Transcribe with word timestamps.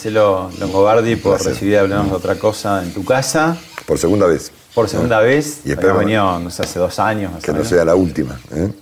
Marcelo 0.00 0.50
Longobardi, 0.58 1.16
por 1.16 1.44
recibir 1.44 1.76
Hablamos 1.76 2.08
de 2.08 2.16
otra 2.16 2.34
cosa 2.36 2.82
en 2.82 2.90
tu 2.90 3.04
casa. 3.04 3.54
Por 3.84 3.98
segunda 3.98 4.26
vez. 4.26 4.50
Por 4.74 4.88
segunda 4.88 5.20
vez. 5.20 5.60
Y 5.62 5.72
espero 5.72 5.98
venido, 5.98 6.38
no 6.38 6.48
sé, 6.48 6.62
hace 6.62 6.78
dos 6.78 6.98
años. 6.98 7.32
que 7.44 7.52
no 7.52 7.62
sea 7.62 7.84
la 7.84 7.94
última. 7.94 8.40
¿eh? 8.50 8.72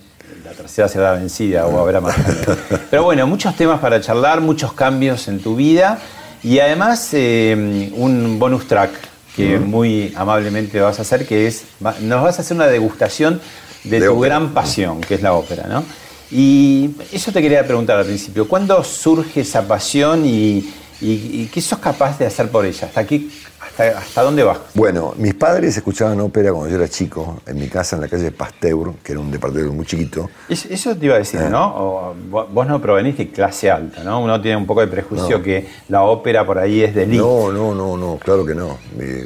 La 0.45 0.51
tercera 0.51 0.87
será 0.87 1.11
vencida 1.11 1.65
o 1.65 1.77
habrá 1.77 1.99
más. 1.99 2.15
Pero 2.89 3.03
bueno, 3.03 3.27
muchos 3.27 3.53
temas 3.57 3.81
para 3.81 3.99
charlar, 3.99 4.39
muchos 4.39 4.71
cambios 4.71 5.27
en 5.27 5.41
tu 5.41 5.57
vida 5.57 5.99
y 6.41 6.59
además 6.59 7.09
eh, 7.11 7.91
un 7.97 8.39
bonus 8.39 8.65
track 8.69 8.91
que 9.35 9.59
muy 9.59 10.13
amablemente 10.15 10.79
vas 10.79 10.99
a 10.99 11.01
hacer, 11.01 11.27
que 11.27 11.47
es, 11.47 11.65
nos 11.99 12.23
vas 12.23 12.39
a 12.39 12.43
hacer 12.43 12.55
una 12.55 12.67
degustación 12.67 13.41
de, 13.83 13.99
tu 13.99 14.17
gran 14.21 14.53
pasión, 14.53 15.01
que 15.01 15.15
es 15.15 15.21
la 15.21 15.33
ópera, 15.33 15.67
¿no? 15.67 15.83
Y 16.31 16.91
eso 17.11 17.31
te 17.33 17.41
quería 17.41 17.65
preguntar 17.65 17.97
al 17.97 18.05
principio, 18.05 18.47
¿cuándo 18.47 18.81
surge 18.83 19.41
esa 19.41 19.67
pasión 19.67 20.25
y, 20.25 20.69
qué 20.99 21.61
sos 21.61 21.79
capaz 21.79 22.19
de 22.19 22.25
hacer 22.25 22.49
por 22.49 22.65
ella? 22.65 22.87
¿Hasta, 22.87 22.99
aquí, 22.99 23.31
hasta, 23.77 24.21
dónde 24.21 24.43
vas? 24.43 24.59
Bueno, 24.73 25.13
mis 25.17 25.33
padres 25.33 25.77
escuchaban 25.77 26.19
ópera 26.19 26.51
cuando 26.51 26.69
yo 26.69 26.75
era 26.75 26.87
chico, 26.87 27.41
en 27.45 27.57
mi 27.57 27.67
casa 27.67 27.95
en 27.95 28.03
la 28.03 28.07
calle 28.07 28.31
Pasteur, 28.31 28.93
que 29.01 29.13
era 29.13 29.21
un 29.21 29.31
departamento 29.31 29.73
muy 29.73 29.85
chiquito. 29.85 30.29
Eso 30.49 30.95
te 30.95 31.05
iba 31.05 31.15
a 31.15 31.19
decir, 31.19 31.41
eh. 31.41 31.49
¿no? 31.49 32.13
vos 32.29 32.67
no 32.67 32.81
provenís 32.81 33.17
de 33.17 33.29
clase 33.29 33.71
alta, 33.71 34.03
¿no? 34.03 34.21
Uno 34.21 34.41
tiene 34.41 34.57
un 34.57 34.65
poco 34.65 34.81
de 34.81 34.87
prejuicio 34.87 35.41
que 35.41 35.67
la 35.87 36.03
ópera 36.03 36.45
por 36.45 36.57
ahí 36.57 36.81
es 36.81 36.93
de 36.93 37.03
elite. 37.03 37.21
No, 37.21 37.51
no, 37.51 37.73
no, 37.73 37.97
no, 37.97 38.17
claro 38.17 38.45
que 38.45 38.55
no. 38.55 38.77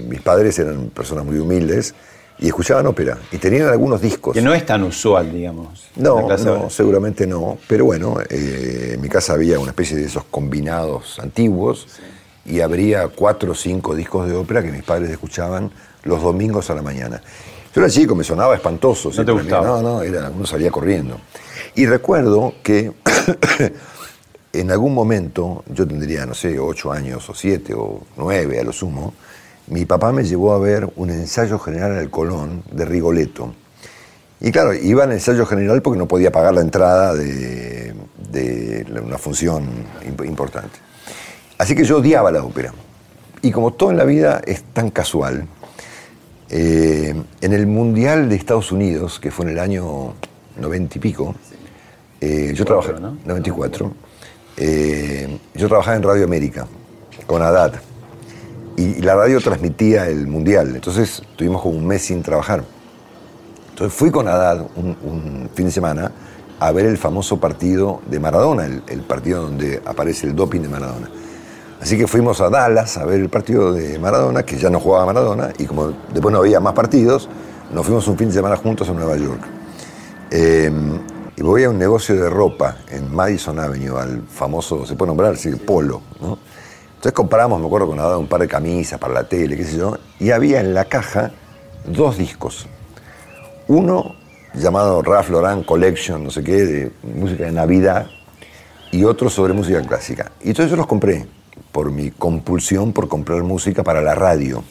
mis 0.08 0.22
padres 0.22 0.58
eran 0.60 0.90
personas 0.90 1.26
muy 1.26 1.38
humildes 1.38 1.96
y 2.40 2.48
escuchaban 2.48 2.86
ópera 2.88 3.18
y 3.32 3.38
tenían 3.38 3.68
algunos 3.68 4.02
discos. 4.02 4.34
Que 4.34 4.42
no 4.42 4.54
es 4.54 4.66
tan 4.66 4.84
usual, 4.84 5.32
digamos. 5.32 5.88
No, 5.96 6.28
no 6.28 6.70
seguramente 6.70 7.28
no. 7.28 7.58
Pero 7.68 7.86
bueno, 7.86 8.18
eh, 8.30 8.92
en 8.96 9.02
mi 9.02 9.10
casa 9.10 9.34
había 9.34 9.60
una 9.60 9.72
especie 9.72 9.98
de 9.98 10.06
esos 10.06 10.24
combinados 10.26 11.20
antiguos 11.20 11.88
y 12.46 12.60
habría 12.60 13.08
cuatro 13.08 13.52
o 13.52 13.56
cinco 13.56 13.96
discos 13.96 14.28
de 14.28 14.36
ópera 14.36 14.62
que 14.64 14.72
mis 14.72 14.84
padres 14.84 15.10
escuchaban 15.10 15.72
los 16.04 16.22
domingos 16.22 16.70
a 16.70 16.76
la 16.76 16.82
mañana. 16.82 17.22
Yo 17.74 17.82
era 17.82 17.90
chico, 17.90 18.14
me 18.14 18.24
sonaba 18.24 18.56
espantoso. 18.56 19.10
¿No 19.16 19.26
te 19.26 19.32
gustaba? 19.32 19.66
No, 19.66 19.82
no, 19.82 20.02
era, 20.02 20.30
uno 20.30 20.46
salía 20.46 20.70
corriendo. 20.70 21.20
Y 21.76 21.86
recuerdo 21.86 22.54
que 22.62 22.92
en 24.54 24.72
algún 24.72 24.94
momento, 24.94 25.64
yo 25.68 25.88
tendría, 25.88 26.26
no 26.26 26.36
sé, 26.36 26.60
ocho 26.60 26.92
años 26.92 27.28
o 27.30 27.34
siete 27.34 27.74
o 27.74 28.02
nueve 28.16 28.60
a 28.60 28.64
lo 28.64 28.72
sumo, 28.72 29.14
mi 29.68 29.86
papá 29.86 30.12
me 30.12 30.24
llevó 30.24 30.54
a 30.54 30.60
ver 30.60 30.90
un 30.98 31.10
ensayo 31.10 31.58
general 31.58 31.98
al 31.98 32.10
Colón 32.10 32.64
de 32.72 32.86
Rigoletto. 32.86 33.54
Y 34.42 34.52
claro, 34.52 34.74
iba 34.74 35.06
al 35.06 35.12
ensayo 35.14 35.46
general 35.46 35.82
porque 35.82 35.98
no 35.98 36.08
podía 36.08 36.32
pagar 36.32 36.54
la 36.54 36.62
entrada 36.62 37.14
de, 37.14 37.94
una 39.02 39.18
función 39.18 39.70
importante. 40.26 40.80
Así 41.58 41.76
que 41.76 41.86
yo 41.86 42.00
odiaba 42.00 42.32
la 42.32 42.44
ópera. 42.44 42.74
Y 43.42 43.52
como 43.52 43.74
todo 43.74 43.92
en 43.92 43.98
la 43.98 44.06
vida 44.06 44.42
es 44.46 44.64
tan 44.64 44.90
casual, 44.90 45.48
eh, 46.50 47.16
en 47.42 47.54
el 47.54 47.68
Mundial 47.68 48.28
de 48.28 48.36
Estados 48.36 48.72
Unidos, 48.72 49.20
que 49.20 49.32
fue 49.32 49.46
en 49.46 49.52
el 49.52 49.60
año 49.60 50.14
90 50.60 50.98
y 50.98 51.02
pico, 51.02 51.36
eh, 52.20 52.52
yo 52.54 52.66
trabajé, 52.66 52.94
¿no? 52.94 53.18
94, 53.26 53.94
eh, 54.58 55.38
yo 55.56 55.68
trabajaba 55.68 55.96
en 55.96 56.04
Radio 56.04 56.26
América 56.26 56.68
con 57.26 57.42
Haddad 57.42 57.74
y, 58.78 59.02
la 59.02 59.16
radio 59.16 59.40
transmitía 59.42 60.08
el 60.08 60.28
mundial. 60.28 60.76
Entonces 60.76 61.22
tuvimos 61.36 61.62
como 61.62 61.78
un 61.78 61.86
mes 61.86 62.04
sin 62.04 62.22
trabajar. 62.24 62.64
Entonces 63.70 63.98
fui 63.98 64.12
con 64.12 64.28
Haddad 64.28 64.68
un, 64.76 65.50
fin 65.54 65.66
de 65.66 65.72
semana 65.72 66.12
a 66.60 66.72
ver 66.72 66.86
el 66.86 66.98
famoso 66.98 67.40
partido 67.40 68.02
de 68.08 68.20
Maradona, 68.20 68.66
el, 68.66 69.02
partido 69.02 69.42
donde 69.42 69.82
aparece 69.86 70.28
el 70.28 70.36
doping 70.36 70.62
de 70.62 70.70
Maradona. 70.70 71.10
Así 71.82 71.98
que 71.98 72.08
fuimos 72.08 72.40
a 72.40 72.50
Dallas 72.50 72.98
a 72.98 73.06
ver 73.06 73.20
el 73.20 73.30
partido 73.30 73.74
de 73.74 74.00
Maradona, 74.00 74.44
que 74.44 74.58
ya 74.58 74.70
no 74.70 74.80
jugaba 74.80 75.06
Maradona, 75.06 75.52
y 75.58 75.66
como 75.66 75.92
después 76.14 76.32
no 76.32 76.40
había 76.40 76.60
más 76.62 76.74
partidos, 76.74 77.28
nos 77.74 77.86
fuimos 77.86 78.08
un 78.08 78.18
fin 78.18 78.28
de 78.30 78.36
semana 78.36 78.56
juntos 78.56 78.88
a 78.88 78.94
Nueva 78.94 79.18
York. 79.18 79.42
Em, 80.32 81.00
y 81.36 81.42
voy 81.42 81.64
a 81.64 81.70
un 81.70 81.78
negocio 81.78 82.16
de 82.16 82.30
ropa 82.30 82.78
en 82.90 83.14
Madison 83.14 83.60
Avenue, 83.60 84.00
al 84.00 84.22
famoso, 84.28 84.86
se 84.86 84.96
puede 84.96 85.10
nombrar, 85.10 85.36
sí, 85.36 85.50
Polo, 85.56 86.02
¿no? 86.22 86.38
Entonces 87.04 87.18
compramos, 87.18 87.60
me 87.60 87.66
acuerdo, 87.66 87.88
con 87.88 87.98
dado 87.98 88.18
un 88.18 88.28
par 88.28 88.40
de 88.40 88.48
camisas 88.48 88.98
para 88.98 89.14
la 89.14 89.28
tele, 89.28 89.58
qué 89.58 89.66
sé 89.66 89.76
yo, 89.76 89.98
y 90.22 90.32
había 90.32 90.62
en 90.62 90.74
la 90.74 90.86
caja 90.86 91.32
dos 91.86 92.18
discos. 92.18 92.66
Uno 93.68 94.16
llamado 94.54 95.02
Ralph 95.02 95.30
Lauren 95.30 95.66
Collection, 95.66 96.24
no 96.24 96.32
sé 96.32 96.46
qué, 96.46 96.64
de 96.64 96.92
música 97.02 97.44
de 97.44 97.52
Navidad, 97.52 98.08
y 98.94 99.04
otro 99.04 99.30
sobre 99.30 99.52
música 99.52 99.82
clásica. 99.82 100.32
Y 100.42 100.52
entonces 100.52 100.72
yo 100.72 100.78
los 100.78 100.88
compré 100.88 101.26
por 101.74 101.92
mi 101.92 102.10
compulsión 102.10 102.94
por 102.94 103.10
comprar 103.10 103.44
música 103.44 103.84
para 103.84 104.02
la 104.02 104.16
radio. 104.16 104.64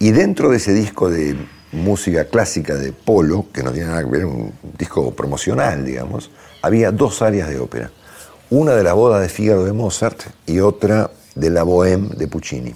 Y 0.00 0.10
dentro 0.10 0.48
de 0.48 0.56
ese 0.56 0.72
disco 0.72 1.10
de 1.10 1.36
música 1.70 2.24
clásica 2.24 2.74
de 2.74 2.92
Polo, 2.92 3.46
que 3.52 3.62
no 3.62 3.70
tiene 3.70 3.86
nada 3.86 4.02
que 4.02 4.10
ver, 4.10 4.24
un 4.24 4.52
disco 4.76 5.12
promocional, 5.14 5.84
digamos, 5.84 6.32
había 6.60 6.90
dos 6.90 7.22
áreas 7.22 7.48
de 7.48 7.60
ópera. 7.60 7.92
Una 8.50 8.72
de 8.72 8.82
la 8.82 8.94
boda 8.94 9.20
de 9.20 9.28
Fígaro 9.28 9.62
de 9.62 9.72
Mozart 9.72 10.22
y 10.44 10.58
otra 10.58 11.08
de 11.34 11.50
la 11.50 11.62
Bohème 11.64 12.08
de 12.16 12.26
Puccini. 12.26 12.74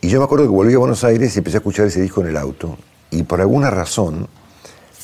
Y 0.00 0.08
yo 0.08 0.18
me 0.18 0.24
acuerdo 0.24 0.46
que 0.46 0.50
volví 0.50 0.74
a 0.74 0.78
Buenos 0.78 1.04
Aires 1.04 1.34
y 1.34 1.38
empecé 1.38 1.58
a 1.58 1.60
escuchar 1.60 1.86
ese 1.86 2.00
disco 2.00 2.22
en 2.22 2.28
el 2.28 2.36
auto. 2.36 2.76
Y 3.10 3.22
por 3.22 3.40
alguna 3.40 3.70
razón, 3.70 4.26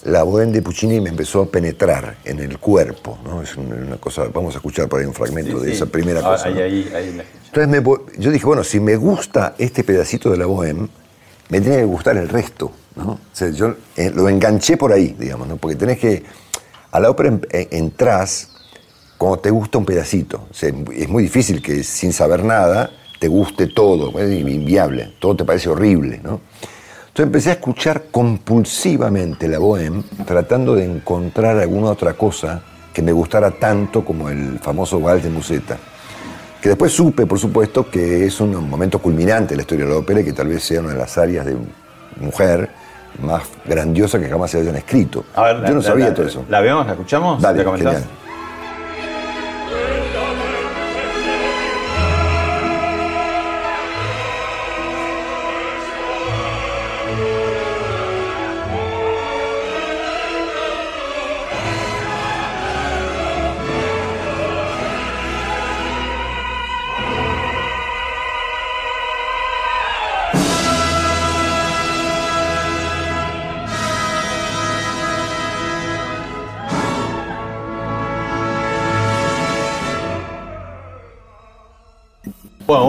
la 0.05 0.25
Bohème 0.25 0.51
de 0.51 0.63
Puccini 0.63 1.01
me 1.01 1.11
empezó 1.11 1.43
a 1.43 1.47
penetrar 1.47 2.17
en 2.25 2.41
el 2.41 2.59
cuerpo. 2.59 3.19
¿no? 3.25 3.43
Es 3.43 3.57
una 3.57 3.97
cosa, 3.99 4.25
vamos 4.33 4.55
a 4.55 4.59
escuchar 4.59 4.89
por 4.89 5.01
ahí 5.01 5.07
un 5.07 5.15
fragmento 5.15 5.61
de 5.61 5.73
esa 5.73 5.87
primera 5.87 6.21
ah, 6.21 6.33
cosa. 6.33 6.49
Entonces 6.49 7.85
yo 8.19 8.31
dije, 8.31 8.45
bueno, 8.45 8.65
si 8.65 8.81
me 8.81 8.97
gusta 8.97 9.55
este 9.59 9.85
pedacito 9.85 10.31
de 10.31 10.37
la 10.37 10.47
Bohème, 10.47 10.89
me 11.49 11.61
tiene 11.61 11.77
que 11.77 11.85
gustar 11.85 12.17
el 12.17 12.29
resto. 12.29 12.73
¿no? 12.97 13.21
yo 13.53 13.77
eh, 13.97 14.11
lo 14.11 14.29
enganché 14.29 14.77
por 14.77 14.93
ahí, 14.93 15.15
digamos, 15.19 15.47
¿no? 15.47 15.57
porque 15.57 15.77
tenés 15.77 15.99
que. 15.99 16.25
A 16.91 17.01
la 17.01 17.11
ópera 17.11 17.39
entras 17.53 18.58
cuando 19.19 19.41
te 19.41 19.51
gusta 19.51 19.79
un 19.79 19.85
pedacito. 19.85 20.47
es 20.53 21.09
muy 21.09 21.25
difícil 21.25 21.61
que 21.61 21.83
sin 21.83 22.13
saber 22.13 22.45
nada 22.45 22.91
te 23.19 23.27
guste 23.27 23.67
todo, 23.67 24.17
es 24.19 24.31
inviable, 24.41 25.15
todo 25.19 25.35
te 25.35 25.45
parece 25.45 25.69
horrible, 25.69 26.21
¿no? 26.23 26.41
Entonces 27.09 27.27
empecé 27.27 27.51
a 27.51 27.53
escuchar 27.55 28.05
compulsivamente 28.13 29.49
la 29.49 29.59
bohème, 29.59 30.05
tratando 30.25 30.77
de 30.77 30.85
encontrar 30.85 31.59
alguna 31.59 31.91
otra 31.91 32.13
cosa 32.13 32.63
que 32.95 33.03
me 33.03 33.11
gustara 33.11 33.51
tanto 33.51 34.05
como 34.05 34.31
el 34.31 34.61
famoso 34.61 35.01
vals 35.01 35.25
de 35.25 35.31
Musetta. 35.31 35.77
que 36.63 36.69
después 36.69 36.93
supe, 36.93 37.27
por 37.27 37.39
supuesto, 37.39 37.91
que 37.91 38.27
es 38.27 38.41
un 38.41 38.69
momento 38.69 39.01
culminante 39.01 39.51
de 39.51 39.57
la 39.57 39.63
historia 39.63 39.85
de 39.85 39.91
la 39.93 39.99
ópera 39.99 40.21
y 40.21 40.25
que 40.25 40.33
tal 40.33 40.49
vez 40.49 40.63
sea 40.63 40.81
una 40.81 40.91
de 40.91 40.99
las 40.99 41.19
áreas 41.19 41.45
de 41.45 41.57
mujer 42.21 42.71
más 43.21 43.43
grandiosa 43.65 44.21
que 44.21 44.29
jamás 44.29 44.51
se 44.53 44.61
hayan 44.61 44.77
escrito. 44.77 45.25
Yo 45.37 45.75
no 45.75 45.83
sabía 45.83 46.15
todo 46.15 46.27
eso. 46.27 46.45
¿La 46.49 46.61
vemos? 46.61 46.87
¿La 46.87 46.93
escuchamos? 46.93 47.43
Dale, 47.43 47.65
genial. 47.65 48.05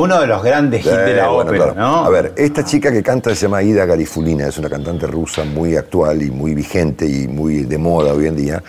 Uno 0.09 0.21
de 0.21 0.27
los 0.27 0.43
grandes 0.43 0.81
hits 0.83 0.91
de 0.91 1.13
la 1.13 1.29
ópera, 1.29 1.71
¿no? 1.75 2.03
A 2.03 2.09
ver, 2.09 2.33
esta 2.35 2.65
chica 2.65 2.91
que 2.91 3.03
canta 3.03 3.29
se 3.35 3.43
llama 3.43 3.61
Ida 3.61 3.85
Garifulina, 3.85 4.47
es 4.47 4.57
una 4.57 4.67
cantante 4.67 5.05
rusa 5.05 5.43
muy 5.43 5.75
actual 5.75 6.23
y 6.23 6.31
muy 6.31 6.55
vigente 6.55 7.05
y 7.05 7.27
muy 7.27 7.65
de 7.65 7.77
moda 7.77 8.11
hoy 8.13 8.25
en 8.25 8.35
día. 8.35 8.63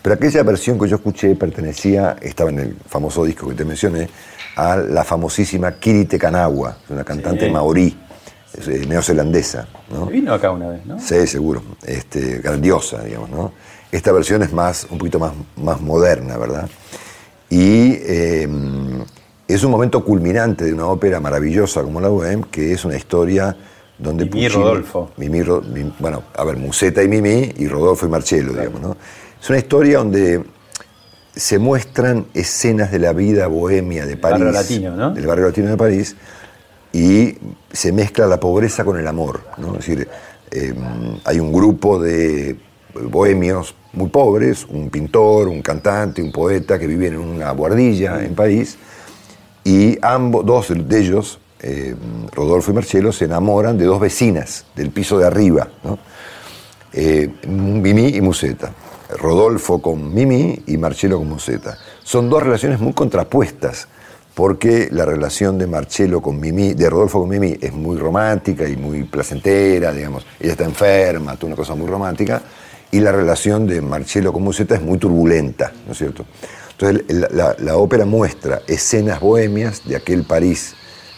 Pero 0.00 0.14
aquella 0.14 0.42
versión 0.42 0.78
que 0.78 0.88
yo 0.88 0.96
escuché 0.96 1.34
pertenecía, 1.34 2.16
estaba 2.22 2.48
en 2.48 2.60
el 2.60 2.76
famoso 2.88 3.26
disco 3.26 3.46
que 3.46 3.54
te 3.54 3.66
mencioné, 3.66 4.08
a 4.56 4.76
la 4.76 5.04
famosísima 5.04 5.72
Kirite 5.72 6.18
Kanawa, 6.18 6.78
una 6.88 7.04
cantante 7.04 7.50
maorí, 7.50 7.94
eh, 8.66 8.86
neozelandesa. 8.88 9.68
¿no? 9.90 10.06
Vino 10.06 10.32
acá 10.32 10.50
una 10.50 10.68
vez, 10.68 10.86
¿no? 10.86 10.98
Sí, 10.98 11.26
seguro. 11.26 11.62
Este, 11.84 12.38
grandiosa, 12.38 13.02
digamos, 13.02 13.28
¿no? 13.28 13.52
Esta 13.92 14.12
versión 14.12 14.42
es 14.42 14.50
más, 14.50 14.86
un 14.90 14.96
poquito 14.96 15.18
más, 15.18 15.34
más 15.56 15.78
moderna, 15.78 16.38
¿verdad? 16.38 16.70
Y 17.50 17.98
eh, 18.00 18.48
es 19.48 19.62
un 19.62 19.70
momento 19.70 20.04
culminante 20.04 20.64
de 20.64 20.72
una 20.72 20.86
ópera 20.86 21.20
maravillosa 21.20 21.82
como 21.82 22.00
la 22.00 22.08
Bohème, 22.08 22.44
que 22.50 22.72
es 22.72 22.84
una 22.84 22.96
historia 22.96 23.56
donde 23.98 24.24
Mimi 24.24 24.44
y 24.44 24.48
Rodolfo. 24.48 25.10
Mimi, 25.16 25.42
bueno, 25.98 26.24
a 26.34 26.44
ver, 26.44 26.56
Musetta 26.56 27.02
y 27.02 27.08
Mimi 27.08 27.52
y 27.56 27.68
Rodolfo 27.68 28.06
y 28.06 28.08
Marcello, 28.08 28.52
digamos, 28.52 28.80
¿no? 28.80 28.96
Es 29.40 29.48
una 29.48 29.58
historia 29.58 29.98
donde 29.98 30.44
se 31.34 31.58
muestran 31.58 32.26
escenas 32.34 32.90
de 32.90 32.98
la 32.98 33.12
vida 33.12 33.46
bohemia 33.46 34.04
de 34.04 34.16
París. 34.16 34.40
Barrio 34.40 34.52
latino, 34.52 34.96
¿no? 34.96 35.10
Del 35.12 35.26
barrio 35.26 35.46
latino 35.46 35.68
de 35.68 35.76
París. 35.76 36.16
Y 36.92 37.36
se 37.70 37.92
mezcla 37.92 38.26
la 38.26 38.40
pobreza 38.40 38.84
con 38.84 38.98
el 38.98 39.06
amor, 39.06 39.42
¿no? 39.58 39.68
Es 39.72 39.86
decir, 39.86 40.08
em, 40.50 40.76
hay 41.24 41.38
un 41.38 41.52
grupo 41.52 42.00
de 42.00 42.56
bohemios 42.94 43.74
muy 43.92 44.08
pobres, 44.08 44.64
un 44.64 44.90
pintor, 44.90 45.48
un 45.48 45.62
cantante, 45.62 46.22
un 46.22 46.32
poeta 46.32 46.78
que 46.78 46.86
viven 46.86 47.14
en 47.14 47.20
una 47.20 47.50
guardilla 47.52 48.24
en 48.24 48.34
París 48.34 48.78
y 49.66 49.98
ambos, 50.00 50.46
dos 50.46 50.68
de 50.72 51.00
ellos, 51.00 51.40
eh, 51.60 51.96
Rodolfo 52.32 52.70
y 52.70 52.74
Marcelo, 52.74 53.10
se 53.10 53.24
enamoran 53.24 53.76
de 53.76 53.84
dos 53.84 53.98
vecinas 53.98 54.64
del 54.76 54.90
piso 54.90 55.18
de 55.18 55.26
arriba, 55.26 55.66
eh, 56.92 57.28
Mimi 57.48 58.06
y 58.14 58.20
Museta. 58.20 58.70
Rodolfo 59.18 59.82
con 59.82 60.14
Mimi 60.14 60.62
y 60.68 60.76
Marcelo 60.76 61.18
con 61.18 61.28
Museta. 61.28 61.76
Son 62.04 62.30
dos 62.30 62.44
relaciones 62.44 62.78
muy 62.78 62.92
contrapuestas, 62.92 63.88
porque 64.34 64.86
la 64.92 65.04
relación 65.04 65.58
de 65.58 65.66
Marcelo 65.66 66.22
con 66.22 66.38
Mimi, 66.38 66.74
de 66.74 66.88
Rodolfo 66.88 67.18
con 67.18 67.28
Mimi, 67.28 67.58
es 67.60 67.72
muy 67.72 67.96
romántica 67.96 68.68
y 68.68 68.76
muy 68.76 69.02
placentera, 69.02 69.92
digamos. 69.92 70.24
Ella 70.38 70.52
está 70.52 70.64
enferma, 70.64 71.34
toda 71.34 71.48
una 71.48 71.56
cosa 71.56 71.74
muy 71.74 71.88
romántica, 71.88 72.40
y 72.92 73.00
la 73.00 73.10
relación 73.10 73.66
de 73.66 73.80
Marcelo 73.80 74.32
con 74.32 74.44
Museta 74.44 74.76
es 74.76 74.82
muy 74.82 74.98
turbulenta, 74.98 75.72
¿no 75.86 75.90
es 75.90 75.98
cierto? 75.98 76.24
Entonces 76.78 77.30
la, 77.32 77.76
ópera 77.76 78.04
muestra 78.04 78.62
escenas 78.66 79.20
bohemias 79.20 79.82
de 79.86 79.96
aquel 79.96 80.24
París 80.24 80.74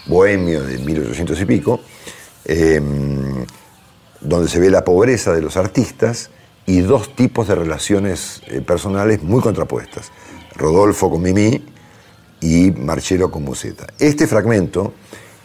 bohemio 0.07 0.63
de 0.63 0.79
1800 0.79 1.41
y 1.41 1.45
pico, 1.45 1.81
em, 2.45 3.45
donde 4.21 4.49
se 4.49 4.61
ve 4.61 4.71
la 4.71 4.85
pobreza 4.85 5.33
de 5.33 5.43
los 5.43 5.57
artistas 5.57 6.31
y 6.65 6.81
dos 6.81 7.15
tipos 7.17 7.49
de 7.49 7.57
relaciones 7.57 8.43
eh, 8.47 8.61
personales 8.61 9.23
muy 9.23 9.41
contrapuestas. 9.41 10.13
Rodolfo 10.55 11.11
con 11.11 11.23
Mimi 11.23 11.65
y 12.41 12.71
Marcello 12.71 13.31
con 13.31 13.43
Musetta. 13.43 13.87
Este 13.99 14.27
fragmento 14.27 14.93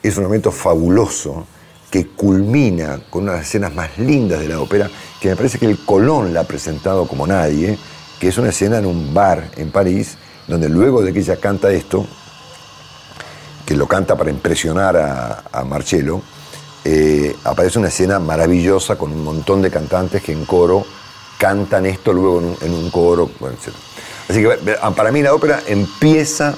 es 0.01 0.17
un 0.17 0.23
momento 0.23 0.51
fabuloso 0.51 1.47
que 1.89 2.07
culmina 2.07 3.03
con 3.09 3.23
una 3.23 3.33
de 3.33 3.37
las 3.39 3.47
escenas 3.47 3.73
más 3.73 3.97
lindas 3.97 4.39
de 4.39 4.49
la 4.49 4.59
ópera, 4.59 4.89
que 5.21 5.29
me 5.29 5.35
parece 5.35 5.59
que 5.59 5.65
el 5.65 5.85
Colón 5.85 6.33
la 6.33 6.41
ha 6.41 6.43
presentado 6.43 7.07
como 7.07 7.27
nadie, 7.27 7.77
que 8.23 8.29
es 8.29 8.37
una 8.37 8.51
escena 8.51 8.77
en 8.77 8.85
un 8.85 9.13
bar 9.13 9.51
en 9.57 9.69
París, 9.69 10.15
donde 10.47 10.69
luego 10.69 11.01
de 11.01 11.11
que 11.11 11.19
ella 11.19 11.35
canta 11.35 11.69
esto, 11.73 12.07
que 13.65 13.75
lo 13.75 13.85
canta 13.85 14.15
para 14.15 14.29
impresionar 14.29 14.95
a, 14.95 15.43
a 15.51 15.65
Marcello, 15.65 16.21
eh, 16.85 17.35
aparece 17.43 17.79
una 17.79 17.89
escena 17.89 18.19
maravillosa 18.19 18.95
con 18.95 19.11
un 19.11 19.25
montón 19.25 19.61
de 19.61 19.69
cantantes 19.69 20.23
que 20.23 20.31
en 20.31 20.45
coro 20.45 20.85
cantan 21.37 21.85
esto 21.85 22.13
luego 22.13 22.55
en 22.61 22.73
un, 22.73 22.89
coro, 22.91 23.29
etc. 23.41 23.75
Así 24.29 24.41
que 24.41 24.77
para 24.95 25.11
mí 25.11 25.21
la 25.21 25.33
ópera 25.33 25.61
empieza 25.67 26.55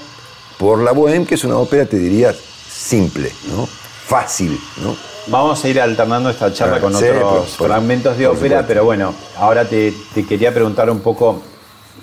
por 0.58 0.78
la 0.78 0.92
Bohème, 0.92 1.26
que 1.26 1.34
es 1.34 1.42
una 1.42 1.56
ópera, 1.56 1.84
te 1.84 1.98
diría, 1.98 2.32
simple, 2.32 3.32
¿no? 3.48 3.66
fácil. 3.66 4.56
¿no? 4.84 4.94
Vamos 5.26 5.64
a 5.64 5.68
ir 5.68 5.80
alternando 5.80 6.30
esta 6.30 6.52
charla 6.52 6.76
ah, 6.76 6.80
con 6.80 6.94
otros 6.94 7.56
fragmentos 7.56 8.16
de 8.16 8.28
ópera, 8.28 8.64
pero 8.64 8.84
bueno, 8.84 9.12
ahora 9.36 9.64
te, 9.64 9.92
te, 10.14 10.24
quería 10.24 10.54
preguntar 10.54 10.88
un 10.88 11.00
poco 11.00 11.42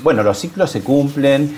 bueno, 0.01 0.23
los 0.23 0.39
ciclos 0.39 0.71
se 0.71 0.81
cumplen, 0.81 1.55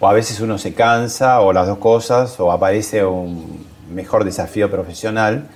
o 0.00 0.08
a 0.08 0.12
veces 0.12 0.40
uno 0.40 0.58
se 0.58 0.74
cansa, 0.74 1.40
o 1.40 1.52
las 1.52 1.66
dos 1.66 1.78
cosas, 1.78 2.38
o 2.40 2.50
aparece 2.52 3.04
un 3.04 3.64
mejor 3.90 4.24
desafío 4.24 4.70
profesional. 4.70 5.46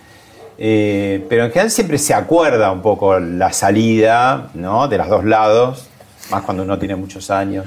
Eh, 0.63 1.25
pero 1.29 1.45
en 1.45 1.51
general 1.51 1.71
siempre 1.71 1.97
se 1.99 2.13
acuerda 2.13 2.71
un 2.71 2.83
poco 2.83 3.19
la 3.19 3.53
salida 3.53 4.51
¿no? 4.55 4.89
de 4.89 4.99
los 4.99 5.09
dos 5.09 5.25
lados, 5.25 5.87
más 6.31 6.43
cuando 6.43 6.63
uno 6.63 6.79
tiene 6.79 6.97
muchos 6.97 7.31
años. 7.31 7.65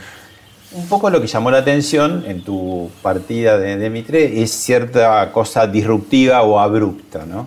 Un 0.73 0.87
poco 0.87 1.09
lo 1.09 1.21
que 1.21 1.27
llamó 1.27 1.51
la 1.51 1.59
atención 1.59 2.23
en 2.27 2.43
tu 2.43 2.89
partida 3.01 3.59
de, 3.59 3.89
Mitre 3.89 4.41
es 4.41 4.51
cierta 4.51 5.31
cosa 5.31 5.67
disruptiva 5.67 6.41
o 6.41 6.59
abrupta, 6.59 7.25
¿no? 7.27 7.45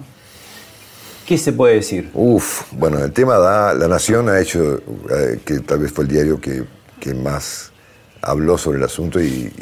¿Qué 1.27 1.37
se 1.37 1.53
puede 1.53 1.75
decir? 1.75 2.11
Uf, 2.15 2.63
bueno, 2.71 2.99
el 3.03 3.13
tema 3.13 3.37
da, 3.39 3.75
La 3.75 3.89
Nación 3.89 4.29
ha 4.29 4.39
hecho, 4.39 4.77
eh, 5.11 5.41
que 5.45 5.59
tal 5.59 5.81
vez 5.81 5.91
fue 5.91 6.05
el 6.05 6.11
diario 6.11 6.41
que 6.41 6.65
que 7.01 7.15
más 7.15 7.73
habló 8.23 8.59
sobre 8.59 8.79
el 8.79 8.85
asunto 8.85 9.21
y, 9.21 9.53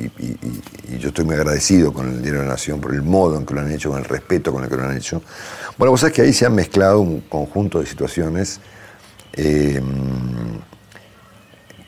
yo 0.98 1.08
estoy 1.08 1.24
muy 1.24 1.34
agradecido 1.34 1.92
con 1.92 2.08
el 2.08 2.22
Diario 2.22 2.40
de 2.40 2.46
la 2.46 2.52
Nación 2.52 2.80
por 2.80 2.94
el 2.94 3.02
modo 3.02 3.36
en 3.36 3.44
que 3.44 3.54
lo 3.54 3.60
han 3.60 3.70
hecho, 3.70 3.90
con 3.90 3.98
el 3.98 4.04
respeto 4.04 4.52
con 4.52 4.64
el 4.64 4.70
que 4.70 4.76
lo 4.76 4.84
han 4.84 4.96
hecho. 4.96 5.22
Bueno, 5.76 5.90
vos 5.90 6.00
sabés 6.00 6.14
que 6.14 6.22
ahí 6.22 6.32
se 6.32 6.46
han 6.46 6.54
mezclado 6.54 7.00
un 7.00 7.20
conjunto 7.22 7.80
de 7.80 7.86
situaciones 7.86 8.60
em, 9.32 9.82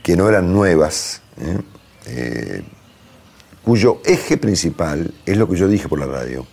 que 0.02 0.16
no 0.16 0.28
eran 0.28 0.52
nuevas, 0.52 1.22
¿eh? 1.40 1.58
Eh, 2.08 2.62
cuyo 3.62 4.00
eje 4.04 4.36
principal 4.36 5.12
es 5.24 5.36
lo 5.36 5.48
que 5.48 5.56
yo 5.56 5.66
dije 5.66 5.88
por 5.88 5.98
la 5.98 6.06
radio, 6.06 6.46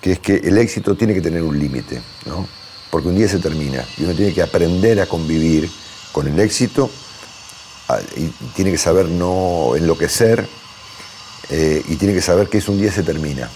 que 0.00 0.12
es 0.12 0.18
que 0.18 0.36
el 0.36 0.58
éxito 0.58 0.94
tiene 0.94 1.14
que 1.14 1.22
tener 1.22 1.42
un 1.42 1.58
límite, 1.58 2.02
¿no? 2.26 2.46
porque 2.94 3.08
un 3.08 3.16
día 3.16 3.26
se 3.26 3.40
termina 3.40 3.84
y 3.98 4.04
uno 4.04 4.14
tiene 4.14 4.32
que 4.32 4.40
aprender 4.40 5.00
a 5.00 5.06
convivir 5.06 5.68
con 6.12 6.28
el 6.28 6.38
éxito 6.38 6.88
y 8.16 8.26
tiene 8.54 8.70
que 8.70 8.78
saber 8.78 9.06
no 9.06 9.76
enloquecer 9.76 10.46
eh, 11.50 11.82
y 11.88 11.96
tiene 11.96 12.14
que 12.14 12.22
saber 12.22 12.48
que 12.48 12.58
es 12.58 12.68
un 12.68 12.78
día 12.78 12.90
se 12.90 13.02
termina. 13.02 13.50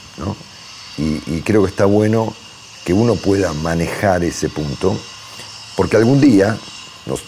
Y, 0.99 1.41
creo 1.43 1.63
que 1.63 1.71
está 1.71 1.85
bueno 1.85 2.35
que 2.85 2.93
uno 2.93 3.15
pueda 3.15 3.53
manejar 3.53 4.25
ese 4.25 4.49
punto, 4.49 4.99
porque 5.77 5.97
algún 5.97 6.21
día, 6.21 6.59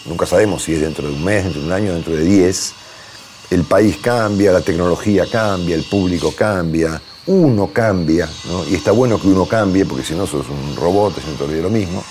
nunca 0.05 0.25
sabemos 0.25 0.63
si 0.63 0.73
es 0.73 0.81
dentro 0.81 1.07
de 1.07 1.13
un 1.13 1.23
mes, 1.23 1.45
dentro 1.45 1.61
de 1.61 1.67
un 1.67 1.73
año, 1.73 1.93
dentro 1.93 2.13
de 2.13 2.23
diez, 2.23 2.73
el 3.49 3.63
país 3.63 3.97
cambia, 4.01 4.51
la 4.51 4.61
tecnología 4.61 5.25
cambia, 5.31 5.75
el 5.75 5.83
público 5.83 6.33
cambia, 6.35 7.01
uno 7.27 7.71
cambia, 7.71 8.29
y 8.69 8.75
está 8.75 8.91
bueno 8.91 9.19
que 9.19 9.27
uno 9.27 9.45
cambie, 9.45 9.85
porque 9.85 10.03
si 10.03 10.13
no 10.15 10.27
sos 10.27 10.47
un 10.49 10.75
robot, 10.75 11.17
es 11.17 11.23
un 11.25 11.49
de 11.49 11.61
lo 11.61 11.69
mismo. 11.69 12.03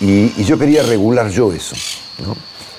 Y, 0.00 0.44
yo 0.44 0.58
quería 0.58 0.82
regular 0.84 1.28
yo 1.30 1.52
eso. 1.52 1.74
¿no? 2.24 2.36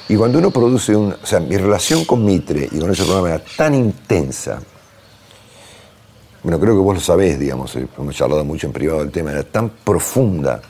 Y 0.10 0.16
cuando 0.16 0.40
uno 0.40 0.52
produce 0.52 0.96
un. 0.96 1.14
O 1.14 1.26
sea, 1.26 1.40
mi 1.40 1.58
relación 1.58 2.06
con 2.06 2.26
Mitre 2.26 2.68
y 2.72 2.80
con 2.80 2.92
ese 2.92 3.04
programa 3.04 3.30
era 3.30 3.44
tan 3.58 3.74
intensa. 3.74 4.60
Bueno, 6.44 6.60
creo 6.60 6.74
que 6.74 6.82
vos 6.82 6.96
lo 6.96 7.02
sabés, 7.02 7.40
digamos, 7.40 7.74
eh, 7.78 7.88
hemos 7.98 8.16
charlado 8.16 8.44
mucho 8.44 8.68
en 8.68 8.74
privado 8.74 9.00
del 9.00 9.12
tema, 9.12 9.32
era 9.32 9.44
tan 9.44 9.70
profunda, 9.70 10.62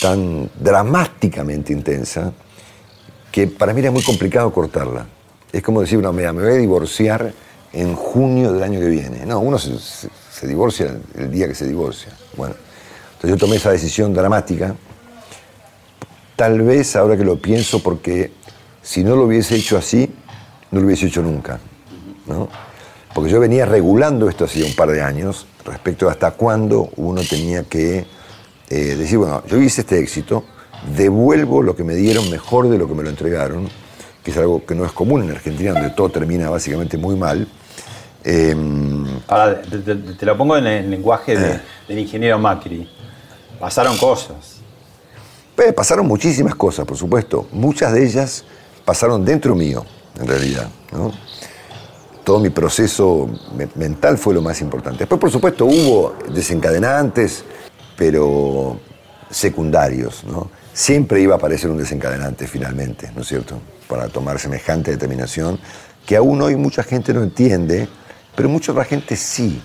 tan 0.00 0.48
dramáticamente 0.58 1.74
intensa, 1.74 2.32
que 3.30 3.46
para 3.46 3.74
mí 3.74 3.80
era 3.80 3.90
muy 3.90 4.02
complicado 4.02 4.50
cortarla. 4.50 5.06
Es 5.52 5.62
como 5.62 5.82
decir, 5.82 5.98
no, 5.98 6.10
mira, 6.14 6.32
me 6.32 6.42
voy 6.42 6.52
a 6.52 6.54
divorciar 6.54 7.30
en 7.74 7.94
junio 7.94 8.52
del 8.52 8.62
año 8.62 8.80
que 8.80 8.86
viene. 8.86 9.26
No, 9.26 9.40
uno 9.40 9.58
se, 9.58 9.78
se 9.78 10.46
divorcia 10.46 10.96
el 11.14 11.30
día 11.30 11.46
que 11.46 11.54
se 11.54 11.68
divorcia. 11.68 12.16
Bueno, 12.34 12.54
entonces 13.12 13.30
yo 13.30 13.36
tomé 13.36 13.56
esa 13.56 13.70
decisión 13.70 14.14
dramática, 14.14 14.74
tal 16.40 16.62
vez 16.62 16.96
ahora 16.96 17.18
que 17.18 17.24
lo 17.24 17.36
pienso, 17.36 17.82
porque 17.82 18.32
si 18.80 19.04
no 19.04 19.14
lo 19.14 19.24
hubiese 19.24 19.56
hecho 19.56 19.76
así, 19.76 20.08
no 20.70 20.80
lo 20.80 20.86
hubiese 20.86 21.08
hecho 21.08 21.20
nunca. 21.20 21.60
¿no? 22.26 22.48
Porque 23.14 23.30
yo 23.30 23.38
venía 23.40 23.66
regulando 23.66 24.26
esto 24.26 24.46
hacía 24.46 24.64
un 24.64 24.74
par 24.74 24.88
de 24.88 25.02
años 25.02 25.44
respecto 25.66 26.08
a 26.08 26.12
hasta 26.12 26.30
cuándo 26.30 26.88
uno 26.96 27.20
tenía 27.28 27.64
que 27.64 28.06
eh, 28.70 28.74
decir, 28.96 29.18
bueno, 29.18 29.42
yo 29.48 29.58
hice 29.58 29.82
este 29.82 29.98
éxito, 29.98 30.44
devuelvo 30.96 31.62
lo 31.62 31.76
que 31.76 31.84
me 31.84 31.94
dieron 31.94 32.30
mejor 32.30 32.70
de 32.70 32.78
lo 32.78 32.88
que 32.88 32.94
me 32.94 33.02
lo 33.02 33.10
entregaron, 33.10 33.68
que 34.24 34.30
es 34.30 34.36
algo 34.38 34.64
que 34.64 34.74
no 34.74 34.86
es 34.86 34.92
común 34.92 35.24
en 35.24 35.32
Argentina, 35.32 35.74
donde 35.74 35.90
todo 35.90 36.08
termina 36.08 36.48
básicamente 36.48 36.96
muy 36.96 37.16
mal. 37.16 37.46
Em, 38.24 39.04
Ahora, 39.28 39.60
te, 39.60 40.24
lo 40.24 40.38
pongo 40.38 40.56
en 40.56 40.66
el 40.66 40.90
lenguaje 40.90 41.34
eh. 41.34 41.60
del 41.86 41.98
ingeniero 41.98 42.38
Macri. 42.38 42.88
Pasaron 43.58 43.98
cosas. 43.98 44.59
Pues, 45.60 45.74
pasaron 45.74 46.06
muchísimas 46.06 46.54
cosas, 46.54 46.86
por 46.86 46.96
supuesto. 46.96 47.46
Muchas 47.52 47.92
de 47.92 48.02
ellas 48.02 48.44
pasaron 48.86 49.26
dentro 49.26 49.54
mío, 49.54 49.84
en 50.18 50.26
realidad. 50.26 50.70
Todo 52.24 52.40
mi 52.40 52.48
proceso 52.48 53.28
mental 53.74 54.16
fue 54.16 54.32
lo 54.32 54.40
más 54.40 54.62
importante. 54.62 55.00
Después, 55.00 55.20
por 55.20 55.30
supuesto, 55.30 55.66
hubo 55.66 56.14
desencadenantes, 56.32 57.44
pero 57.94 58.80
secundarios. 59.30 60.24
¿no? 60.24 60.50
Siempre 60.72 61.20
iba 61.20 61.34
a 61.34 61.36
aparecer 61.36 61.68
un 61.68 61.76
desencadenante 61.76 62.46
finalmente, 62.46 63.12
¿no 63.14 63.20
es 63.20 63.28
cierto? 63.28 63.60
Para 63.86 64.08
tomar 64.08 64.38
semejante 64.38 64.92
determinación, 64.92 65.60
que 66.06 66.16
aún 66.16 66.40
hoy 66.40 66.56
mucha 66.56 66.82
gente 66.82 67.12
no 67.12 67.22
entiende, 67.22 67.86
pero 68.34 68.48
mucha 68.48 68.72
otra 68.72 68.84
gente 68.84 69.14
sí. 69.14 69.60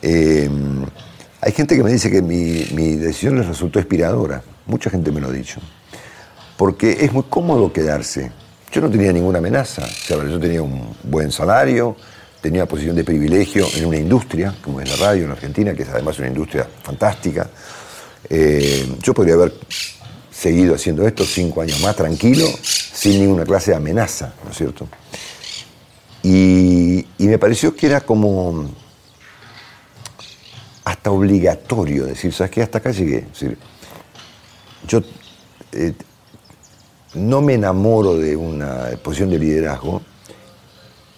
Em, 0.00 0.86
hay 1.42 1.52
gente 1.52 1.76
que 1.76 1.82
me 1.82 1.92
dice 1.92 2.10
que 2.10 2.22
mi, 2.22 2.66
mi, 2.72 2.96
decisión 2.96 3.36
les 3.36 3.46
resultó 3.46 3.78
inspiradora. 3.78 4.42
Mucha 4.68 4.90
gente 4.90 5.10
me 5.10 5.20
lo 5.20 5.28
ha 5.28 5.32
dicho. 5.32 5.60
Porque 6.56 6.98
es 7.00 7.12
muy 7.12 7.24
cómodo 7.24 7.72
quedarse. 7.72 8.30
Yo 8.70 8.80
no 8.80 8.90
tenía 8.90 9.12
ninguna 9.12 9.38
amenaza. 9.38 9.88
yo 10.08 10.38
tenía 10.38 10.62
un 10.62 10.94
buen 11.02 11.32
salario, 11.32 11.96
tenía 12.40 12.66
posición 12.66 12.94
de 12.94 13.02
privilegio 13.02 13.66
en 13.76 13.86
una 13.86 13.96
industria, 13.96 14.54
como 14.62 14.80
es 14.80 14.88
la 14.88 15.06
radio 15.06 15.24
en 15.24 15.32
Argentina, 15.32 15.74
que 15.74 15.82
es 15.82 15.88
además 15.88 16.18
una 16.18 16.28
industria 16.28 16.68
fantástica. 16.82 17.48
Eh, 18.28 18.86
yo 19.02 19.14
podría 19.14 19.34
haber 19.34 19.54
seguido 20.30 20.74
haciendo 20.74 21.06
esto 21.06 21.24
cinco 21.24 21.62
años 21.62 21.80
más 21.80 21.96
tranquilo, 21.96 22.46
sin 22.62 23.20
ninguna 23.20 23.44
clase 23.44 23.72
de 23.72 23.76
amenaza, 23.78 24.34
¿no 24.44 24.50
es 24.50 24.56
cierto? 24.56 24.88
Y, 26.22 27.06
me 27.18 27.38
pareció 27.38 27.74
que 27.74 27.86
era 27.86 28.00
como 28.00 28.70
hasta 30.84 31.10
obligatorio 31.10 32.04
decir, 32.06 32.32
¿sabes 32.32 32.50
qué? 32.50 32.62
Hasta 32.62 32.78
acá 32.78 32.90
llegué. 32.90 33.26
Yo 34.88 35.02
eh, 35.72 35.92
no 37.14 37.40
me 37.40 37.54
enamoro 37.54 38.16
de 38.16 38.36
una 38.36 38.88
posición 39.02 39.30
de 39.30 39.38
liderazgo 39.38 40.02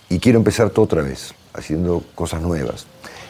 y 0.08 0.18
quiero 0.18 0.38
empezar 0.38 0.70
todo 0.70 0.84
otra 0.84 1.02
vez, 1.02 1.32
haciendo 1.54 2.02
cosas 2.14 2.42
nuevas. 2.42 2.86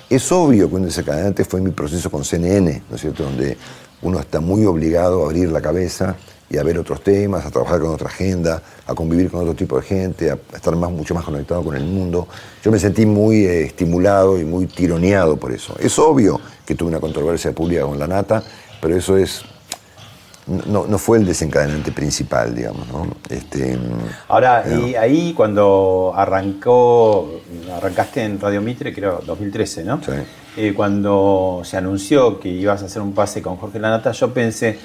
Es 0.08 0.32
obvio 0.32 0.68
que 0.68 0.74
un 0.74 0.84
desencadenante 0.84 1.44
fue 1.44 1.60
mi 1.60 1.70
proceso 1.70 2.10
con 2.10 2.24
CNN, 2.24 2.82
¿no 2.88 2.96
es 2.96 3.02
cierto? 3.02 3.24
Donde 3.24 3.56
uno 4.02 4.18
está 4.18 4.40
muy 4.40 4.64
obligado 4.64 5.22
a 5.22 5.26
abrir 5.26 5.50
la 5.52 5.60
cabeza 5.60 6.16
y 6.48 6.56
a 6.56 6.64
ver 6.64 6.78
otros 6.78 7.02
temas, 7.04 7.46
a 7.46 7.50
trabajar 7.50 7.80
con 7.80 7.90
otra 7.90 8.08
agenda, 8.08 8.60
a 8.86 8.94
convivir 8.94 9.30
con 9.30 9.40
otro 9.40 9.54
tipo 9.54 9.76
de 9.76 9.82
gente, 9.82 10.30
a 10.30 10.38
estar 10.54 10.74
más, 10.74 10.90
mucho 10.90 11.14
más 11.14 11.24
conectado 11.24 11.62
con 11.62 11.76
el 11.76 11.84
mundo. 11.84 12.26
Yo 12.64 12.72
me 12.72 12.78
sentí 12.78 13.06
muy 13.06 13.44
eh, 13.44 13.66
estimulado 13.66 14.40
y 14.40 14.44
muy 14.44 14.66
tironeado 14.66 15.36
por 15.36 15.52
eso. 15.52 15.76
Es 15.78 15.96
obvio 15.98 16.40
que 16.66 16.74
tuve 16.74 16.88
una 16.88 16.98
controversia 16.98 17.52
pública 17.52 17.82
con 17.82 17.98
la 17.98 18.08
nata, 18.08 18.42
pero 18.80 18.96
eso 18.96 19.16
es 19.16 19.44
no, 20.46 20.86
no, 20.86 20.98
fue 20.98 21.18
el 21.18 21.26
desencadenante 21.26 21.92
principal, 21.92 22.54
digamos. 22.54 22.88
¿no? 22.88 23.06
Este, 23.28 23.78
Ahora, 24.28 24.64
y 24.68 24.94
ahí 24.94 25.32
cuando 25.34 26.12
arrancó, 26.14 27.40
arrancaste 27.72 28.24
en 28.24 28.40
Radio 28.40 28.60
Mitre, 28.60 28.92
creo 28.92 29.22
2013, 29.24 29.84
¿no? 29.84 30.00
Sí. 30.02 30.12
Eh, 30.56 30.74
cuando 30.74 31.62
se 31.64 31.76
anunció 31.76 32.40
que 32.40 32.48
ibas 32.48 32.82
a 32.82 32.86
hacer 32.86 33.02
un 33.02 33.12
pase 33.12 33.40
con 33.40 33.56
Jorge 33.56 33.78
Lanata, 33.78 34.12
yo 34.12 34.34
pensé, 34.34 34.78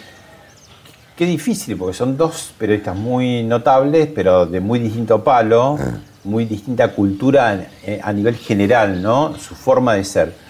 qué 1.16 1.26
difícil, 1.26 1.78
porque 1.78 1.96
son 1.96 2.18
dos 2.18 2.54
periodistas 2.58 2.96
muy 2.96 3.44
notables, 3.44 4.08
pero 4.14 4.46
de 4.46 4.60
muy 4.60 4.80
distinto 4.80 5.24
palo, 5.24 5.78
ah. 5.80 5.98
muy 6.24 6.46
distinta 6.46 6.90
cultura 6.90 7.68
eh, 7.84 8.00
a 8.04 8.14
nivel 8.14 8.36
general, 8.36 9.02
¿no? 9.02 9.36
Su 9.36 9.56
forma 9.56 9.96
de 9.96 10.04
ser. 10.04 10.45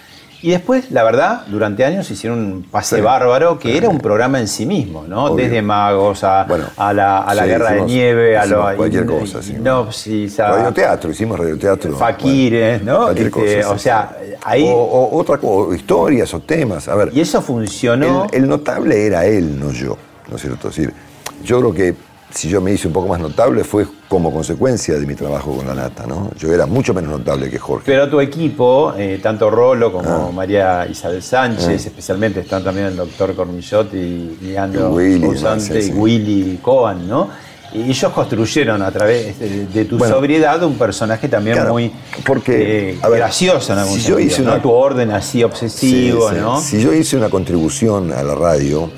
Y 0.46 0.50
después, 0.50 0.92
la 0.92 1.02
verdad, 1.02 1.42
durante 1.48 1.84
años 1.84 2.08
hicieron 2.08 2.38
un 2.38 2.62
pase 2.62 3.00
bárbaro 3.00 3.58
que 3.58 3.76
era 3.76 3.88
un 3.88 3.98
programa 3.98 4.38
en 4.38 4.46
sí 4.46 4.64
mismo, 4.64 5.04
¿no? 5.08 5.34
Desde 5.34 5.60
magos 5.60 6.22
a, 6.22 6.42
a 6.42 6.92
la, 6.92 7.44
guerra 7.44 7.72
de 7.72 7.82
nieve, 7.82 8.38
a 8.38 8.46
lo, 8.46 8.76
cualquier 8.76 9.06
cosa, 9.06 9.42
sí. 9.42 9.56
No, 9.58 9.90
sí, 9.90 10.32
radioteatro, 10.38 11.10
hicimos 11.10 11.40
radioteatro. 11.40 11.96
Faquires, 11.96 12.80
¿no? 12.80 13.06
Cualquier 13.06 13.26
este, 13.26 13.56
cosa, 13.56 13.70
o 13.72 13.78
sea, 13.78 14.16
ahí. 14.44 14.70
O, 14.72 15.18
otra 15.18 15.38
cosa, 15.38 15.74
historias 15.74 16.32
o 16.32 16.38
temas. 16.38 16.86
A 16.86 16.94
ver. 16.94 17.10
Y 17.12 17.22
eso 17.22 17.42
funcionó. 17.42 18.28
El, 18.30 18.44
el, 18.44 18.48
notable 18.48 19.04
era 19.04 19.26
él, 19.26 19.58
no 19.58 19.72
yo, 19.72 19.98
¿no 20.30 20.36
es 20.36 20.42
cierto? 20.42 20.68
Es 20.68 20.76
decir, 20.76 20.94
yo 21.42 21.58
creo 21.58 21.74
que 21.74 22.05
si 22.30 22.48
yo 22.48 22.60
me 22.60 22.72
hice 22.72 22.86
un 22.86 22.92
poco 22.92 23.08
más 23.08 23.20
notable 23.20 23.64
fue 23.64 23.86
como 24.08 24.32
consecuencia 24.32 24.98
de 24.98 25.06
mi 25.06 25.14
trabajo 25.14 25.56
con 25.56 25.66
la 25.66 25.74
nata, 25.74 26.06
¿no? 26.06 26.30
Yo 26.36 26.52
era 26.52 26.66
mucho 26.66 26.92
menos 26.92 27.10
notable 27.10 27.50
que 27.50 27.58
Jorge. 27.58 27.84
Pero 27.86 28.08
tu 28.08 28.20
equipo, 28.20 28.94
eh, 28.96 29.20
tanto 29.22 29.50
Rolo 29.50 29.92
como 29.92 30.28
ah. 30.28 30.32
María 30.32 30.86
Isabel 30.90 31.22
Sánchez, 31.22 31.68
ah. 31.68 31.88
especialmente 31.88 32.40
están 32.40 32.62
también 32.62 32.88
el 32.88 32.96
doctor 32.96 33.34
Cormillot 33.34 33.92
y 33.94 34.38
Leandro 34.42 34.90
Willy, 34.90 35.26
y 35.26 35.92
Willy 35.92 36.58
Cohen, 36.62 37.08
¿no? 37.08 37.28
Y 37.72 37.90
ellos 37.90 38.12
construyeron 38.12 38.80
a 38.80 38.90
través 38.90 39.38
de, 39.38 39.84
tu 39.84 39.98
sobriedad 39.98 40.62
un 40.62 40.78
personaje 40.78 41.28
también 41.28 41.66
muy 41.68 41.92
porque, 42.24 42.90
eh, 42.90 42.98
gracioso 43.02 43.72
en 43.72 43.80
algún 43.80 43.98
si 43.98 44.08
yo 44.08 44.18
hice 44.18 44.42
Tu 44.62 44.70
orden 44.70 45.10
así 45.10 45.42
obsesivo, 45.42 46.30
¿no? 46.32 46.60
Si 46.60 46.80
yo 46.80 46.92
hice 46.92 47.16
una 47.16 47.28
contribución 47.28 48.12
a 48.12 48.22
la 48.22 48.34
radio, 48.34 48.88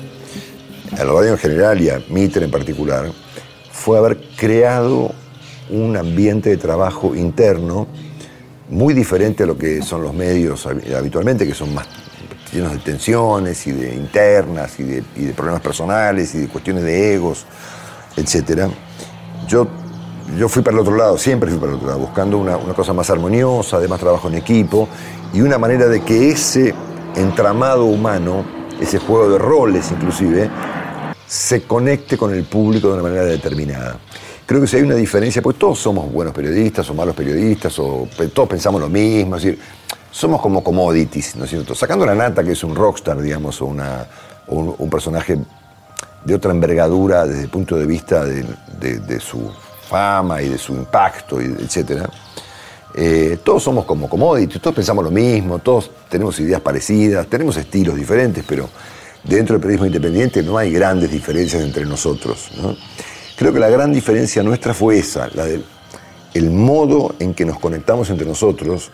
a 0.97 1.03
la 1.03 1.13
radio 1.13 1.31
en 1.31 1.37
general 1.37 1.81
y 1.81 1.89
a 1.89 2.01
Mitre 2.09 2.45
en 2.45 2.51
particular, 2.51 3.11
fue 3.71 3.97
haber 3.97 4.19
creado 4.35 5.13
un 5.69 5.95
ambiente 5.95 6.49
de 6.49 6.57
trabajo 6.57 7.15
interno 7.15 7.87
muy 8.69 8.93
diferente 8.93 9.43
a 9.43 9.45
lo 9.45 9.57
que 9.57 9.81
son 9.81 10.03
los 10.03 10.13
medios 10.13 10.65
habitualmente, 10.65 11.45
que 11.47 11.53
son 11.53 11.73
más 11.73 11.87
llenos 12.51 12.71
de 12.73 12.79
tensiones 12.79 13.65
y 13.67 13.71
de 13.71 13.95
internas 13.95 14.79
y 14.79 14.83
de, 14.83 15.33
problemas 15.33 15.61
personales 15.61 16.33
y 16.35 16.39
de 16.39 16.47
cuestiones 16.47 16.83
de 16.83 17.13
egos, 17.13 17.45
etc. 18.15 18.67
Yo, 19.47 19.67
yo 20.37 20.49
fui 20.49 20.61
para 20.61 20.75
el 20.75 20.81
otro 20.81 20.95
lado, 20.95 21.17
siempre 21.17 21.49
fui 21.49 21.59
para 21.59 21.71
el 21.71 21.77
otro 21.77 21.87
lado, 21.87 21.99
buscando 21.99 22.37
una, 22.37 22.57
una 22.57 22.73
cosa 22.73 22.93
más 22.93 23.09
armoniosa, 23.09 23.79
de 23.79 23.87
más 23.87 23.99
trabajo 23.99 24.27
en 24.27 24.35
equipo 24.35 24.87
y 25.33 25.41
una 25.41 25.57
manera 25.57 25.87
de 25.87 26.01
que 26.01 26.29
ese 26.29 26.73
entramado 27.15 27.85
humano, 27.85 28.45
ese 28.79 28.99
juego 28.99 29.29
de 29.29 29.37
roles 29.37 29.91
inclusive, 29.91 30.49
se 31.29 31.61
conecte 31.61 32.17
con 32.17 32.33
el 32.33 32.43
público 32.43 32.87
de 32.87 32.95
una 32.95 33.03
manera 33.03 33.23
determinada. 33.23 33.99
Creo 34.47 34.59
que 34.61 34.65
si 34.65 34.77
hay 34.77 34.81
una 34.81 34.95
diferencia, 34.95 35.43
pues 35.43 35.59
todos 35.59 35.77
somos 35.77 36.11
buenos 36.11 36.33
periodistas 36.33 36.89
o 36.89 36.95
malos 36.95 37.15
periodistas, 37.15 37.77
o 37.77 38.07
todos 38.33 38.49
pensamos 38.49 38.81
lo 38.81 38.89
mismo, 38.89 39.35
es 39.35 39.43
decir, 39.43 39.59
somos 40.09 40.41
como 40.41 40.63
commodities, 40.63 41.35
¿no 41.35 41.43
es 41.43 41.51
cierto? 41.51 41.75
Sacando 41.75 42.03
la 42.03 42.15
nata, 42.15 42.43
que 42.43 42.53
es 42.53 42.63
un 42.63 42.75
rockstar, 42.75 43.21
digamos, 43.21 43.61
o, 43.61 43.67
un, 44.47 44.89
personaje 44.89 45.37
de 46.25 46.33
otra 46.33 46.49
envergadura 46.49 47.27
desde 47.27 47.43
el 47.43 47.49
punto 47.49 47.77
de 47.77 47.85
vista 47.85 48.25
de, 48.25 49.19
su 49.19 49.51
fama 49.87 50.41
y 50.41 50.49
de 50.49 50.57
su 50.57 50.73
impacto, 50.73 51.39
etc. 51.39 52.09
Eh, 52.95 53.37
todos 53.43 53.61
somos 53.61 53.85
como 53.85 54.09
commodities, 54.09 54.59
todos 54.59 54.77
pensamos 54.77 55.03
lo 55.03 55.11
mismo, 55.11 55.59
todos 55.59 55.91
tenemos 56.09 56.39
ideas 56.39 56.59
parecidas, 56.59 57.27
tenemos 57.27 57.55
estilos 57.55 57.95
diferentes, 57.95 58.43
pero 58.47 58.67
dentro 59.23 59.55
del 59.55 59.61
periodismo 59.61 59.87
independiente 59.87 60.43
no 60.43 60.57
hay 60.57 60.71
grandes 60.71 61.11
diferencias 61.11 61.63
entre 61.63 61.85
nosotros. 61.85 62.49
Creo 63.35 63.53
que 63.53 63.59
la 63.59 63.69
gran 63.69 63.91
diferencia 63.93 64.43
nuestra 64.43 64.73
fue 64.73 64.99
esa, 64.99 65.29
la 65.33 65.45
del 65.45 65.63
el 66.33 66.51
modo 66.51 67.15
en 67.19 67.33
que 67.33 67.45
nos 67.45 67.59
conectamos 67.59 68.09
entre 68.09 68.25
nosotros, 68.27 68.91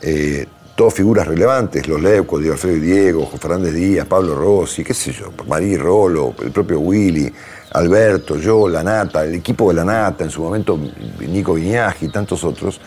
eh, 0.00 0.46
todas 0.74 0.94
figuras 0.94 1.26
relevantes, 1.26 1.86
los 1.86 2.00
Leuco, 2.00 2.38
Diego 2.38 2.54
Alfredo 2.54 2.76
y 2.76 2.80
Diego, 2.80 3.26
José 3.26 3.38
Fernández 3.38 3.74
Díaz, 3.74 4.06
Pablo 4.06 4.34
Rossi, 4.34 4.82
qué 4.82 4.94
sé 4.94 5.12
yo, 5.12 5.32
Marí 5.46 5.76
Rolo, 5.76 6.34
el 6.42 6.50
propio 6.50 6.80
Willy, 6.80 7.32
Alberto, 7.72 8.36
yo, 8.36 8.68
La 8.68 8.82
Nata, 8.82 9.24
el 9.24 9.34
equipo 9.34 9.68
de 9.68 9.74
La 9.74 9.84
Nata, 9.84 10.24
en 10.24 10.30
su 10.30 10.42
momento 10.42 10.78
Nico 11.20 11.54
Viñaji 11.54 12.06
y 12.06 12.08
tantos 12.08 12.42
otros, 12.44 12.80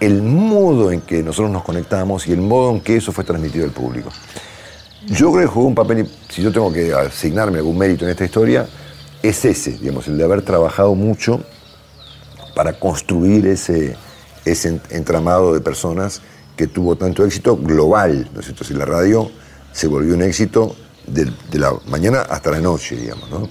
el 0.00 0.22
modo 0.22 0.90
en 0.90 1.02
que 1.02 1.22
nosotros 1.22 1.50
nos 1.50 1.62
conectamos 1.62 2.26
y 2.26 2.32
el 2.32 2.40
modo 2.40 2.70
en 2.70 2.80
que 2.80 2.96
eso 2.96 3.12
fue 3.12 3.24
transmitido 3.24 3.64
al 3.64 3.72
público. 3.72 4.10
Yo 5.06 5.32
creo 5.32 5.42
que 5.42 5.46
jugó 5.46 5.68
un 5.68 5.74
papel, 5.74 6.08
si 6.28 6.42
yo 6.42 6.52
tengo 6.52 6.72
que 6.72 6.92
asignarme 6.92 7.58
algún 7.58 7.78
mérito 7.78 8.04
en 8.04 8.10
esta 8.10 8.24
historia, 8.24 8.66
es 9.22 9.44
ese, 9.44 9.72
digamos, 9.78 10.08
el 10.08 10.18
de 10.18 10.24
haber 10.24 10.42
trabajado 10.42 10.94
mucho 10.94 11.42
para 12.54 12.72
construir 12.78 13.46
ese, 13.46 13.96
ese 14.44 14.80
entramado 14.90 15.54
de 15.54 15.60
personas 15.60 16.22
que 16.56 16.66
tuvo 16.66 16.96
tanto 16.96 17.24
éxito 17.24 17.56
global, 17.56 18.28
¿no 18.32 18.40
es 18.40 18.46
cierto? 18.46 18.64
Si 18.64 18.74
la 18.74 18.84
radio 18.84 19.30
se 19.72 19.86
volvió 19.86 20.14
un 20.14 20.22
éxito 20.22 20.74
de, 21.06 21.30
la 21.52 21.72
mañana 21.86 22.22
hasta 22.22 22.50
la 22.50 22.60
noche, 22.60 22.96
digamos, 22.96 23.30
¿no? 23.30 23.48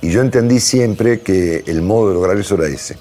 Y 0.00 0.10
yo 0.10 0.20
entendí 0.20 0.60
siempre 0.60 1.20
que 1.20 1.64
el 1.66 1.82
modo 1.82 2.08
de 2.08 2.14
lograr 2.14 2.38
eso 2.38 2.54
era 2.54 2.68
ese. 2.68 2.96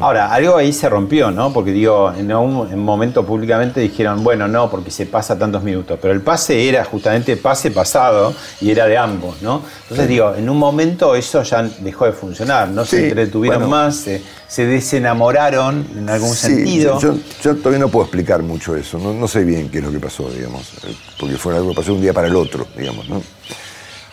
Ahora, 0.00 0.32
algo 0.32 0.56
ahí 0.56 0.72
se 0.72 0.88
rompió, 0.88 1.30
¿no? 1.30 1.52
Porque 1.52 1.72
digo, 1.72 2.12
en 2.16 2.32
un 2.32 2.78
momento 2.78 3.24
públicamente 3.24 3.80
dijeron, 3.80 4.22
bueno, 4.22 4.46
no, 4.46 4.70
porque 4.70 4.90
se 4.90 5.06
pasa 5.06 5.38
tantos 5.38 5.62
minutos. 5.62 5.98
Pero 6.00 6.12
el 6.12 6.20
pase 6.20 6.68
era 6.68 6.84
justamente 6.84 7.36
pase 7.36 7.70
pasado 7.70 8.34
y 8.60 8.70
era 8.70 8.86
de 8.86 8.98
ambos, 8.98 9.40
¿no? 9.42 9.62
Entonces 9.82 10.08
digo, 10.08 10.34
en 10.34 10.48
un 10.48 10.58
momento 10.58 11.14
eso 11.14 11.42
ya 11.42 11.62
dejó 11.62 12.04
de 12.04 12.12
funcionar, 12.12 12.68
no 12.68 12.84
se 12.84 13.08
entretuvieron 13.08 13.68
más, 13.68 14.06
se, 14.48 14.66
desenamoraron 14.66 15.86
en 15.96 16.08
algún 16.08 16.34
sentido. 16.34 16.98
Yo, 17.00 17.14
yo, 17.42 17.56
todavía 17.56 17.78
no 17.78 17.88
puedo 17.88 18.04
explicar 18.04 18.42
mucho 18.42 18.76
eso, 18.76 18.98
no, 18.98 19.28
sé 19.28 19.44
bien 19.44 19.70
qué 19.70 19.78
es 19.78 19.84
lo 19.84 19.90
que 19.90 20.00
pasó, 20.00 20.28
digamos, 20.30 20.74
eh, 20.84 20.94
porque 21.18 21.36
fue 21.36 21.56
algo 21.56 21.70
que 21.70 21.76
pasó 21.76 21.94
un 21.94 22.00
día 22.00 22.12
para 22.12 22.28
el 22.28 22.36
otro, 22.36 22.66
digamos, 22.76 23.08
¿no? 23.08 23.22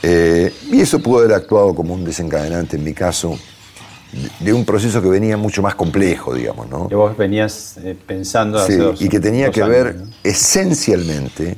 Eh, 0.04 0.54
y 0.72 0.82
eso 0.82 1.00
pudo 1.00 1.20
haber 1.20 1.34
actuado 1.34 1.74
como 1.74 1.94
un 1.94 2.04
desencadenante 2.04 2.76
en 2.78 2.84
mi 2.84 2.94
caso 2.94 3.40
de 4.40 4.54
un 4.54 4.66
proceso 4.66 5.02
que 5.02 5.10
venía 5.10 5.38
mucho 5.38 5.62
más 5.62 5.76
complejo, 5.76 6.34
digamos, 6.34 6.70
¿no? 6.70 6.88
Que 6.88 6.96
vos 6.96 7.16
venías 7.18 7.78
eh, 7.78 7.96
pensando 8.06 8.60
hace 8.60 8.80
sí, 8.96 9.06
y 9.06 9.10
que 9.10 9.20
tenía 9.20 9.52
que 9.52 9.64
ver 9.64 9.98
esencialmente 10.24 11.58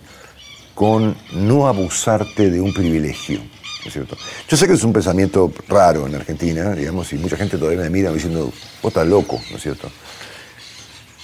con 0.73 1.15
no 1.33 1.67
abusarte 1.67 2.49
de 2.49 2.61
un 2.61 2.73
privilegio, 2.73 3.39
¿no 3.39 3.87
es 3.87 3.93
cierto? 3.93 4.17
Yo 4.47 4.57
sé 4.57 4.67
que 4.67 4.73
es 4.73 4.83
un 4.83 4.93
pensamiento 4.93 5.51
raro 5.67 6.07
en 6.07 6.15
Argentina, 6.15 6.73
digamos, 6.73 7.11
y 7.13 7.17
mucha 7.17 7.37
gente 7.37 7.57
todavía 7.57 7.81
me 7.81 7.89
mira 7.89 8.11
diciendo, 8.11 8.51
vos 8.81 8.89
estás 8.89 9.07
loco, 9.07 9.41
¿no 9.51 9.57
es 9.57 9.63
cierto? 9.63 9.89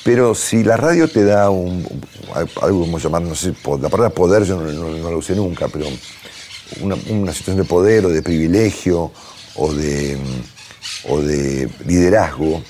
Pero 0.03 0.35
si 0.35 0.63
la 0.63 0.75
radio 0.75 1.07
te 1.07 1.23
da 1.23 1.49
un, 1.49 1.87
algo 2.61 2.81
como 2.81 2.99
llamar, 2.99 3.21
no 3.21 3.35
sé, 3.35 3.53
la 3.81 3.89
palabra 3.89 4.09
poder 4.09 4.43
yo 4.43 4.59
no, 4.59 5.09
la 5.09 5.15
usé 5.15 5.35
nunca, 5.35 5.67
pero 5.67 5.85
una, 6.81 6.95
una 7.09 7.31
situación 7.31 7.57
de 7.57 7.63
poder 7.63 8.05
o 8.05 8.09
de 8.09 8.21
privilegio 8.21 9.11
o 9.55 9.73
de 9.73 10.17
o 11.07 11.21
de 11.21 11.69
liderazgo, 11.85 12.61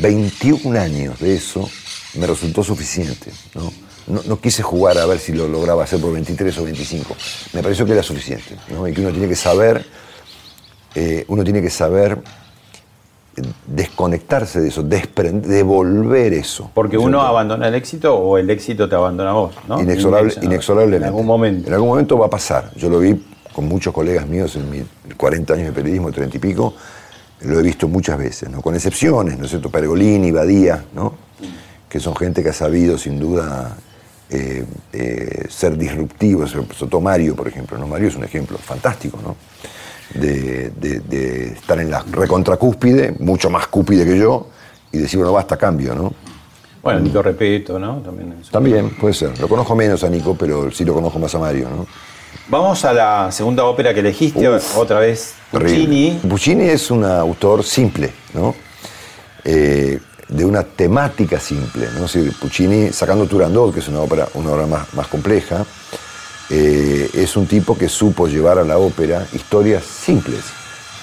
21 0.00 0.78
años 0.78 1.18
de 1.20 1.34
eso 1.34 1.68
me 2.14 2.26
resultó 2.26 2.62
suficiente. 2.62 3.30
¿no? 3.54 3.72
No, 4.06 4.40
quise 4.40 4.62
jugar 4.62 4.98
a 4.98 5.06
ver 5.06 5.18
si 5.18 5.32
lo 5.32 5.48
lograba 5.48 5.84
hacer 5.84 6.00
por 6.00 6.12
23 6.12 6.56
o 6.58 6.64
25. 6.64 7.16
Me 7.52 7.62
pareció 7.62 7.86
que 7.86 7.92
era 7.92 8.02
suficiente. 8.02 8.56
¿no? 8.68 8.86
Y 8.86 8.92
que 8.92 9.00
uno 9.00 9.10
tiene 9.10 9.28
que 9.28 9.36
saber, 9.36 9.84
eh, 10.94 11.24
uno 11.28 11.42
tiene 11.42 11.62
que 11.62 11.70
saber 11.70 12.22
desconectarse 13.66 14.60
de 14.60 14.68
eso, 14.68 14.82
devolver 14.82 16.34
eso. 16.34 16.70
Porque 16.74 16.98
uno 16.98 17.22
abandona 17.22 17.68
el 17.68 17.74
éxito 17.74 18.14
o 18.14 18.38
el 18.38 18.48
éxito 18.50 18.88
te 18.88 18.94
abandona 18.94 19.30
a 19.30 19.34
vos, 19.34 19.54
¿no? 19.68 19.80
Inexorable, 19.80 20.34
inexorablemente. 20.42 21.08
En 21.08 21.12
algún 21.12 21.26
momento. 21.26 21.68
En 21.68 21.74
algún 21.74 21.88
momento 21.88 22.18
va 22.18 22.26
a 22.26 22.30
pasar. 22.30 22.70
Yo 22.76 22.88
lo 22.88 23.00
vi 23.00 23.24
con 23.52 23.66
muchos 23.66 23.92
colegas 23.92 24.26
míos 24.26 24.56
en 24.56 24.70
mis 24.70 24.84
40 25.16 25.54
años 25.54 25.66
de 25.66 25.72
periodismo, 25.72 26.12
30 26.12 26.36
y 26.36 26.40
pico, 26.40 26.74
lo 27.40 27.60
he 27.60 27.62
visto 27.62 27.88
muchas 27.88 28.18
veces, 28.18 28.48
¿no? 28.48 28.62
con 28.62 28.74
excepciones, 28.74 29.38
¿no 29.38 29.44
es 29.44 29.50
cierto? 29.50 29.70
Pergolini, 29.70 30.30
Badía, 30.30 30.84
¿no? 30.94 31.14
que 31.88 32.00
son 32.00 32.16
gente 32.16 32.42
que 32.42 32.48
ha 32.48 32.52
sabido 32.52 32.98
sin 32.98 33.20
duda 33.20 33.76
eh, 34.28 34.64
eh, 34.92 35.46
ser 35.48 35.78
disruptivos. 35.78 36.52
Mario, 37.00 37.36
por 37.36 37.46
ejemplo, 37.46 37.78
¿no? 37.78 37.86
Mario 37.86 38.08
es 38.08 38.16
un 38.16 38.24
ejemplo 38.24 38.58
fantástico, 38.58 39.16
¿no? 39.22 39.36
De, 40.20 41.52
estar 41.54 41.78
en 41.78 41.92
la 41.92 42.04
recontracúspide, 42.10 43.14
mucho 43.20 43.48
más 43.48 43.68
cúspide 43.68 44.04
que 44.04 44.18
yo, 44.18 44.48
y 44.90 44.98
decir, 44.98 45.18
bueno, 45.18 45.32
basta, 45.32 45.56
cambio, 45.56 45.94
¿no? 45.94 46.12
Bueno, 46.82 46.98
Nico 46.98 47.22
Repeto, 47.22 47.78
¿no? 47.78 48.00
También, 48.00 48.42
También 48.50 48.90
puede 48.90 49.14
ser. 49.14 49.38
Lo 49.38 49.46
conozco 49.46 49.76
menos 49.76 50.02
a 50.02 50.08
Nico, 50.08 50.34
pero 50.34 50.72
sí 50.72 50.84
lo 50.84 50.94
conozco 50.94 51.20
más 51.20 51.32
a 51.36 51.38
Mario, 51.38 51.68
¿no? 51.70 51.86
Vamos 52.48 52.84
a 52.84 52.92
la 52.92 53.30
segunda 53.30 53.64
ópera 53.66 53.94
que 53.94 54.00
elegiste, 54.00 54.48
otra 54.48 54.98
vez 54.98 55.34
Puccini. 55.60 56.20
Puccini 56.28 56.64
es 56.64 56.90
un 56.90 57.04
autor 57.04 57.64
simple, 57.64 58.10
¿no? 58.34 58.54
Eh, 59.44 59.98
de 60.28 60.44
una 60.44 60.62
temática 60.62 61.38
simple, 61.38 61.86
¿no? 61.98 62.06
Puccini, 62.40 62.92
sacando 62.92 63.26
Turandot, 63.26 63.72
que 63.72 63.80
es 63.80 63.88
una 63.88 64.00
ópera, 64.00 64.28
una 64.34 64.50
obra 64.50 64.66
más, 64.66 65.06
compleja, 65.08 65.64
eh, 66.50 67.10
es 67.12 67.36
un 67.36 67.46
tipo 67.46 67.76
que 67.76 67.88
supo 67.88 68.26
llevar 68.26 68.58
a 68.58 68.64
la 68.64 68.78
ópera 68.78 69.26
historias 69.32 69.84
simples. 69.84 70.44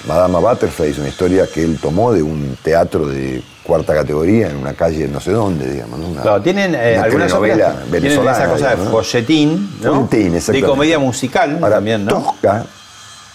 Madama 0.08 0.40
Butterfly 0.40 0.90
es 0.90 0.98
una 0.98 1.10
historia 1.10 1.48
que 1.48 1.64
él 1.64 1.78
tomó 1.80 2.12
de 2.12 2.24
un 2.24 2.58
teatro 2.64 3.08
de 3.08 3.44
cuarta 3.64 3.94
categoría 3.94 4.50
en 4.50 4.58
una 4.58 4.74
calle 4.74 5.08
no 5.08 5.20
sé 5.20 5.32
dónde, 5.32 5.72
digamos. 5.72 6.00
claro, 6.20 6.42
tienen 6.42 6.74
eh, 6.74 6.98
algunas 6.98 7.32
novelas 7.32 7.90
venezolana. 7.92 8.38
Tienen 8.38 8.56
esa 8.56 8.74
cosa 8.74 8.76
de 8.76 8.90
folletín, 8.90 9.70
¿no? 9.82 10.08
de 10.10 10.62
comedia 10.64 10.98
musical 10.98 11.60
también, 11.60 12.06
¿no? 12.06 12.14
Tosca 12.14 12.66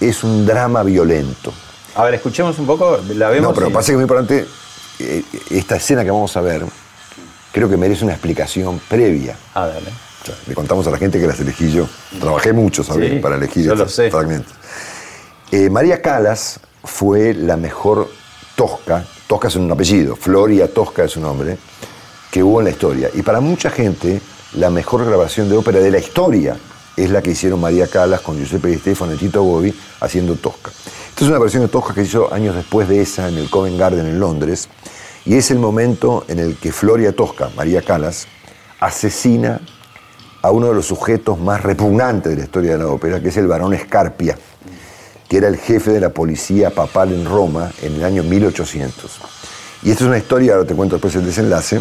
es 0.01 0.25
un 0.25 0.47
drama 0.47 0.83
violento. 0.83 1.53
A 1.95 2.05
ver, 2.05 2.15
escuchemos 2.15 2.59
un 2.59 2.67
poco, 2.67 2.99
la 3.15 3.31
vemos. 3.31 3.49
No, 3.49 3.55
pero 3.55 3.73
pasa 3.73 3.87
que 3.87 3.93
es 3.93 3.97
muy 3.97 4.03
importante, 4.03 4.47
eh, 4.99 5.23
esta 5.51 5.77
escena 5.77 6.05
que 6.05 6.11
vamos 6.11 6.37
a 6.37 6.41
ver, 6.41 6.65
creo 7.53 7.69
que 7.69 7.77
merece 7.77 8.05
una 8.05 8.13
explicación 8.13 8.81
previa. 8.89 9.37
Ah, 9.55 9.67
dale. 9.67 9.91
le 10.47 10.55
contamos 10.55 10.87
a 10.87 10.91
la 10.91 10.99
gente 10.99 11.21
que 11.21 11.27
las 11.27 11.41
elegí 11.41 11.73
yo. 11.73 11.89
Trabajé 12.21 12.53
mucho, 12.53 12.85
¿sabes? 12.85 13.21
para 13.21 13.37
elegir 13.37 13.71
estos 13.71 13.95
fragmentos. 14.11 14.53
Eh, 15.51 15.71
María 15.71 16.03
Calas 16.03 16.61
fue 16.85 17.33
la 17.35 17.57
mejor 17.57 18.11
tosca 18.57 19.05
Tosca 19.27 19.49
es 19.49 19.57
un 19.57 19.71
apellido, 19.71 20.15
Floria 20.15 20.73
Tosca 20.73 21.05
es 21.05 21.17
un 21.17 21.25
nombre, 21.25 21.59
que 22.31 22.43
hubo 22.43 22.61
en 22.61 22.67
la 22.67 22.71
historia. 22.71 23.11
Y 23.13 23.23
para 23.23 23.41
mucha 23.41 23.71
gente, 23.71 24.21
la 24.55 24.71
mejor 24.71 25.05
grabación 25.05 25.49
de 25.49 25.57
ópera 25.57 25.81
de 25.81 25.91
la 25.91 25.99
historia 25.99 26.57
es 26.97 27.11
la 27.11 27.23
que 27.23 27.33
hicieron 27.33 27.61
María 27.61 27.87
Calas 27.87 28.21
con 28.21 28.37
Giuseppe 28.37 28.69
Di 28.69 28.77
y 28.77 29.17
Tito 29.17 29.43
Gobi 29.43 29.75
haciendo 30.01 30.35
Tosca. 30.37 30.71
Esta 31.09 31.25
es 31.25 31.31
una 31.31 31.39
versión 31.39 31.63
de 31.63 31.69
Tosca 31.69 31.95
que 31.95 32.03
hizo 32.03 32.33
años 32.33 32.55
después 32.55 32.89
de 32.89 33.01
esa 33.01 33.29
en 33.29 33.39
el 33.39 33.51
Covent 33.51 33.79
Garden 33.79 34.07
en 34.07 34.19
Londres, 34.19 34.69
y 35.25 35.35
es 35.35 35.51
el 35.51 35.59
momento 35.59 36.25
en 36.29 36.39
el 36.39 36.57
que 36.57 36.73
Floria 36.73 37.15
Tosca, 37.15 37.51
María 37.57 37.83
Calas, 37.83 38.27
asesina 38.81 39.61
a 40.43 40.51
uno 40.51 40.69
de 40.69 40.75
los 40.75 40.87
sujetos 40.87 41.39
más 41.39 41.63
repugnantes 41.63 42.31
de 42.31 42.39
la 42.39 42.45
historia 42.45 42.73
de 42.73 42.79
la 42.79 42.87
ópera, 42.87 43.21
que 43.21 43.29
es 43.29 43.37
el 43.37 43.47
barón 43.47 43.75
Escarpia 43.75 44.37
que 45.29 45.39
era 45.39 45.49
el 45.49 45.57
jefe 45.57 45.91
de 45.91 46.01
la 46.01 46.11
policía 46.11 46.71
papal 46.71 47.13
en 47.13 47.25
Roma 47.25 47.71
en 47.83 47.95
el 47.97 48.05
año 48.05 48.23
1800. 48.23 49.21
Y 49.83 49.91
esta 49.91 50.05
es 50.05 50.09
una 50.09 50.19
historia, 50.19 50.55
ahora 50.55 50.67
te 50.67 50.75
cuento 50.75 50.97
después 50.97 51.15
el 51.17 51.25
desenlace, 51.25 51.81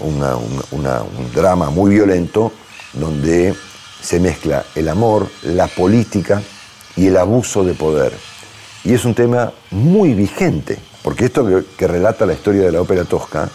un 0.00 1.30
drama 1.34 1.70
muy 1.70 1.90
violento 1.90 2.52
donde 2.92 3.54
se 4.00 4.20
mezcla 4.20 4.64
el 4.74 4.88
amor, 4.88 5.28
la 5.42 5.66
política 5.66 6.42
y 6.96 7.06
el 7.06 7.16
abuso 7.16 7.64
de 7.64 7.74
poder. 7.74 8.12
Y 8.84 8.94
es 8.94 9.04
un 9.04 9.14
tema 9.14 9.52
muy 9.70 10.14
vigente, 10.14 10.78
porque 11.02 11.26
esto 11.26 11.64
que, 11.76 11.86
relata 11.86 12.26
la 12.26 12.34
historia 12.34 12.62
de 12.62 12.72
la 12.72 12.80
ópera 12.80 13.04
tosca 13.04 13.48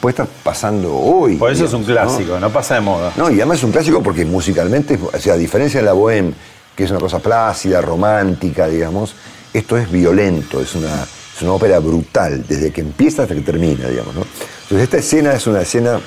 puede 0.00 0.12
estar 0.12 0.28
pasando 0.42 0.94
hoy. 0.94 1.36
Por 1.36 1.52
eso 1.52 1.64
es 1.64 1.72
un 1.72 1.84
clásico, 1.84 2.38
¿no? 2.38 2.50
pasa 2.50 2.74
de 2.74 2.80
moda. 2.80 3.12
No, 3.16 3.30
y 3.30 3.34
además 3.34 3.58
es 3.58 3.64
un 3.64 3.72
clásico 3.72 4.02
porque 4.02 4.24
musicalmente, 4.24 4.98
o 5.00 5.18
sea, 5.18 5.34
a 5.34 5.36
diferencia 5.36 5.80
de 5.80 5.86
la 5.86 5.94
bohème, 5.94 6.32
que 6.74 6.84
es 6.84 6.90
una 6.90 7.00
cosa 7.00 7.18
plácida, 7.18 7.80
romántica, 7.80 8.66
digamos. 8.66 9.14
Esto 9.52 9.76
es 9.76 9.90
violento, 9.90 10.60
es 10.60 10.74
una, 10.74 11.06
una 11.42 11.52
ópera 11.52 11.78
brutal, 11.78 12.44
desde 12.46 12.70
que 12.72 12.80
empieza 12.80 13.22
hasta 13.22 13.34
que 13.34 13.40
termina, 13.40 13.88
digamos. 13.88 14.14
¿no? 14.14 14.22
Entonces 14.62 14.84
esta 14.84 14.98
escena 14.98 15.32
es 15.32 15.46
una 15.46 15.62
escena 15.62 16.00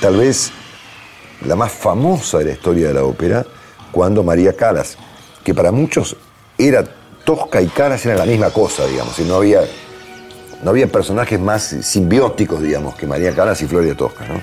tal 0.00 0.16
vez 0.16 0.52
la 1.46 1.56
más 1.56 1.72
famosa 1.72 2.38
de 2.38 2.46
la 2.46 2.50
historia 2.52 2.88
de 2.88 2.94
la 2.94 3.04
ópera, 3.04 3.44
cuando 3.92 4.22
María 4.22 4.52
Calas, 4.54 4.96
que 5.42 5.54
para 5.54 5.72
muchos 5.72 6.16
era 6.58 6.84
Tosca 7.24 7.60
y 7.60 7.66
Calas 7.68 8.04
eran 8.06 8.18
la 8.18 8.26
misma 8.26 8.50
cosa, 8.50 8.86
digamos, 8.86 9.18
y 9.18 9.24
no 9.24 9.36
había, 9.36 9.60
no 10.62 10.70
había 10.70 10.86
personajes 10.86 11.40
más 11.40 11.62
simbióticos, 11.62 12.62
digamos, 12.62 12.94
que 12.94 13.06
María 13.06 13.34
Calas 13.34 13.60
y 13.62 13.66
Floria 13.66 13.96
Tosca. 13.96 14.26
¿no? 14.26 14.40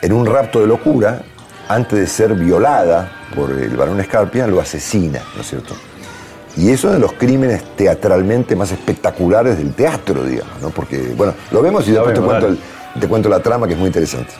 En 0.00 0.12
un 0.12 0.26
rapto 0.26 0.60
de 0.60 0.66
locura, 0.66 1.22
antes 1.68 1.98
de 1.98 2.06
ser 2.06 2.34
violada 2.34 3.10
por 3.34 3.50
el 3.50 3.76
barón 3.76 4.00
Escarpia, 4.00 4.46
lo 4.46 4.60
asesina, 4.60 5.22
¿no 5.34 5.42
es 5.42 5.48
cierto? 5.48 5.74
Y 6.56 6.70
eso 6.70 6.88
es 6.88 6.94
de 6.94 7.00
los 7.00 7.12
crímenes 7.12 7.62
teatralmente 7.76 8.56
más 8.56 8.72
espectaculares 8.72 9.58
del 9.58 9.74
teatro, 9.74 10.24
digamos, 10.24 10.60
¿no? 10.60 10.70
Porque, 10.70 11.14
bueno, 11.16 11.34
lo 11.52 11.62
vemos 11.62 11.86
y 11.86 11.92
después 11.92 12.14
te, 12.14 13.00
te 13.00 13.06
cuento 13.06 13.28
la 13.28 13.40
trama 13.40 13.66
que 13.66 13.74
es 13.74 13.78
muy 13.78 13.88
interesante. 13.88 14.32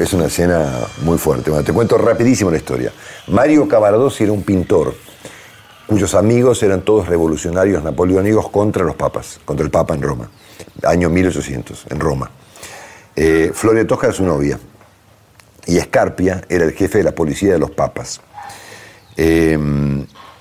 Es 0.00 0.12
una 0.12 0.26
escena 0.26 0.68
muy 1.02 1.16
fuerte. 1.16 1.50
Bueno, 1.50 1.64
te 1.64 1.72
cuento 1.72 1.96
rapidísimo 1.96 2.50
la 2.50 2.56
historia. 2.58 2.92
Mario 3.28 3.66
Cavaradossi 3.66 4.24
era 4.24 4.32
un 4.32 4.42
pintor 4.42 4.94
cuyos 5.86 6.14
amigos 6.14 6.62
eran 6.62 6.82
todos 6.82 7.06
revolucionarios 7.06 7.82
napoleónicos 7.82 8.50
contra 8.50 8.84
los 8.84 8.96
papas, 8.96 9.40
contra 9.44 9.64
el 9.64 9.70
papa 9.70 9.94
en 9.94 10.02
Roma, 10.02 10.28
año 10.82 11.08
1800, 11.08 11.86
en 11.90 12.00
Roma. 12.00 12.30
Eh, 13.14 13.52
Tosca 13.86 14.08
era 14.08 14.16
su 14.16 14.24
novia 14.24 14.58
y 15.66 15.78
Escarpia 15.78 16.42
era 16.48 16.64
el 16.64 16.72
jefe 16.72 16.98
de 16.98 17.04
la 17.04 17.12
policía 17.12 17.52
de 17.52 17.58
los 17.58 17.70
papas. 17.70 18.20
Eh, 19.16 19.56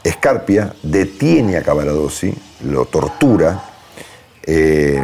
Escarpia 0.04 0.74
detiene 0.84 1.58
a 1.58 1.64
Cavaradossi, 1.64 2.34
lo 2.66 2.86
tortura, 2.86 3.64
eh, 4.44 5.04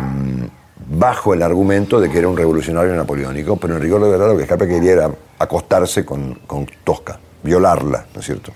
bajo 0.97 1.33
el 1.33 1.41
argumento 1.41 2.01
de 2.01 2.09
que 2.09 2.17
era 2.19 2.27
un 2.27 2.35
revolucionario 2.35 2.93
napoleónico, 2.93 3.55
pero 3.55 3.75
en 3.75 3.81
rigor 3.81 4.03
de 4.03 4.09
verdad 4.09 4.27
lo 4.27 4.35
que 4.35 4.43
Escarpia 4.43 4.67
quería 4.67 4.91
era 4.91 5.11
acostarse 5.39 6.05
con, 6.05 6.37
Tosca, 6.83 7.17
violarla, 7.43 8.05
¿no 8.13 8.19
es 8.19 8.25
cierto? 8.25 8.51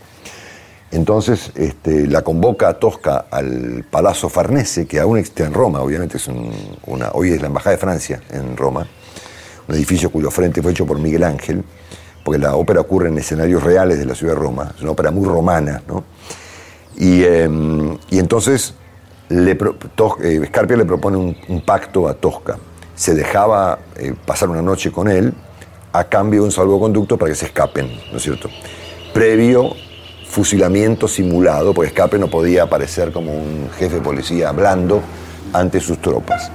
Entonces 0.92 1.52
este, 1.56 2.08
la 2.08 2.24
convoca 2.24 2.68
a 2.68 2.74
Tosca 2.74 3.26
al 3.32 3.86
Palazzo 3.90 4.28
Farnese, 4.28 4.86
que 4.86 5.00
aún 5.00 5.18
existe 5.18 5.44
en 5.44 5.54
Roma, 5.54 5.82
obviamente 5.82 6.18
es 6.18 6.28
una, 6.28 7.12
hoy 7.14 7.32
es 7.32 7.42
la 7.42 7.48
Embajada 7.48 7.76
de 7.76 7.82
Francia 7.82 8.22
en 8.32 8.58
Roma, 8.58 8.86
un 9.68 9.76
edificio 9.76 10.12
cuyo 10.12 10.30
frente 10.30 10.62
fue 10.62 10.72
hecho 10.72 10.86
por 10.86 11.00
Miguel 11.00 11.24
Ángel, 11.24 11.64
porque 12.24 12.40
la 12.40 12.56
ópera 12.56 12.82
ocurre 12.82 13.08
en 13.08 13.18
escenarios 13.18 13.64
reales 13.64 13.98
de 13.98 14.06
la 14.06 14.14
ciudad 14.14 14.34
de 14.34 14.40
Roma, 14.40 14.74
es 14.76 14.82
una 14.82 14.92
ópera 14.92 15.10
muy 15.10 15.26
romana, 15.26 15.82
¿no? 15.88 16.04
Y, 16.98 17.24
em, 17.24 17.98
y 18.10 18.20
entonces 18.20 18.74
le, 19.30 19.58
eh, 20.24 20.46
Scarpia 20.48 20.78
le 20.78 20.86
propone 20.86 21.18
un, 21.18 21.62
pacto 21.62 22.08
a 22.08 22.14
Tosca. 22.14 22.58
Se 22.96 23.14
dejaba 23.14 23.80
eh, 23.98 24.14
pasar 24.26 24.50
una 24.50 24.62
noche 24.62 24.92
con 24.92 25.10
él 25.10 25.34
a 25.92 26.04
cambio 26.06 26.42
de 26.42 26.46
un 26.48 26.52
salvoconducto 26.52 27.18
para 27.18 27.32
que 27.32 27.36
se 27.36 27.46
escapen, 27.46 27.90
¿no 28.12 28.18
es 28.18 28.24
cierto? 28.24 28.50
Previo 29.14 29.74
fusilamiento 30.28 31.08
simulado, 31.08 31.74
porque 31.74 31.88
Escape 31.88 32.20
no 32.20 32.28
podía 32.28 32.64
aparecer 32.64 33.14
como 33.14 33.32
un 33.32 33.70
jefe 33.78 33.96
de 33.96 34.02
policía 34.02 34.52
blando 34.52 35.02
ante 35.54 35.80
sus 35.80 36.02
tropas. 36.02 36.52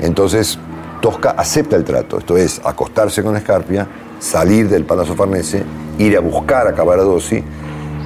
Entonces, 0.00 0.58
Tosca 1.02 1.32
acepta 1.32 1.76
el 1.76 1.84
trato, 1.84 2.18
esto 2.18 2.38
es, 2.38 2.60
acostarse 2.64 3.22
con 3.22 3.36
Escarpia, 3.36 3.86
salir 4.18 4.68
del 4.68 4.84
Palazzo 4.84 5.14
Farnese, 5.14 5.62
ir 5.98 6.16
a 6.16 6.20
buscar 6.20 6.66
a 6.66 6.74
Cavaradossi, 6.74 7.44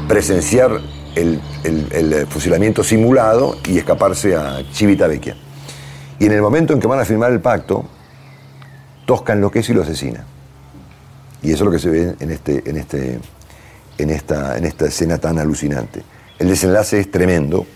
presenciar 0.09 0.81
el, 1.15 1.41
eh, 1.65 2.27
fusilamiento 2.29 2.83
simulado 2.83 3.57
y 3.67 3.79
escaparse 3.79 4.35
a 4.37 4.63
Civitavecchia. 4.73 5.37
Y 6.19 6.27
en 6.27 6.33
el 6.33 6.43
momento 6.43 6.73
en 6.73 6.81
que 6.81 6.87
van 6.87 7.01
a 7.01 7.05
firmar 7.05 7.33
el 7.33 7.41
pacto, 7.41 7.85
Tosca 9.07 9.33
enloquece 9.33 9.73
y 9.73 9.75
lo 9.75 9.83
asesina. 9.83 10.25
Y 11.43 11.53
eso 11.53 11.65
es 11.65 11.67
lo 11.67 11.71
que 11.71 11.79
se 11.79 11.91
ve 11.91 12.15
en, 12.21 12.31
este, 12.31 12.69
en, 12.69 12.77
este, 12.77 13.19
en, 13.99 14.11
esta, 14.11 14.57
en 14.57 14.65
esta 14.65 14.87
escena 14.87 15.19
tan 15.19 15.39
alucinante. 15.39 16.03
El 16.39 16.49
desenlace 16.49 17.01
es 17.01 17.11
tremendo 17.11 17.67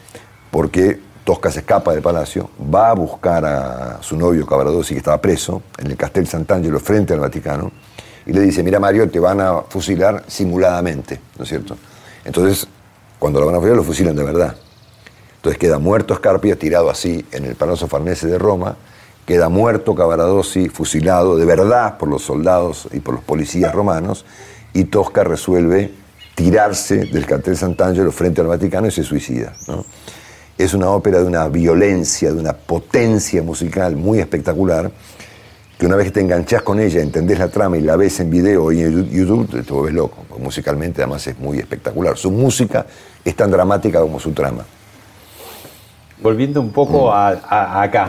porque 0.51 1.01
Tosca 1.25 1.51
se 1.51 1.61
escapa 1.61 1.93
del 1.93 2.03
palacio, 2.03 2.51
va 2.73 2.91
a 2.91 2.95
buscar 2.95 3.45
a 3.45 3.99
su 4.01 4.17
novio 4.17 4.47
Cavaradossi, 4.47 4.95
que 4.95 4.99
estaba 4.99 5.21
preso, 5.21 5.63
en 5.77 5.89
el 5.89 5.97
Castel 5.97 6.29
Sant'Angelo, 6.29 6.79
frente 6.79 7.15
al 7.15 7.21
Vaticano, 7.21 7.73
y 8.25 8.33
le 8.33 8.41
dice, 8.41 8.63
mira 8.63 8.79
Mario, 8.79 9.11
te 9.11 9.19
van 9.19 9.41
a 9.41 9.63
fusilar 9.63 10.23
simuladamente, 10.29 11.21
¿no 11.37 11.43
es 11.43 11.49
cierto? 11.49 11.77
Entonces 12.25 12.69
cuando 13.27 13.41
lo 13.41 13.47
van 13.47 13.57
a 13.57 13.59
fusilar, 13.59 13.77
lo 13.77 13.83
fusilan 13.83 14.15
de 14.15 14.23
verdad. 14.23 14.55
Entonces 15.35 15.59
queda 15.59 15.81
muerto 15.81 16.15
Scarpia, 16.15 16.57
tirado 16.57 16.89
así 16.89 17.27
en 17.33 17.45
el 17.45 17.57
Palazzo 17.57 17.89
Farnese 17.89 18.29
de 18.29 18.39
Roma, 18.39 18.77
queda 19.27 19.49
muerto 19.49 19.97
Cavaradossi, 19.97 20.69
fusilado 20.69 21.37
de 21.37 21.45
verdad 21.45 21.99
por 21.99 22.09
los 22.09 22.23
soldados 22.23 22.89
y 22.93 23.01
por 23.01 23.15
los 23.17 23.25
policías 23.25 23.75
romanos, 23.75 24.25
y 24.75 24.85
Tosca 24.85 25.25
resuelve 25.25 25.93
tirarse 26.37 26.99
del 27.07 27.27
cartel 27.27 27.57
Sant'Angelo 27.57 28.13
frente 28.13 28.43
al 28.43 28.47
Vaticano 28.47 28.87
y 28.87 28.93
se 28.93 29.03
suicida. 29.03 29.55
Es 30.57 30.73
una 30.73 30.91
ópera 30.91 31.19
de 31.19 31.25
una 31.25 31.49
violencia, 31.49 32.33
de 32.33 32.39
una 32.39 32.53
potencia 32.53 33.43
musical 33.43 33.97
muy 33.97 34.21
espectacular, 34.21 34.93
que 35.79 35.85
una 35.85 35.97
vez 35.97 36.07
que 36.07 36.13
te 36.13 36.21
enganchás 36.21 36.63
con 36.63 36.81
ella, 36.81 37.03
entendés 37.03 37.39
la 37.39 37.49
trama 37.49 37.77
y 37.77 37.83
la 37.83 37.97
ves 37.97 38.21
en 38.21 38.31
video 38.31 38.73
y 38.73 38.81
en 38.81 39.11
YouTube, 39.11 39.63
te 39.63 39.73
vuelves 39.73 39.95
loco. 39.95 40.25
Musicalmente 40.39 41.03
además 41.03 41.27
es 41.27 41.39
muy 41.39 41.59
espectacular. 41.59 42.17
Su 42.17 42.31
música 42.31 42.87
es 43.23 43.37
tan 43.37 43.51
dramática 43.51 44.01
como 44.01 44.19
su 44.19 44.33
trama. 44.33 44.65
Volviendo 46.23 46.63
un 46.63 46.71
poco 46.71 47.11
mm. 47.11 47.15
a, 47.15 47.83
acá, 47.83 48.07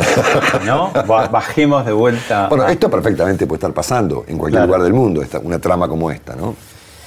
¿no? 0.66 0.92
Bajemos 1.32 1.86
de 1.86 1.92
vuelta. 1.92 2.48
Bueno, 2.48 2.66
esto 2.68 2.90
perfectamente 2.90 3.46
puede 3.46 3.58
estar 3.58 3.74
pasando 3.74 4.24
en 4.28 4.38
cualquier 4.38 4.64
lugar 4.66 4.82
del 4.82 4.94
mundo, 4.94 5.22
una 5.44 5.60
trama 5.60 5.90
como 5.90 6.10
esta, 6.10 6.36
¿no? 6.36 6.56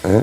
¿Eh? 0.04 0.22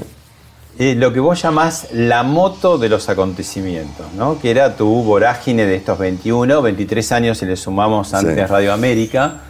Eh, 0.80 0.96
lo 0.96 1.12
que 1.12 1.20
vos 1.20 1.42
llamás 1.42 1.88
la 1.94 2.22
moto 2.22 2.78
de 2.78 2.90
los 2.90 3.10
acontecimientos, 3.10 4.06
¿no? 4.16 4.38
Que 4.40 4.52
era 4.52 4.76
tu 4.76 4.88
vorágine 5.02 5.66
de 5.66 5.76
estos 5.76 5.98
21, 5.98 6.62
23 6.62 7.12
años, 7.14 7.40
si 7.40 7.48
le 7.48 7.56
sumamos 7.56 8.14
antes 8.14 8.48
Radio 8.48 8.72
América 8.72 9.42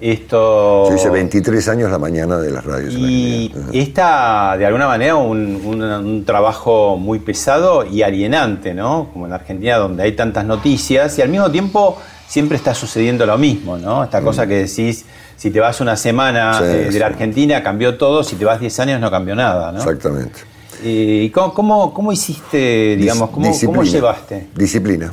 esto... 0.00 0.88
Yo 0.90 0.96
hice 0.96 1.08
23 1.08 1.68
años 1.68 1.90
la 1.90 1.98
mañana 1.98 2.38
de 2.38 2.50
las 2.50 2.64
radios. 2.64 2.94
Y 2.94 3.52
está, 3.72 4.56
de 4.58 4.66
alguna 4.66 4.86
manera, 4.86 5.16
un, 5.16 6.24
trabajo 6.26 6.96
muy 6.96 7.20
pesado 7.20 7.86
y 7.86 8.02
alienante, 8.02 8.74
¿no? 8.74 9.08
Como 9.12 9.26
en 9.26 9.32
Argentina, 9.32 9.76
donde 9.76 10.02
hay 10.02 10.12
tantas 10.12 10.44
noticias 10.44 11.18
y 11.18 11.22
al 11.22 11.28
mismo 11.28 11.50
tiempo 11.50 11.98
siempre 12.26 12.56
está 12.56 12.74
sucediendo 12.74 13.26
lo 13.26 13.38
mismo, 13.38 13.78
¿no? 13.78 14.04
Esta 14.04 14.20
mm. 14.20 14.24
cosa 14.24 14.46
que 14.46 14.64
decís, 14.64 15.04
si 15.36 15.50
te 15.50 15.60
vas 15.60 15.80
una 15.80 15.96
semana 15.96 16.60
eh, 16.62 16.90
de 16.90 16.98
la 16.98 17.06
Argentina, 17.06 17.62
cambió 17.62 17.96
todo, 17.96 18.24
si 18.24 18.36
te 18.36 18.44
vas 18.44 18.60
10 18.60 18.80
años, 18.80 19.00
no 19.00 19.10
cambió 19.10 19.34
nada, 19.34 19.70
¿no? 19.72 19.78
Exactamente. 19.78 20.40
¿Y 20.82 21.30
cómo, 21.30 21.94
cómo, 21.94 22.12
hiciste, 22.12 22.96
digamos, 22.96 23.30
cómo, 23.30 23.50
cómo 23.64 23.84
llevaste? 23.84 24.48
Disciplina. 24.54 25.12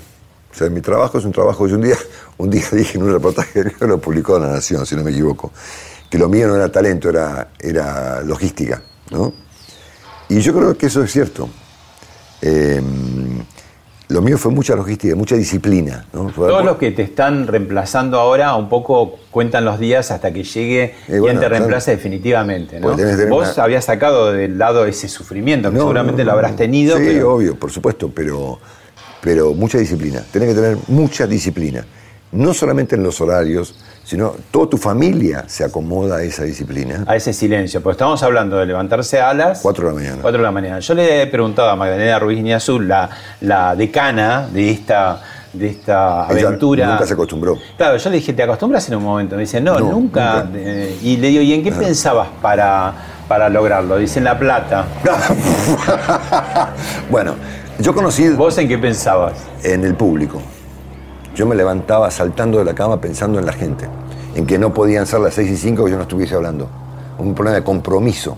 O 0.51 0.53
sea, 0.53 0.69
mi 0.69 0.81
trabajo 0.81 1.17
es 1.17 1.25
un 1.25 1.31
trabajo. 1.31 1.67
Yo 1.67 1.75
un 1.75 1.83
día, 1.83 1.97
un 2.37 2.49
día 2.49 2.63
dije 2.71 2.97
en 2.97 3.03
un 3.03 3.13
reportaje 3.13 3.63
que 3.77 3.87
lo 3.87 3.99
publicó 3.99 4.37
La 4.37 4.49
Nación, 4.49 4.85
si 4.85 4.95
no 4.95 5.03
me 5.03 5.11
equivoco, 5.11 5.51
que 6.09 6.17
lo 6.17 6.29
mío 6.29 6.47
no 6.47 6.55
era 6.55 6.71
talento, 6.71 7.09
era, 7.09 7.49
era 7.59 8.21
logística. 8.21 8.81
¿no? 9.11 9.33
Y 10.29 10.39
yo 10.39 10.53
creo 10.53 10.77
que 10.77 10.87
eso 10.87 11.03
es 11.03 11.11
cierto. 11.11 11.49
Em, 12.41 13.43
lo 14.11 14.21
mío 14.21 14.37
fue 14.37 14.51
mucha 14.51 14.75
logística, 14.75 15.15
mucha 15.15 15.35
disciplina. 15.35 16.05
Todos 16.11 16.65
los 16.65 16.75
que 16.77 16.91
te 16.91 17.01
están 17.01 17.47
reemplazando 17.47 18.19
ahora 18.19 18.55
un 18.55 18.67
poco 18.67 19.19
cuentan 19.31 19.63
los 19.63 19.79
días 19.79 20.11
hasta 20.11 20.33
que 20.33 20.43
llegue 20.43 20.95
eh, 21.07 21.19
quien 21.21 21.39
te 21.39 21.47
reemplace 21.47 21.91
definitivamente. 21.91 22.79
¿no? 22.79 22.95
Vos 23.29 23.57
habías 23.57 23.85
sacado 23.85 24.33
del 24.33 24.57
lado 24.57 24.85
ese 24.85 25.07
sufrimiento, 25.07 25.71
que 25.71 25.77
seguramente 25.77 26.25
lo 26.25 26.33
habrás 26.33 26.57
tenido. 26.57 26.97
Sí, 26.97 27.19
obvio, 27.21 27.55
por 27.55 27.71
supuesto, 27.71 28.11
pero 28.13 28.59
pero 29.21 29.53
mucha 29.53 29.77
disciplina. 29.77 30.23
Tienes 30.31 30.49
que 30.49 30.55
tener 30.55 30.77
mucha 30.87 31.27
disciplina. 31.27 31.85
No 32.31 32.53
solamente 32.53 32.95
en 32.95 33.03
los 33.03 33.19
horarios, 33.19 33.75
sino 34.03 34.35
toda 34.51 34.69
tu 34.69 34.77
familia 34.77 35.45
se 35.47 35.63
acomoda 35.63 36.17
a 36.17 36.23
esa 36.23 36.43
disciplina. 36.43 37.03
A 37.07 37.15
ese 37.15 37.33
silencio, 37.33 37.81
pues 37.81 37.95
estamos 37.95 38.21
hablando 38.23 38.57
de 38.57 38.65
levantarse 38.65 39.19
a 39.19 39.33
las 39.33 39.59
4 39.61 39.83
de 39.83 39.89
la 39.89 39.95
mañana. 39.95 40.21
4 40.21 40.37
de 40.37 40.43
la 40.43 40.51
mañana. 40.51 40.79
Yo 40.79 40.93
le 40.93 41.23
he 41.23 41.27
preguntado 41.27 41.69
a 41.69 41.75
Magdalena 41.75 42.19
Ruiz 42.19 42.53
Azul, 42.53 42.87
la, 42.87 43.09
la 43.41 43.75
decana 43.75 44.47
de 44.51 44.71
esta 44.71 45.21
de 45.53 45.67
esta 45.67 46.23
aventura. 46.23 46.87
nunca 46.87 47.05
se 47.05 47.13
acostumbró. 47.13 47.57
Claro, 47.77 47.97
yo 47.97 48.09
le 48.09 48.17
dije, 48.17 48.33
¿te 48.33 48.43
acostumbras 48.43 48.87
en 48.87 48.95
un 48.95 49.03
momento? 49.03 49.35
Me 49.35 49.41
dice, 49.41 49.59
no, 49.59 49.79
nunca. 49.79 50.47
y 51.01 51.17
le 51.17 51.27
digo, 51.27 51.41
¿y 51.41 51.53
en 51.53 51.63
qué 51.63 51.71
pensabas 51.71 52.29
para, 52.41 52.93
para 53.27 53.49
lograrlo? 53.49 53.97
Dice, 53.97 54.19
en 54.19 54.25
la 54.25 54.39
plata. 54.39 54.85
bueno, 57.09 57.35
yo 57.81 57.93
conocí. 57.93 58.29
¿Vos 58.29 58.57
en 58.57 58.67
qué 58.67 58.77
pensabas? 58.77 59.33
En 59.63 59.83
el 59.85 59.95
público. 59.95 60.41
Yo 61.35 61.45
me 61.45 61.55
levantaba 61.55 62.11
saltando 62.11 62.59
de 62.59 62.65
la 62.65 62.73
cama 62.73 62.99
pensando 62.99 63.39
en 63.39 63.45
la 63.45 63.53
gente, 63.53 63.87
en 64.35 64.45
que 64.45 64.57
no 64.59 64.73
podían 64.73 65.05
ser 65.07 65.19
las 65.21 65.33
6 65.35 65.49
y 65.51 65.57
5 65.57 65.85
que 65.85 65.91
yo 65.91 65.97
no 65.97 66.03
estuviese 66.03 66.35
hablando. 66.35 66.67
Un 67.17 67.33
problema 67.33 67.55
de 67.57 67.63
compromiso. 67.63 68.37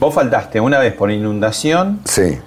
Vos 0.00 0.12
faltaste 0.14 0.60
una 0.60 0.78
vez 0.78 0.92
por 0.94 1.10
inundación. 1.10 2.00
Sí. 2.04 2.38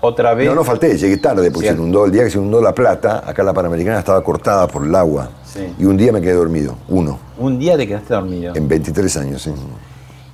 otra 0.00 0.32
vez. 0.32 0.46
No, 0.48 0.54
no 0.54 0.62
falté, 0.62 0.96
llegué 0.96 1.16
tarde, 1.16 1.50
porque 1.50 1.66
Sí. 1.68 1.74
se 1.74 1.78
inundó 1.80 2.04
el 2.04 2.12
día 2.12 2.22
que 2.22 2.30
se 2.30 2.38
inundó 2.38 2.60
La 2.62 2.72
Plata, 2.72 3.24
acá 3.26 3.42
la 3.42 3.52
Panamericana 3.52 3.98
estaba 3.98 4.22
cortada 4.22 4.68
por 4.68 4.84
el 4.84 4.94
agua. 4.94 5.28
Sí. 5.44 5.74
Y 5.76 5.84
un 5.86 5.96
día 5.96 6.12
me 6.12 6.20
quedé 6.20 6.34
dormido, 6.34 6.76
uno, 6.88 7.18
Un 7.36 7.58
día 7.58 7.76
te 7.76 7.84
quedaste 7.86 8.14
dormido. 8.14 8.54
en 8.54 8.68
23 8.68 9.16
años. 9.16 9.42
sí. 9.42 9.50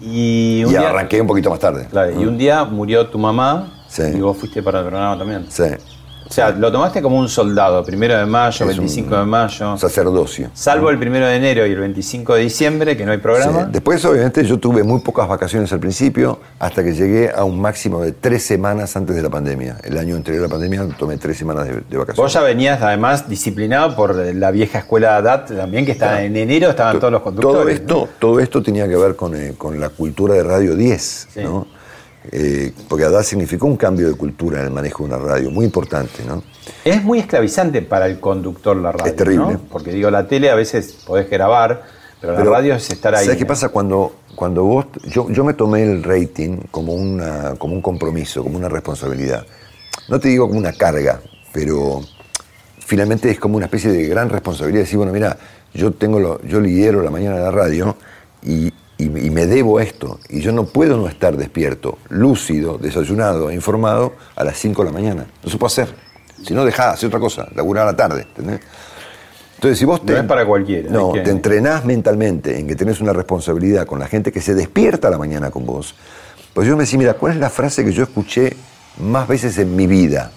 Y 0.03 0.63
un 0.65 0.71
Y 0.71 0.77
día. 0.77 0.91
arranqué 0.91 1.19
un 1.21 1.27
poquito 1.27 1.49
más 1.49 1.59
tarde. 1.61 1.87
Claro, 1.91 2.21
y 2.21 2.27
un 2.27 2.37
día 2.37 2.63
murió 2.65 3.07
tu 3.09 3.19
mamá 3.19 3.73
Sí. 3.95 4.03
y 4.15 4.21
vos 4.21 4.37
fuiste 4.37 4.61
para 4.63 4.81
el 4.81 4.87
programa 4.87 5.17
también. 5.17 5.47
Sí, 5.49 5.63
O 6.27 6.33
sea, 6.33 6.51
lo 6.51 6.73
tomaste 6.73 7.03
como 7.03 7.19
un 7.19 7.29
soldado, 7.29 7.85
primero 7.85 8.17
de 8.17 8.25
mayo, 8.25 8.65
Es 8.65 8.77
25 8.79 9.15
un- 9.15 9.21
de 9.21 9.27
mayo. 9.27 9.77
sacerdocio. 9.77 10.51
Salvo 10.55 10.89
el 10.89 10.99
primero 10.99 11.27
de 11.27 11.37
enero 11.37 11.67
y 11.67 11.73
el 11.73 11.79
25 11.79 12.35
de 12.35 12.41
diciembre, 12.41 12.97
que 12.97 13.05
no 13.05 13.13
hay 13.13 13.19
programa. 13.19 13.65
Sí. 13.67 13.71
Después, 13.73 14.03
obviamente, 14.07 14.43
yo 14.43 14.59
tuve 14.59 14.83
muy 14.83 15.01
pocas 15.01 15.29
vacaciones 15.29 15.71
al 15.75 15.81
principio, 15.81 16.41
hasta 16.59 16.83
que 16.83 16.95
llegué 16.95 17.31
a 17.31 17.45
un 17.45 17.61
máximo 17.61 18.01
de 18.01 18.13
tres 18.13 18.43
semanas 18.43 18.97
antes 18.97 19.15
de 19.15 19.23
la 19.23 19.29
pandemia. 19.29 19.77
El 19.85 19.99
año 19.99 20.17
anterior 20.17 20.43
a 20.45 20.47
la 20.49 20.53
pandemia 20.53 20.89
tomé 20.99 21.19
tres 21.19 21.37
semanas 21.37 21.67
de, 21.69 21.73
de 21.75 21.97
vacaciones. 21.99 22.17
Vos 22.17 22.33
ya 22.33 22.41
venías 22.41 22.81
además 22.83 23.29
disciplinado 23.29 23.95
por 23.95 24.17
la 24.17 24.51
vieja 24.51 24.79
escuela 24.79 25.21
DAT 25.21 25.55
también, 25.55 25.85
que 25.85 25.93
está 25.93 26.23
en 26.25 26.35
enero 26.39 26.71
estaban 26.71 26.99
todos 26.99 27.13
los 27.13 27.21
conductores. 27.23 27.85
Todo 27.87 28.05
esto, 28.05 28.09
todo 28.19 28.41
esto 28.41 28.63
tenía 28.63 28.89
que 28.89 28.97
ver 28.97 29.15
con, 29.15 29.37
eh, 29.37 29.55
con 29.59 29.79
la 29.79 29.91
cultura 29.91 30.33
de 30.35 30.43
Radio 30.43 30.75
10, 30.75 31.29
Sí. 31.35 31.41
¿no? 31.45 31.67
Eh, 32.33 32.73
porque 32.89 33.05
ADA 33.05 33.23
significó 33.23 33.67
un 33.67 33.77
cambio 33.77 34.09
de 34.09 34.15
cultura 34.15 34.61
en 34.61 34.67
el 34.67 34.71
manejo 34.71 35.07
de 35.07 35.15
una 35.15 35.23
radio, 35.23 35.51
muy 35.51 35.67
importante, 35.67 36.25
¿no? 36.27 36.43
Es 36.85 37.03
muy 37.03 37.19
esclavizante 37.19 37.83
para 37.83 38.07
el 38.07 38.19
conductor 38.19 38.77
la 38.77 38.93
radio. 38.93 39.07
Es 39.07 39.17
terrible. 39.17 39.53
¿no? 39.55 39.61
Porque 39.71 39.93
digo, 39.93 40.11
la 40.11 40.27
tele 40.27 40.51
a 40.51 40.55
veces 40.55 40.97
podés 41.07 41.29
grabar, 41.29 41.83
pero, 42.21 42.33
la 42.33 42.45
radio 42.45 42.75
es 42.75 42.89
estar 42.91 43.15
ahí. 43.15 43.25
¿Sabes 43.27 43.39
qué 43.39 43.45
pasa 43.47 43.69
cuando, 43.69 44.15
cuando 44.35 44.65
vos... 44.65 44.87
Yo, 45.05 45.29
yo 45.31 45.45
me 45.45 45.53
tomé 45.53 45.83
el 45.83 46.03
rating 46.03 46.57
como, 46.71 46.95
una, 46.95 47.55
como 47.57 47.75
un 47.75 47.83
compromiso, 47.83 48.43
como 48.43 48.57
una 48.57 48.71
responsabilidad. 48.71 49.45
No 50.09 50.19
te 50.19 50.29
digo 50.29 50.47
como 50.47 50.59
una 50.59 50.73
carga, 50.73 51.21
pero 51.53 52.01
finalmente 52.79 53.31
es 53.31 53.39
como 53.39 53.57
una 53.57 53.67
especie 53.67 53.91
de 53.91 54.07
gran 54.07 54.31
responsabilidad. 54.31 54.85
Decir, 54.85 54.97
bueno, 54.97 55.13
mira, 55.13 55.37
yo, 55.75 55.93
tengo 55.93 56.19
lo, 56.19 56.41
yo 56.43 56.61
lidero 56.61 57.03
la 57.03 57.11
mañana 57.11 57.37
de 57.37 57.43
la 57.43 57.51
radio 57.51 57.97
y, 58.43 58.73
y- 58.99 59.05
y 59.05 59.31
me 59.31 59.47
debo 59.47 59.81
esto. 59.81 60.19
Y 60.29 60.41
yo 60.41 60.53
no 60.53 60.65
puedo 60.67 60.97
no 60.97 61.09
estar 61.09 61.37
despierto, 61.37 61.99
lúcido, 62.09 62.79
desayunado, 62.79 63.51
e 63.51 63.55
informado 63.55 64.15
a 64.37 64.45
las 64.45 64.57
5 64.59 64.83
de 64.83 64.91
la 64.91 64.93
mañana. 64.93 65.27
No 65.43 65.51
se 65.51 65.57
puede 65.59 65.69
hacer. 65.73 65.95
Si 66.45 66.53
no, 66.55 66.65
dejá, 66.65 66.91
hacer 66.91 67.07
otra 67.09 67.21
cosa, 67.21 67.49
laburar 67.55 67.85
a 67.89 67.93
la 67.93 67.97
tarde. 67.97 68.23
¿entendés? 68.23 68.61
Entonces, 69.57 69.79
si 69.79 69.85
vos 69.85 70.03
No 70.05 70.17
es 70.17 70.25
para 70.25 70.45
cualquiera, 70.45 70.91
No, 70.91 71.13
te 71.13 71.31
entrenás 71.31 71.85
mentalmente 71.85 72.59
en 72.59 72.67
que 72.69 72.77
tenés 72.77 73.01
una 73.01 73.13
responsabilidad 73.13 73.87
con 73.87 73.99
la 73.99 74.07
gente 74.09 74.31
que 74.31 74.41
se 74.41 74.55
despierta 74.55 75.09
a 75.09 75.11
la 75.11 75.19
mañana 75.19 75.51
con 75.51 75.65
vos. 75.65 75.95
Pues 76.53 76.69
yo 76.69 76.77
me 76.77 76.83
decía, 76.83 76.99
mira, 76.99 77.15
¿cuál 77.15 77.33
es 77.33 77.39
la 77.39 77.51
frase 77.51 77.85
que 77.85 77.93
yo 77.93 78.03
escuché 78.03 78.55
más 78.99 79.27
veces 79.27 79.57
en 79.59 79.75
mi 79.75 79.87
vida? 79.87 80.31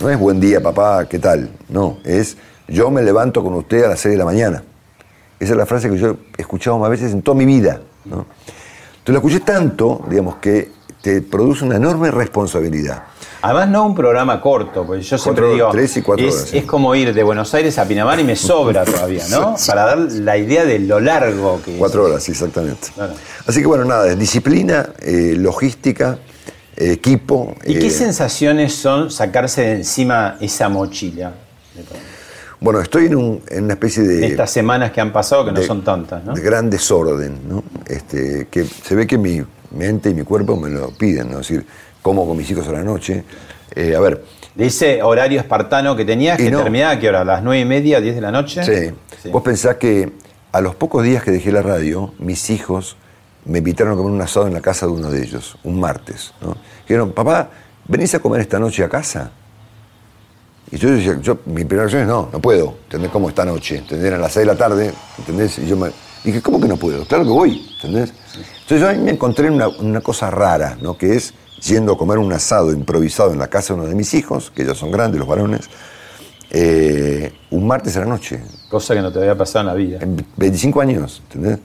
No 0.00 0.10
es 0.10 0.18
buen 0.18 0.40
día, 0.40 0.60
papá, 0.60 1.06
¿qué 1.08 1.18
tal? 1.18 1.50
No, 1.68 1.98
es 2.04 2.36
yo 2.66 2.90
me 2.90 3.02
levanto 3.02 3.42
con 3.42 3.54
usted 3.54 3.84
a 3.84 3.88
las 3.88 4.00
6 4.00 4.12
de 4.12 4.18
la 4.18 4.24
mañana. 4.24 4.62
Esa 5.40 5.52
es 5.52 5.56
la 5.58 5.66
frase 5.66 5.88
que 5.90 5.98
yo 5.98 6.16
he 6.36 6.42
escuchado 6.42 6.78
más 6.78 6.90
veces 6.90 7.12
en 7.12 7.22
toda 7.22 7.36
mi 7.36 7.44
vida. 7.44 7.80
¿no? 8.04 8.26
Entonces 8.98 9.12
la 9.12 9.16
escuché 9.18 9.40
tanto, 9.40 10.04
digamos, 10.08 10.36
que 10.36 10.72
te 11.00 11.22
produce 11.22 11.64
una 11.64 11.76
enorme 11.76 12.10
responsabilidad. 12.10 13.04
Además, 13.40 13.68
no 13.68 13.86
un 13.86 13.94
programa 13.94 14.40
corto, 14.40 14.84
porque 14.84 15.00
yo 15.02 15.16
siempre 15.16 15.42
Cuatro- 15.44 15.54
digo. 15.54 15.70
tres 15.70 15.96
y 15.96 16.02
cuatro 16.02 16.26
es, 16.26 16.34
horas, 16.34 16.48
sí. 16.48 16.58
es 16.58 16.64
como 16.64 16.92
ir 16.96 17.14
de 17.14 17.22
Buenos 17.22 17.54
Aires 17.54 17.78
a 17.78 17.86
Pinamar 17.86 18.18
y 18.18 18.24
me 18.24 18.34
sobra 18.34 18.84
todavía, 18.84 19.22
¿no? 19.30 19.54
Para 19.64 19.84
dar 19.86 19.98
la 19.98 20.36
idea 20.36 20.64
de 20.64 20.80
lo 20.80 20.98
largo 20.98 21.60
que 21.64 21.74
es. 21.74 21.78
Cuatro 21.78 22.04
horas, 22.06 22.28
exactamente. 22.28 22.88
Claro. 22.96 23.12
Así 23.46 23.60
que 23.60 23.66
bueno, 23.68 23.84
nada, 23.84 24.12
disciplina, 24.16 24.90
eh, 25.00 25.36
logística, 25.38 26.18
eh, 26.76 26.90
equipo. 26.90 27.54
¿Y 27.64 27.78
qué 27.78 27.86
eh, 27.86 27.90
sensaciones 27.90 28.74
son 28.74 29.08
sacarse 29.12 29.62
de 29.62 29.72
encima 29.76 30.36
esa 30.40 30.68
mochila? 30.68 31.32
de? 31.76 31.82
Bueno, 32.60 32.80
estoy 32.80 33.06
en, 33.06 33.16
un- 33.16 33.42
en 33.48 33.64
una 33.64 33.74
especie 33.74 34.02
de... 34.02 34.26
Estas 34.26 34.50
semanas 34.50 34.90
que 34.92 35.00
han 35.00 35.12
pasado, 35.12 35.44
que 35.44 35.52
no 35.52 35.62
son 35.62 35.82
tantas, 35.84 36.24
¿no? 36.24 36.34
De 36.34 36.40
gran 36.40 36.68
desorden, 36.68 37.38
¿no? 37.48 37.62
Este, 37.86 38.48
que 38.50 38.64
se 38.64 38.94
ve 38.96 39.06
que 39.06 39.16
mi 39.16 39.42
mente 39.70 40.10
y 40.10 40.14
mi 40.14 40.22
cuerpo 40.24 40.56
me 40.56 40.68
lo 40.70 40.90
piden, 40.90 41.30
¿no? 41.30 41.40
Es 41.40 41.48
decir, 41.48 41.64
como 42.02 42.26
con 42.26 42.36
mis 42.36 42.50
hijos 42.50 42.66
a 42.68 42.72
la 42.72 42.82
noche. 42.82 43.22
Eh, 43.76 43.94
a 43.94 44.00
ver, 44.00 44.24
De 44.54 44.66
ese 44.66 45.02
horario 45.02 45.38
espartano 45.38 45.94
que 45.94 46.04
tenías, 46.04 46.40
Y 46.40 46.44
que 46.44 46.50
no. 46.50 46.62
terminaba 46.62 46.92
a 46.94 46.98
qué 46.98 47.08
hora? 47.08 47.20
¿A 47.20 47.24
las 47.24 47.42
nueve 47.44 47.60
y 47.60 47.64
media, 47.64 48.00
10 48.00 48.14
de 48.16 48.20
la 48.20 48.32
noche? 48.32 48.62
sí. 48.64 48.92
Sí. 49.22 49.30
Vos 49.30 49.42
pensás 49.42 49.76
que 49.76 50.12
a 50.52 50.60
los 50.60 50.74
pocos 50.76 51.02
días 51.04 51.22
que 51.24 51.30
dejé 51.32 51.50
la 51.52 51.60
radio, 51.62 52.12
mis 52.20 52.50
hijos 52.50 52.96
me 53.44 53.58
invitaron 53.58 53.92
a 53.94 53.96
comer 53.96 54.12
un 54.12 54.20
asado 54.22 54.46
en 54.46 54.54
la 54.54 54.60
casa 54.60 54.86
de 54.86 54.92
uno 54.92 55.10
de 55.10 55.22
ellos, 55.22 55.58
un 55.64 55.78
martes, 55.80 56.32
¿no? 56.40 56.56
Dijeron, 56.86 57.10
papá, 57.12 57.50
¿venís 57.88 58.14
a 58.14 58.20
comer 58.20 58.40
esta 58.42 58.58
noche 58.60 58.82
a 58.84 58.88
casa? 58.88 59.30
Y 60.70 60.76
yo 60.76 60.90
decía, 60.90 61.18
yo, 61.22 61.38
mi 61.46 61.64
primera 61.64 61.82
reacción 61.88 62.02
es, 62.02 62.08
no, 62.08 62.28
no 62.32 62.40
puedo, 62.40 62.74
¿entendés? 62.84 63.10
Como 63.10 63.28
esta 63.28 63.44
noche, 63.44 63.78
¿entendés? 63.78 64.12
A 64.12 64.18
las 64.18 64.32
6 64.32 64.46
de 64.46 64.52
la 64.52 64.58
tarde, 64.58 64.92
¿entendés? 65.18 65.58
Y 65.58 65.66
yo 65.66 65.76
me 65.76 65.90
dije, 66.24 66.42
¿cómo 66.42 66.60
que 66.60 66.68
no 66.68 66.76
puedo? 66.76 67.04
Claro 67.06 67.24
que 67.24 67.30
voy, 67.30 67.66
¿entendés? 67.76 68.12
Entonces 68.34 68.80
yo 68.80 68.88
ahí 68.88 68.98
me 68.98 69.12
encontré 69.12 69.46
en 69.48 69.54
una, 69.54 69.68
una 69.68 70.00
cosa 70.02 70.30
rara, 70.30 70.76
¿no? 70.82 70.96
Que 70.98 71.14
es 71.16 71.32
yendo 71.66 71.94
a 71.94 71.98
comer 71.98 72.18
un 72.18 72.32
asado 72.32 72.70
improvisado 72.72 73.32
en 73.32 73.38
la 73.38 73.48
casa 73.48 73.72
de 73.74 73.80
uno 73.80 73.88
de 73.88 73.94
mis 73.94 74.12
hijos, 74.14 74.52
que 74.54 74.64
ya 74.66 74.74
son 74.74 74.90
grandes 74.90 75.18
los 75.18 75.26
varones, 75.28 75.68
eh, 76.50 77.32
un 77.50 77.66
martes 77.66 77.96
a 77.96 78.00
la 78.00 78.06
noche, 78.06 78.40
Cosa 78.70 78.94
que 78.94 79.00
no 79.00 79.10
te 79.12 79.18
había 79.18 79.36
pasado 79.36 79.60
en 79.60 79.66
la 79.66 79.74
vida. 79.74 79.98
en 80.02 80.24
25 80.36 80.80
años, 80.80 81.22
¿entendés? 81.24 81.58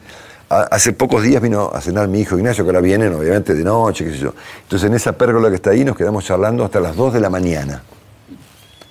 Ha- 0.50 0.63
Hace 0.72 0.94
pocos 0.94 1.24
días 1.24 1.42
vino 1.42 1.70
a 1.74 1.82
cenar 1.82 2.08
mi 2.08 2.22
hijo 2.22 2.38
Ignacio, 2.38 2.63
que 2.63 2.70
ahora 2.70 2.82
vienen 2.82 3.13
obviamente 3.13 3.54
de 3.54 3.63
noche, 3.63 4.06
qué 4.06 4.12
sé 4.12 4.18
yo. 4.20 4.34
Entonces 4.63 4.88
en 4.89 4.96
esa 4.96 5.12
pérgola 5.13 5.50
que 5.50 5.56
está 5.56 5.72
ahí 5.72 5.84
nos 5.84 5.96
quedamos 5.98 6.24
charlando 6.26 6.63
hasta 6.63 6.80
las 6.80 6.96
2 6.96 7.13
de 7.13 7.20
la 7.20 7.30
mañana. 7.30 7.84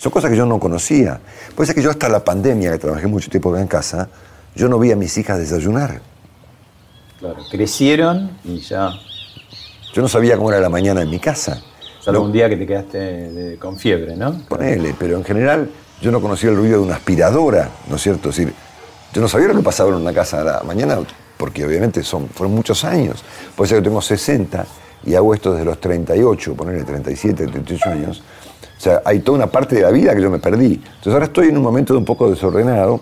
Son 0.02 0.10
cosas 0.10 0.32
que 0.32 0.36
yo 0.36 0.44
no 0.46 0.58
conocía. 0.58 1.20
Puede 1.54 1.68
ser 1.68 1.76
que 1.76 1.82
yo 1.82 1.88
hasta 1.88 2.08
la 2.08 2.24
pandemia, 2.24 2.72
que 2.72 2.78
trabajé 2.78 3.06
mucho 3.06 3.30
tiempo 3.30 3.56
en 3.56 3.68
casa, 3.68 4.08
yo 4.56 4.68
no 4.68 4.76
vi 4.80 4.90
a 4.90 4.96
mis 4.96 5.16
hijas 5.16 5.38
desayunar. 5.38 6.00
Claro. 7.20 7.36
Crecieron 7.48 8.32
y 8.42 8.58
ya. 8.58 8.90
Yo 9.94 10.02
no 10.02 10.08
sabía 10.08 10.36
cómo 10.36 10.50
era 10.50 10.60
la 10.60 10.68
mañana 10.68 11.02
en 11.02 11.08
mi 11.10 11.20
casa. 11.20 11.62
Salvo 12.00 12.22
un 12.24 12.32
día 12.32 12.48
que 12.48 12.56
te 12.56 12.66
quedaste 12.66 12.98
de- 12.98 13.58
con 13.60 13.78
fiebre, 13.78 14.16
¿no? 14.16 14.42
Ponele, 14.48 14.92
pero 14.98 15.16
en 15.18 15.22
general 15.24 15.70
yo 16.00 16.10
no 16.10 16.20
conocía 16.20 16.50
el 16.50 16.56
ruido 16.56 16.78
de 16.80 16.84
una 16.86 16.96
aspiradora, 16.96 17.70
¿no 17.88 17.94
es 17.94 18.02
cierto? 18.02 18.30
Es 18.30 18.36
decir, 18.38 18.52
yo 19.12 19.20
no 19.20 19.28
sabía 19.28 19.46
lo 19.46 19.54
que 19.54 19.62
pasaba 19.62 19.90
en 19.90 19.94
una 20.02 20.12
casa 20.12 20.40
a 20.40 20.44
la 20.44 20.62
mañana, 20.64 20.98
porque 21.36 21.64
obviamente 21.64 22.02
son, 22.02 22.28
fueron 22.28 22.56
muchos 22.56 22.82
años. 22.84 23.22
Puede 23.54 23.68
ser 23.68 23.78
que 23.78 23.84
tengo 23.84 24.02
60 24.02 24.66
y 25.06 25.14
hago 25.14 25.32
esto 25.32 25.52
desde 25.52 25.64
los 25.64 25.80
38, 25.80 26.54
ponerle 26.56 26.82
37, 26.82 27.46
38 27.46 27.88
años. 27.88 28.22
O 28.82 28.84
sea, 28.84 29.00
hay 29.04 29.20
toda 29.20 29.38
una 29.38 29.46
parte 29.46 29.76
de 29.76 29.82
la 29.82 29.92
vida 29.92 30.12
que 30.12 30.20
yo 30.20 30.28
me 30.28 30.40
perdí. 30.40 30.72
Entonces 30.74 31.12
ahora 31.12 31.26
estoy 31.26 31.46
en 31.50 31.56
un 31.56 31.62
momento 31.62 31.92
de 31.92 32.00
un 32.00 32.04
poco 32.04 32.28
desordenado, 32.28 33.00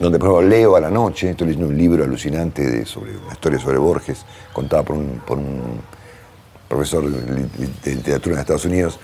donde 0.00 0.18
por 0.18 0.30
ejemplo 0.30 0.48
leo 0.48 0.74
a 0.74 0.80
la 0.80 0.90
noche, 0.90 1.30
estoy 1.30 1.46
leyendo 1.46 1.68
un 1.68 1.78
libro 1.78 2.02
alucinante 2.02 2.68
de, 2.68 2.84
sobre 2.84 3.12
una 3.16 3.32
historia 3.32 3.60
sobre 3.60 3.78
Borges, 3.78 4.26
contada 4.52 4.82
por 4.82 4.96
un, 4.96 5.22
por 5.24 5.38
un 5.38 5.78
profesor 6.68 7.08
de 7.08 7.34
li- 7.36 7.72
de 7.84 7.94
literatura 7.94 8.34
en 8.34 8.40
Estados 8.40 8.64
Unidos. 8.64 8.98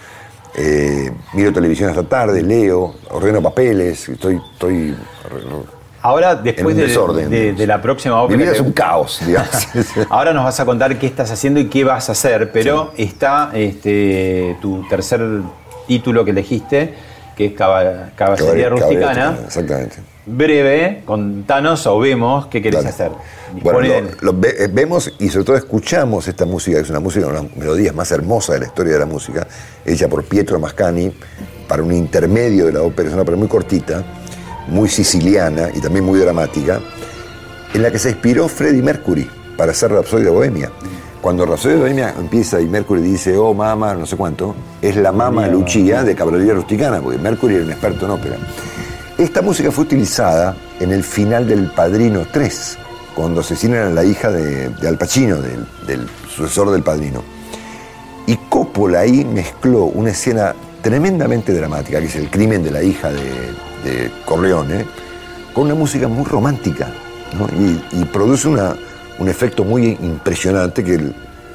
Eh, 0.56 1.08
miro 1.34 1.52
televisión 1.52 1.88
hasta 1.88 2.02
tarde, 2.02 2.42
leo, 2.42 2.96
ordeno 3.12 3.40
papeles, 3.40 4.08
estoy, 4.08 4.40
estoy 4.52 4.96
Ahora, 6.02 6.34
después 6.34 6.74
de, 6.74 6.86
desorden. 6.86 7.30
de- 7.30 7.52
de 7.52 7.66
la 7.68 7.80
próxima 7.80 8.20
ópera. 8.22 8.36
Mi 8.36 8.42
vida 8.42 8.54
es 8.54 8.60
un 8.60 8.72
caos, 8.72 9.20
digamos. 9.24 9.68
Ahora 10.10 10.32
nos 10.32 10.42
vas 10.44 10.58
a 10.58 10.64
contar 10.64 10.98
qué 10.98 11.06
estás 11.06 11.30
haciendo 11.30 11.60
y 11.60 11.66
qué 11.66 11.84
vas 11.84 12.08
a 12.08 12.12
hacer, 12.12 12.50
pero 12.50 12.90
está 12.96 13.50
este, 13.54 14.56
tu 14.62 14.82
tercer 14.88 15.20
título 15.90 16.24
que 16.24 16.30
elegiste, 16.30 16.94
que 17.36 17.46
es 17.46 17.52
Caba- 17.54 18.10
Caballería 18.14 18.68
Rusticana. 18.68 19.36
Exactamente. 19.44 19.96
Breve, 20.24 21.02
contanos 21.04 21.84
o 21.88 21.98
vemos 21.98 22.46
qué 22.46 22.62
querés 22.62 22.84
Dale. 22.84 22.88
hacer. 22.90 23.10
Bueno, 23.60 23.80
Disponen- 23.80 24.10
lo- 24.20 24.32
lo 24.32 24.38
ve- 24.38 24.54
eh, 24.56 24.68
vemos 24.72 25.12
y 25.18 25.28
sobre 25.30 25.44
todo 25.46 25.56
escuchamos 25.56 26.28
esta 26.28 26.44
música, 26.46 26.76
que 26.76 26.84
es 26.84 26.90
una 26.90 27.00
música, 27.00 27.26
una 27.26 27.40
de 27.40 27.46
las 27.48 27.56
melodías 27.56 27.92
más 27.92 28.08
hermosas 28.12 28.54
de 28.54 28.60
la 28.60 28.66
historia 28.66 28.92
de 28.92 28.98
la 29.00 29.06
música, 29.06 29.48
hecha 29.84 30.06
por 30.06 30.22
Pietro 30.24 30.60
Mascani 30.60 31.10
para 31.66 31.82
un 31.82 31.92
intermedio 31.92 32.66
de 32.66 32.72
la 32.74 32.82
ópera, 32.82 33.08
es 33.08 33.14
una 33.14 33.22
ópera 33.22 33.36
muy 33.36 33.48
cortita, 33.48 34.04
muy 34.68 34.88
siciliana 34.88 35.70
y 35.74 35.80
también 35.80 36.04
muy 36.04 36.20
dramática, 36.20 36.78
en 37.74 37.82
la 37.82 37.90
que 37.90 37.98
se 37.98 38.10
inspiró 38.10 38.46
Freddie 38.46 38.82
Mercury 38.82 39.28
para 39.60 39.72
hacer 39.72 39.92
Rhapsody 39.92 40.24
de 40.24 40.30
Bohemia. 40.30 40.70
Cuando 41.20 41.44
Rhapsody 41.44 41.74
de 41.74 41.80
Bohemia 41.80 42.14
empieza 42.18 42.58
y 42.62 42.66
Mercury 42.66 43.02
dice, 43.02 43.36
oh 43.36 43.52
mamá, 43.52 43.92
no 43.92 44.06
sé 44.06 44.16
cuánto, 44.16 44.54
es 44.80 44.96
la 44.96 45.12
mama 45.12 45.46
Lucia 45.48 46.02
de 46.02 46.14
Caballería 46.14 46.54
Rusticana, 46.54 47.02
porque 47.02 47.18
Mercury 47.18 47.56
era 47.56 47.64
un 47.64 47.70
experto 47.72 48.06
en 48.06 48.12
ópera. 48.12 48.36
Esta 49.18 49.42
música 49.42 49.70
fue 49.70 49.84
utilizada 49.84 50.56
en 50.80 50.92
el 50.92 51.04
final 51.04 51.46
del 51.46 51.70
Padrino 51.72 52.22
3, 52.32 52.78
cuando 53.14 53.42
asesinan 53.42 53.88
a 53.88 53.90
la 53.90 54.02
hija 54.02 54.30
de, 54.30 54.70
de 54.70 54.88
Al 54.88 54.96
Pacino, 54.96 55.36
del, 55.42 55.66
del 55.86 56.08
sucesor 56.34 56.70
del 56.70 56.82
Padrino. 56.82 57.22
Y 58.26 58.36
Coppola 58.48 59.00
ahí 59.00 59.26
mezcló 59.26 59.84
una 59.84 60.12
escena 60.12 60.54
tremendamente 60.80 61.52
dramática, 61.52 62.00
que 62.00 62.06
es 62.06 62.16
el 62.16 62.30
crimen 62.30 62.62
de 62.62 62.70
la 62.70 62.82
hija 62.82 63.10
de, 63.12 63.20
de 63.84 64.10
Corleone, 64.24 64.86
con 65.52 65.64
una 65.66 65.74
música 65.74 66.08
muy 66.08 66.24
romántica. 66.24 66.88
¿no? 67.38 67.46
Y, 67.62 68.00
y 68.00 68.04
produce 68.06 68.48
una- 68.48 68.74
un 69.20 69.28
efecto 69.28 69.64
muy 69.64 69.98
impresionante 70.00 70.82
que 70.82 70.98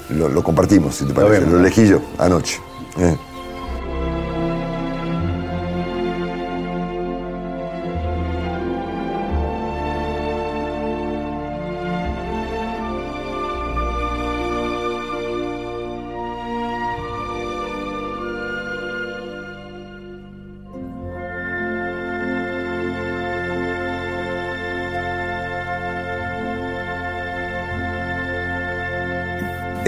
lo, 0.09 0.29
lo 0.29 0.43
compartimos, 0.43 0.95
si 0.95 1.05
te 1.05 1.13
parece. 1.13 1.47
Lo 1.47 1.59
elegí 1.59 1.87
yo 1.87 2.01
anoche. 2.17 2.59
Eh. 2.97 3.17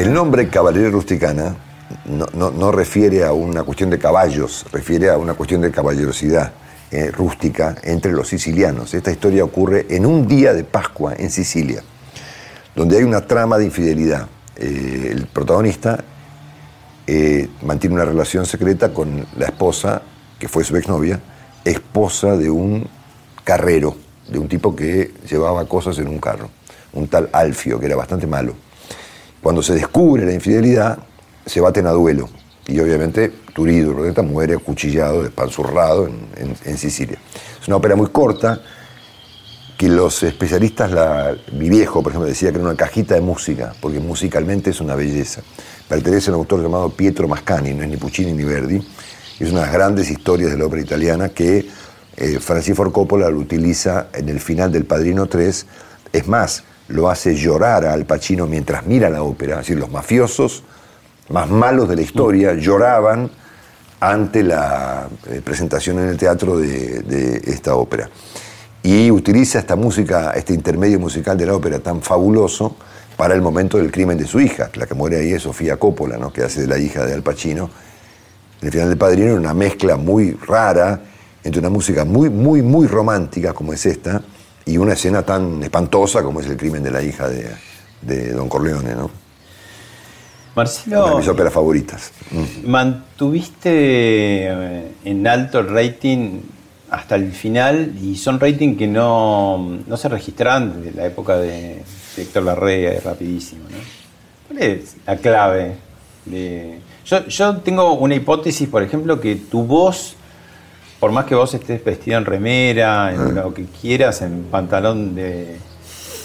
El 0.08 0.14
nombre 0.14 0.48
caballería 0.48 0.90
rusticana 0.90 1.54
no, 2.06 2.72
refiere 2.72 3.26
a 3.26 3.34
una 3.34 3.64
cuestión 3.64 3.90
de 3.90 4.00
caballos, 4.00 4.66
refiere 4.72 5.10
a 5.10 5.18
una 5.18 5.34
cuestión 5.34 5.60
de 5.60 5.70
caballerosidad 5.70 6.54
eh, 6.92 7.12
rústica 7.12 7.76
entre 7.84 8.14
los 8.14 8.30
sicilianos. 8.30 8.94
Esta 8.94 9.12
historia 9.12 9.44
ocurre 9.44 9.86
en 9.90 10.06
un 10.06 10.26
día 10.26 10.54
de 10.54 10.64
Pascua 10.64 11.14
en 11.18 11.30
Sicilia, 11.30 11.84
donde 12.74 12.96
hay 12.96 13.04
una 13.04 13.28
trama 13.28 13.58
de 13.58 13.66
infidelidad. 13.66 14.28
Eh, 14.56 15.10
el 15.12 15.28
protagonista 15.28 16.02
eh, 17.06 17.50
mantiene 17.64 17.96
una 17.96 18.06
relación 18.06 18.46
secreta 18.46 18.94
con 18.94 19.28
la 19.36 19.48
esposa, 19.48 20.04
que 20.40 20.48
fue 20.48 20.64
su 20.64 20.78
exnovia, 20.78 21.20
esposa 21.66 22.38
de 22.38 22.50
un 22.50 22.88
carrero, 23.44 23.98
de 24.30 24.40
un 24.40 24.48
tipo 24.48 24.74
que 24.74 25.16
llevaba 25.30 25.68
cosas 25.68 26.00
en 26.00 26.08
un 26.08 26.20
carro, 26.20 26.50
un 26.94 27.10
tal 27.10 27.30
Alfio, 27.34 27.78
que 27.78 27.88
era 27.88 27.98
bastante 27.98 28.26
malo. 28.26 28.67
Cuando 29.42 29.62
se 29.62 29.74
descubre 29.74 30.26
la 30.26 30.34
infidelidad, 30.34 31.00
se 31.46 31.62
baten 31.62 31.88
a 31.88 31.92
duelo. 31.92 32.30
Y 32.68 32.80
obviamente 32.80 33.32
Turido 33.54 33.94
Rodeta 33.94 34.22
muere 34.22 34.56
acuchillado, 34.56 35.24
despanzurrado 35.24 36.10
en, 36.36 36.78
Sicilia. 36.78 37.18
Es 37.62 37.68
una 37.68 37.78
ópera 37.78 37.96
muy 37.96 38.08
corta 38.08 38.62
que 39.78 39.88
los 39.88 40.22
especialistas, 40.24 40.92
la, 40.92 41.36
mi 41.54 41.70
viejo, 41.70 42.04
por 42.04 42.12
ejemplo, 42.12 42.28
decía 42.28 42.52
que 42.52 42.58
era 42.58 42.68
una 42.68 42.76
cajita 42.76 43.16
de 43.16 43.22
música, 43.22 43.74
porque 43.80 44.00
musicalmente 44.00 44.72
es 44.72 44.82
una 44.82 44.96
belleza. 44.96 45.42
Pertenece 45.88 46.30
a 46.30 46.34
un 46.34 46.40
autor 46.40 46.62
llamado 46.62 46.90
Pietro 46.90 47.28
Mascani, 47.28 47.74
no 47.74 47.84
es 47.84 47.90
ni 47.90 47.98
Puccini 47.98 48.34
ni 48.34 48.44
Verdi. 48.44 48.86
Es 49.40 49.52
una 49.52 49.62
de 49.62 49.66
las 49.68 49.74
grandes 49.74 50.10
historias 50.10 50.52
de 50.52 50.58
la 50.58 50.66
ópera 50.66 50.82
italiana 50.82 51.30
que 51.30 51.68
eh, 52.18 52.40
Francis 52.40 52.76
Ford 52.76 52.92
Coppola 52.92 53.30
lo 53.30 53.38
utiliza 53.38 54.08
en 54.14 54.30
el 54.30 54.40
final 54.40 54.72
del 54.72 54.86
Padrino 54.86 55.28
3. 55.28 55.66
Es 56.12 56.28
más, 56.28 56.64
lo 56.90 57.10
hace 57.10 57.36
llorar 57.36 57.86
a 57.86 57.94
Al 57.94 58.06
Pacino 58.06 58.48
mientras 58.48 58.86
mira 58.86 59.10
la 59.10 59.24
ópera. 59.24 59.54
Es 59.54 59.60
decir, 59.60 59.78
los 59.78 59.92
mafiosos 59.92 60.64
más 61.30 61.50
malos 61.50 61.90
de 61.90 61.96
la 61.96 62.02
historia 62.02 62.54
lloraban 62.54 63.30
ante 64.00 64.44
la 64.44 65.08
eh, 65.30 65.42
presentación 65.44 66.00
en 66.00 66.10
el 66.10 66.18
teatro 66.18 66.58
de, 66.58 67.42
esta 67.46 67.76
ópera. 67.76 68.10
Y 68.84 69.12
utiliza 69.12 69.60
esta 69.60 69.76
música, 69.76 70.32
este 70.32 70.54
intermedio 70.54 71.00
musical 71.00 71.38
de 71.38 71.46
la 71.46 71.56
ópera 71.56 71.80
tan 71.80 72.02
fabuloso 72.02 72.76
para 73.18 73.34
el 73.34 73.42
momento 73.42 73.78
del 73.78 73.92
crimen 73.92 74.18
de 74.18 74.26
su 74.26 74.40
hija. 74.40 74.70
La 74.76 74.86
que 74.86 74.94
muere 74.94 75.18
ahí 75.18 75.34
es 75.34 75.42
Sofía 75.42 75.78
Coppola, 75.78 76.18
¿no? 76.18 76.32
que 76.32 76.44
hace 76.44 76.62
de 76.62 76.68
la 76.68 76.78
hija 76.78 77.06
de 77.06 77.14
Al 77.14 77.24
Pacino. 77.24 77.70
El 78.62 78.72
final 78.72 78.90
del 78.90 78.98
Padrino 78.98 79.36
una 79.36 79.54
mezcla 79.54 79.98
muy 79.98 80.32
rara 80.48 81.02
entre 81.44 81.60
una 81.60 81.70
música 81.70 82.06
muy, 82.06 82.30
muy, 82.30 82.62
muy 82.62 82.88
romántica 82.88 83.54
como 83.54 83.74
es 83.74 83.86
esta 83.86 84.22
y 84.68 84.78
una 84.78 84.94
escena 84.94 85.24
tan 85.24 85.64
espantosa 85.64 86.22
como 86.22 86.40
es 86.40 86.48
el 86.48 86.58
crimen 86.58 86.84
de 86.84 86.92
la 86.92 87.02
hija 87.02 87.28
de, 87.28 87.50
de 88.02 88.32
Don 88.34 88.48
Corleone. 88.48 88.94
¿no? 88.94 89.10
Marcelo. 90.56 91.04
Una 91.04 91.12
de 91.12 91.18
mis 91.18 91.28
óperas 91.28 91.54
favoritas. 91.54 92.12
Mm. 92.32 92.70
¿Mantuviste 92.70 93.70
eh, 93.72 94.92
en 95.06 95.28
alto 95.28 95.60
el 95.60 95.70
rating 95.70 96.42
hasta 96.90 97.16
el 97.16 97.32
final 97.32 97.94
y 98.02 98.16
son 98.16 98.40
rating 98.40 98.76
que 98.76 98.88
no, 98.88 99.80
no 99.86 99.98
se 99.98 100.08
registran 100.08 100.84
desde 100.84 100.98
la 100.98 101.06
época 101.06 101.38
de, 101.38 101.82
Héctor 102.22 102.44
Larrea, 102.44 103.00
rapidísimo. 103.02 103.64
¿no? 103.70 103.78
¿Cuál 104.48 104.64
es 104.64 104.98
la 105.06 105.18
clave? 105.18 105.76
De... 106.26 106.80
Yo, 107.06 107.26
yo 107.28 107.58
tengo 107.58 107.94
una 107.94 108.16
hipótesis, 108.16 108.68
por 108.68 108.84
ejemplo, 108.84 109.20
que 109.20 109.36
tu 109.36 109.64
voz, 109.64 110.16
por 111.00 111.12
más 111.12 111.26
que 111.26 111.36
vos 111.36 111.54
estés 111.54 111.84
vestido 111.84 112.18
en 112.18 112.26
remera, 112.26 113.14
en 113.14 113.22
ah. 113.22 113.44
lo 113.44 113.54
que 113.54 113.66
quieras, 113.66 114.22
en 114.22 114.46
pantalón 114.52 115.16
de, 115.16 115.58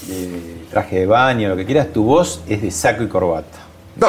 de 0.08 0.64
traje 0.70 1.00
de 1.00 1.06
baño, 1.06 1.48
lo 1.48 1.56
que 1.56 1.66
quieras, 1.66 1.92
tu 1.92 2.04
voz 2.04 2.42
es 2.48 2.62
de 2.62 2.70
saco 2.70 3.02
y 3.02 3.08
corbata. 3.08 3.58
No, 3.96 4.08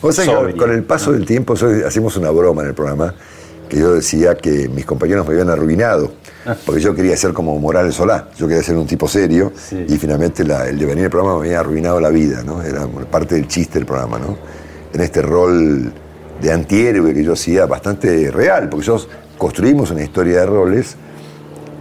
con 0.58 0.72
el 0.72 0.84
paso 0.84 1.12
del 1.12 1.26
tiempo, 1.26 1.54
hacemos 1.86 2.16
una 2.16 2.30
broma 2.30 2.62
en 2.62 2.68
el 2.68 2.74
programa, 2.74 3.14
que 3.68 3.78
yo 3.78 3.94
decía 3.94 4.34
que 4.36 4.68
mis 4.68 4.86
compañeros 4.86 5.26
me 5.26 5.34
habían 5.34 5.50
arruinado, 5.50 6.12
ah. 6.46 6.56
porque 6.64 6.80
yo 6.80 6.94
quería 6.94 7.16
ser 7.16 7.32
como 7.32 7.58
Morales 7.58 7.94
Solá, 7.94 8.28
yo 8.36 8.48
quería 8.48 8.62
ser 8.62 8.76
un 8.76 8.86
tipo 8.86 9.06
serio, 9.06 9.52
y 9.86 9.96
finalmente 9.98 10.42
el 10.42 10.78
devenir 10.78 11.02
del 11.02 11.10
programa 11.10 11.38
me 11.38 11.46
había 11.46 11.60
arruinado 11.60 12.00
la 12.00 12.08
vida, 12.08 12.42
¿no? 12.42 12.62
Era 12.62 12.86
parte 13.10 13.34
del 13.34 13.46
chiste 13.46 13.78
del 13.78 13.86
programa, 13.86 14.18
¿no? 14.18 14.38
En 14.92 15.00
este 15.02 15.22
rol 15.22 15.92
de 16.40 16.52
antihéroe 16.52 17.14
que 17.14 17.22
yo 17.22 17.32
hacía 17.32 17.66
bastante 17.66 18.30
real, 18.30 18.68
porque 18.68 18.86
nosotros 18.86 19.16
construimos 19.36 19.90
una 19.90 20.02
historia 20.02 20.40
de 20.40 20.46
roles 20.46 20.96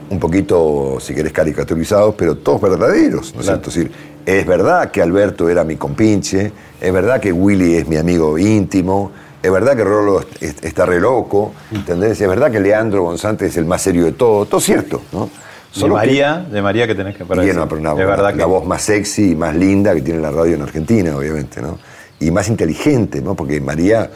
un 0.09 0.19
poquito, 0.19 0.97
si 0.99 1.13
querés, 1.13 1.31
caricaturizados, 1.31 2.15
pero 2.15 2.37
todos 2.37 2.61
verdaderos, 2.61 3.33
¿no 3.35 3.41
es 3.41 3.45
cierto? 3.45 3.69
Es 3.69 3.75
decir, 3.75 3.91
es 4.25 4.45
verdad 4.45 4.91
que 4.91 5.01
Alberto 5.01 5.49
era 5.49 5.63
mi 5.63 5.75
compinche, 5.75 6.51
es 6.81 6.93
verdad 6.93 7.19
que 7.19 7.31
Willy 7.31 7.75
es 7.75 7.87
mi 7.87 7.97
amigo 7.97 8.37
íntimo, 8.37 9.11
es 9.41 9.51
verdad 9.51 9.75
que 9.75 9.83
Rolo 9.83 10.25
está 10.39 10.85
re 10.85 10.99
loco, 10.99 11.53
¿entendés? 11.71 12.19
Es 12.19 12.27
verdad 12.27 12.51
que 12.51 12.59
Leandro 12.59 13.03
Gonzante 13.03 13.45
es 13.45 13.57
el 13.57 13.65
más 13.65 13.81
serio 13.81 14.05
de 14.05 14.13
todo, 14.13 14.45
todo 14.45 14.59
cierto, 14.59 15.01
¿no? 15.11 15.29
de 15.75 15.87
María, 15.87 16.45
de 16.49 16.61
María 16.61 16.87
que 16.87 16.95
tenés 16.95 17.15
que 17.15 17.23
una, 17.23 17.93
verdad 17.93 18.33
la 18.33 18.45
voz 18.47 18.65
más 18.65 18.81
sexy 18.81 19.31
y 19.31 19.35
más 19.35 19.55
linda 19.55 19.93
que 19.93 20.01
tiene 20.01 20.19
la 20.19 20.31
radio 20.31 20.55
en 20.55 20.63
Argentina, 20.63 21.15
obviamente, 21.15 21.61
¿no? 21.61 21.77
Y 22.19 22.31
más 22.31 22.49
inteligente, 22.49 23.21
¿no? 23.21 23.35
Porque 23.35 23.61
María 23.61 24.09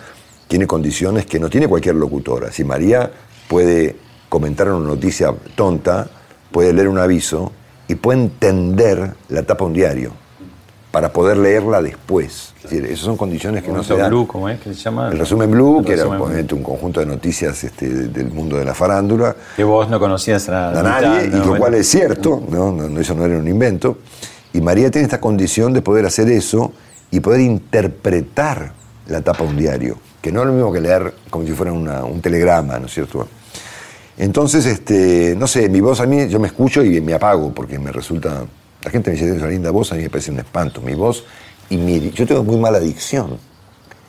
tiene 0.53 0.67
condiciones 0.67 1.25
que 1.25 1.39
no 1.39 1.49
tiene 1.49 1.67
cualquier 1.67 1.95
locutora. 1.95 2.51
Si 2.51 2.63
María 2.63 3.09
puede 3.47 3.95
comentar 4.29 4.71
una 4.71 4.87
noticia 4.87 5.33
tonta, 5.55 6.07
puede 6.51 6.71
leer 6.73 6.89
un 6.89 6.99
aviso, 6.99 7.51
y 7.87 7.95
puede 7.95 8.21
entender 8.21 9.15
la 9.29 9.41
tapa 9.41 9.63
de 9.63 9.67
un 9.67 9.73
diario 9.73 10.11
para 10.91 11.11
poder 11.11 11.37
leerla 11.37 11.81
después. 11.81 12.53
Es 12.57 12.69
decir, 12.69 12.85
esas 12.85 12.99
son 12.99 13.17
condiciones 13.17 13.63
que 13.63 13.71
no 13.71 13.83
se 13.83 13.97
dan. 13.97 14.11
Blue, 14.11 14.27
¿cómo 14.27 14.47
es 14.47 14.59
que 14.59 14.75
se 14.75 14.79
llama? 14.79 15.09
El 15.09 15.17
resumen 15.17 15.49
Blue, 15.49 15.83
que 15.83 15.93
era 15.93 16.05
obviamente 16.05 16.53
un 16.53 16.61
conjunto 16.61 16.99
de 16.99 17.07
noticias 17.07 17.63
este, 17.63 17.89
del 17.89 18.29
mundo 18.29 18.55
de 18.55 18.63
la 18.63 18.75
farándula. 18.75 19.35
Que 19.55 19.63
vos 19.63 19.89
no 19.89 19.99
conocías 19.99 20.49
a, 20.49 20.83
nadie, 20.83 21.29
y 21.29 21.43
lo 21.43 21.57
cual 21.57 21.73
es 21.73 21.89
cierto, 21.89 22.43
¿no? 22.47 22.71
No, 22.71 22.99
eso 22.99 23.15
no 23.15 23.25
era 23.25 23.39
un 23.39 23.47
invento. 23.47 23.97
Y 24.53 24.61
María 24.61 24.91
tiene 24.91 25.05
esta 25.05 25.19
condición 25.19 25.73
de 25.73 25.81
poder 25.81 26.05
hacer 26.05 26.29
eso 26.29 26.73
y 27.09 27.21
poder 27.21 27.41
interpretar 27.41 28.73
la 29.07 29.21
tapa 29.21 29.45
de 29.45 29.49
un 29.49 29.57
diario, 29.57 29.97
que 30.23 30.31
no 30.31 30.39
es 30.39 30.47
lo 30.47 30.53
mismo 30.53 30.71
que 30.71 30.79
leer 30.79 31.13
como 31.29 31.45
si 31.45 31.51
fuera 31.51 31.73
un 31.73 32.21
telegrama, 32.21 32.79
¿no 32.79 32.85
es 32.85 32.93
cierto? 32.93 33.27
Entonces, 34.17 34.65
este, 34.65 35.35
no 35.37 35.47
sé, 35.47 35.67
mi 35.67 35.81
voz 35.81 35.99
a 35.99 36.05
mí, 36.05 36.29
yo 36.29 36.39
me 36.39 36.47
escucho 36.47 36.81
y 36.81 37.01
me 37.01 37.13
apago 37.13 37.51
porque 37.53 37.77
me 37.77 37.91
resulta. 37.91 38.45
La 38.83 38.89
gente 38.89 39.09
me 39.09 39.15
dice, 39.15 39.25
tienes 39.25 39.41
una 39.41 39.51
linda 39.51 39.69
voz, 39.69 39.91
a 39.91 39.95
mí 39.95 40.03
me 40.03 40.09
parece 40.09 40.31
un 40.31 40.39
espanto. 40.39 40.79
Mi 40.79 40.93
voz 40.93 41.25
y 41.69 41.75
mi. 41.75 42.09
Yo 42.11 42.25
tengo 42.25 42.41
muy 42.41 42.55
mala 42.55 42.79
dicción 42.79 43.37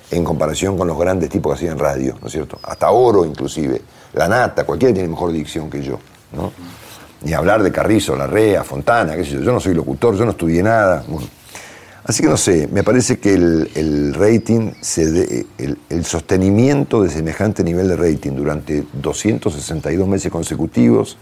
en 0.09 0.23
comparación 0.23 0.79
con 0.79 0.87
los 0.87 0.97
grandes 0.97 1.31
tipos 1.31 1.53
que 1.53 1.65
hacían 1.65 1.81
radio, 1.81 2.17
¿no 2.21 2.29
es 2.29 2.33
cierto? 2.33 2.61
Hasta 2.63 2.93
Oro, 2.93 3.25
inclusive. 3.25 3.83
La 4.13 4.29
Nata, 4.29 4.63
cualquiera 4.63 4.95
tiene 4.95 5.09
mejor 5.09 5.33
dicción 5.33 5.69
que 5.69 5.83
yo, 5.83 5.99
¿no? 6.33 6.53
Ni 7.23 7.33
hablar 7.33 7.61
de 7.61 7.73
Carrizo, 7.73 8.15
Larrea, 8.15 8.63
Fontana, 8.63 9.17
qué 9.17 9.25
sé 9.25 9.33
yo. 9.33 9.41
Yo 9.41 9.53
no 9.53 9.59
soy 9.59 9.75
locutor, 9.75 10.15
yo 10.15 10.25
no 10.25 10.31
estudié 10.31 10.63
nada. 10.63 11.05
Así 12.05 12.23
que 12.23 12.29
no 12.29 12.37
sé, 12.37 12.69
me 12.71 12.85
parece 12.85 13.19
que 13.19 13.33
el, 13.33 14.15
rating, 14.15 14.73
se 14.83 15.47
el, 15.57 16.05
sostenimiento 16.05 17.03
de 17.03 17.09
semejante 17.09 17.65
nivel 17.65 17.89
de 17.89 17.97
rating 17.97 18.33
durante 18.33 18.85
262 18.93 20.07
meses 20.07 20.31
consecutivos 20.31 21.17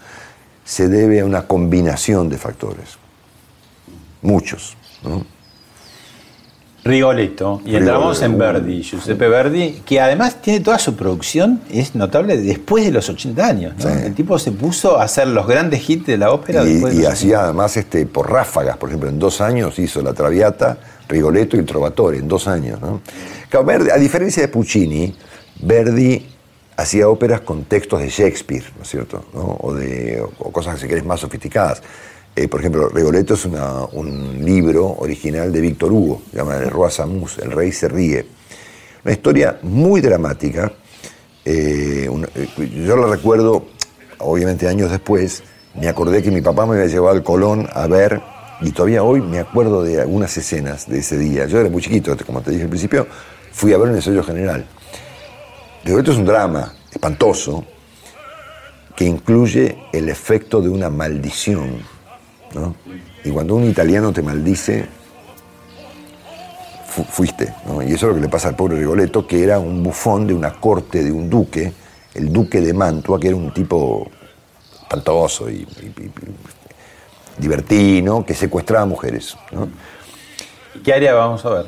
se 0.65 0.89
debe 0.89 1.21
a 1.21 1.25
una 1.25 1.47
combinación 1.47 2.29
de 2.29 2.37
factores. 2.37 2.99
Muchos. 4.23 4.77
¿no? 5.05 5.25
Rigoletto. 6.85 7.63
Y 7.65 7.77
entramos 7.77 8.23
en 8.23 8.39
Verdi, 8.39 8.83
Giuseppe 8.83 9.29
Verdi, 9.29 9.83
que 9.87 10.01
además 10.01 10.43
tiene 10.43 10.61
toda 10.61 10.79
su 10.79 10.97
producción, 10.97 11.61
es 11.71 11.95
notable 11.95 12.37
después 12.37 12.85
de 12.85 12.91
los 12.91 13.09
80 13.09 13.47
años. 13.47 13.85
El 13.85 14.15
tipo 14.15 14.39
se 14.39 14.51
puso 14.51 14.99
a 14.99 15.05
hacer 15.05 15.29
los 15.29 15.47
grandes 15.47 15.89
hits 15.89 16.07
de 16.07 16.19
la 16.19 16.33
ópera. 16.33 16.65
Y, 16.65 16.83
y 17.01 17.05
hacía 17.05 17.45
además 17.45 17.77
este, 17.77 18.07
por 18.07 18.31
ráfagas, 18.31 18.77
por 18.79 18.89
ejemplo, 18.89 19.09
en 19.09 19.19
dos 19.19 19.41
años 19.41 19.79
hizo 19.79 20.03
La 20.03 20.13
Traviata, 20.13 20.79
Rigoletto 21.09 21.57
y 21.57 21.61
el 21.61 21.67
Trovatore, 21.67 22.19
en 22.19 22.27
dos 22.27 22.49
años. 22.49 22.81
a 22.83 23.99
diferencia 23.99 24.43
de 24.43 24.49
Puccini, 24.49 25.15
Verdi 25.61 26.27
hacía 26.77 27.09
óperas 27.09 27.43
con 27.43 27.65
textos 27.65 28.01
de 28.01 28.09
Shakespeare, 28.09 28.65
¿no 28.77 28.83
es 28.83 28.89
cierto? 28.89 29.25
O, 29.35 29.73
de, 29.73 30.21
o 30.39 30.51
cosas, 30.51 30.81
si 30.81 30.89
querés, 30.89 31.05
más 31.05 31.21
sofisticadas. 31.21 31.83
Eh, 32.35 32.49
por 32.49 32.61
ejemplo, 32.61 32.89
Rigoletto 32.89 33.35
es 33.35 33.45
un 33.45 34.43
libro 34.43 34.87
original 34.99 35.53
de 35.53 35.61
Víctor 35.61 35.93
Hugo, 35.93 36.23
se 36.31 36.39
llama 36.39 36.57
El 36.57 36.71
Roi 36.71 36.91
Samus, 36.91 37.39
El 37.39 37.51
Rey 37.51 37.73
se 37.73 37.89
ríe. 37.89 38.27
Una 39.05 39.13
historia 39.13 39.59
muy 39.63 40.01
dramática. 40.01 40.73
Eh, 41.45 42.09
eh, 42.35 42.85
yo 42.87 42.97
la 42.97 43.09
recuerdo, 43.09 43.67
obviamente 44.19 44.67
años 44.67 44.91
después, 44.91 45.43
me 45.75 45.89
acordé 45.89 46.23
que 46.23 46.31
mi 46.31 46.41
papá 46.41 46.65
me 46.65 46.77
había 46.77 46.87
llevado 46.87 47.15
al 47.15 47.23
Colón 47.23 47.69
a 47.71 47.87
ver, 47.87 48.23
y 48.63 48.71
todavía 48.71 49.03
hoy 49.03 49.21
me 49.21 49.39
acuerdo 49.39 49.83
de 49.83 50.01
algunas 50.01 50.35
escenas 50.35 50.89
de 50.89 51.01
ese 51.01 51.19
día. 51.19 51.45
Yo 51.45 51.61
era 51.61 51.69
muy 51.69 51.83
chiquito, 51.83 52.17
como 52.25 52.41
te 52.41 52.53
dije 52.53 52.63
al 52.63 52.71
principio, 52.71 53.07
fui 53.53 53.75
a 53.75 53.79
ver 53.79 53.91
un 53.91 53.97
ensayo 53.97 54.23
general. 54.23 54.65
Rigoletto 55.85 56.13
es 56.13 56.19
un 56.19 56.25
drama 56.25 56.73
espantoso 56.91 57.67
que 58.97 59.05
incluye 59.05 59.77
el 59.93 60.09
efecto 60.09 60.63
de 60.63 60.71
una 60.71 60.89
maldición 60.89 61.92
y 63.25 63.31
cuando 63.31 63.55
un 63.55 63.65
italiano 63.65 64.13
te 64.13 64.23
maldice, 64.23 64.87
fuiste. 67.11 67.55
¿no? 67.67 67.83
Y 67.83 67.93
eso 67.93 68.07
es 68.07 68.11
lo 68.11 68.15
que 68.15 68.21
le 68.21 68.29
pasa 68.29 68.49
al 68.49 68.57
pobre 68.57 68.79
Rigoletto, 68.79 69.27
que 69.27 69.43
era 69.43 69.59
un 69.59 69.83
bufón 69.83 70.27
de 70.27 70.35
una 70.35 70.53
corte 70.53 71.03
de 71.03 71.11
un 71.11 71.31
duque, 71.31 71.73
el 72.15 72.33
duque 72.33 72.61
de 72.61 72.75
Mantua, 72.75 73.19
que 73.19 73.29
era 73.29 73.37
un 73.37 73.53
tipo 73.53 74.11
espantoso 74.83 75.49
y, 75.49 75.67
divertido, 77.39 78.25
que 78.25 78.35
secuestraba 78.35 78.85
mujeres. 78.85 79.37
¿no? 79.53 79.69
¿Qué 80.85 80.93
área 80.93 81.15
vamos 81.15 81.45
a 81.47 81.51
ver? 81.51 81.67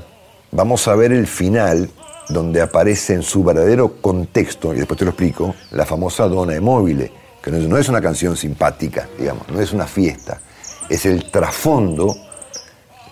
Vamos 0.51 0.87
a 0.87 0.95
ver 0.95 1.13
el 1.13 1.27
final, 1.27 1.91
donde 2.29 2.61
aparece 2.61 3.15
en 3.15 3.23
su 3.23 3.43
verdadero 3.43 3.97
contexto, 4.01 4.75
y 4.75 4.79
después 4.79 4.99
te 4.99 5.05
lo 5.05 5.13
explico, 5.13 5.55
la 5.71 5.87
famosa 5.87 6.29
Dona 6.29 6.61
Mobile, 6.61 7.11
que 7.43 7.51
no 7.51 7.77
es 7.77 7.89
una 7.89 8.01
canción 8.01 8.37
simpática, 8.37 9.09
digamos, 9.19 9.49
no 9.49 9.61
es 9.61 9.73
una 9.73 9.87
fiesta, 9.87 10.41
es 10.89 11.07
el 11.07 11.31
trasfondo 11.31 12.17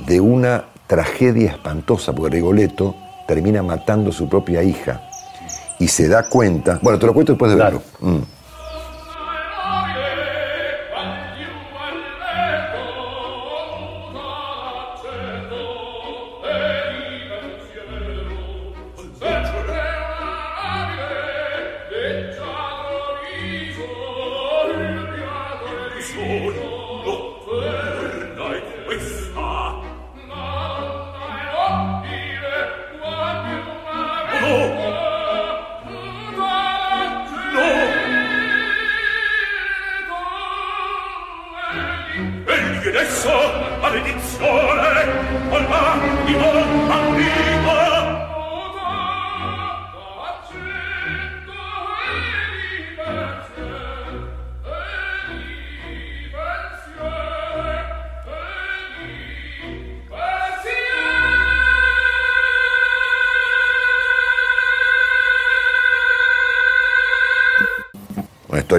de 0.00 0.20
una 0.20 0.64
tragedia 0.86 1.52
espantosa, 1.52 2.12
porque 2.12 2.36
Rigoletto 2.36 2.94
termina 3.26 3.62
matando 3.62 4.10
a 4.10 4.12
su 4.12 4.28
propia 4.28 4.62
hija 4.62 5.08
y 5.78 5.88
se 5.88 6.08
da 6.08 6.28
cuenta. 6.28 6.78
Bueno, 6.82 6.98
te 6.98 7.06
lo 7.06 7.14
cuento 7.14 7.32
después 7.32 7.52
de 7.52 7.56
verlo. 7.56 7.82
Mm. 8.00 8.20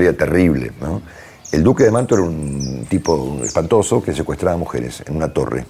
Historia 0.04 0.18
terrible. 0.18 0.72
El 1.52 1.64
duque 1.64 1.84
de 1.84 1.92
Manto 1.92 2.16
era 2.16 2.24
un 2.24 2.86
tipo 2.90 3.40
espantoso 3.44 4.02
que 4.02 4.14
secuestraba 4.14 4.58
mujeres 4.58 5.04
en 5.06 5.16
una 5.16 5.32
torre. 5.32 5.66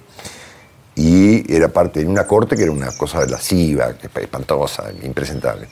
Y 0.95 1.51
era 1.53 1.67
parte 1.67 2.01
de 2.01 2.05
una 2.05 2.25
corte 2.25 2.55
que 2.55 2.63
era 2.63 2.71
una 2.71 2.91
cosa 2.91 3.25
lasciva, 3.25 3.93
espantosa, 4.15 4.91
impresentable. 5.03 5.67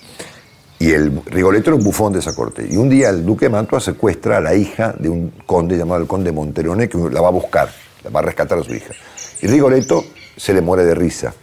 Y 0.80 0.92
el 0.92 1.22
Rigoletto 1.26 1.70
era 1.70 1.78
un 1.78 1.84
bufón 1.84 2.14
de 2.14 2.20
esa 2.20 2.34
corte. 2.34 2.68
Y 2.70 2.76
un 2.76 2.90
día 2.90 3.10
el 3.10 3.24
duque 3.24 3.46
de 3.46 3.50
Mantua 3.50 3.80
secuestra 3.80 4.38
a 4.38 4.42
la 4.42 4.56
hija 4.56 4.94
de 4.98 5.10
un 5.10 5.32
conde 5.46 5.78
llamado 5.78 6.02
el 6.02 6.08
conde 6.08 6.32
Monterone 6.32 6.90
que 6.90 6.98
la 6.98 7.22
va 7.22 7.28
a 7.28 7.32
buscar, 7.32 7.70
la 8.04 8.10
va 8.10 8.20
a 8.20 8.24
rescatar 8.24 8.58
a 8.58 8.64
su 8.64 8.74
hija. 8.74 8.94
Y 9.42 9.48
Rigoletto 9.48 10.04
se 10.36 10.54
le 10.54 10.62
muere 10.62 10.84
de 10.84 10.96
risa. 10.96 11.34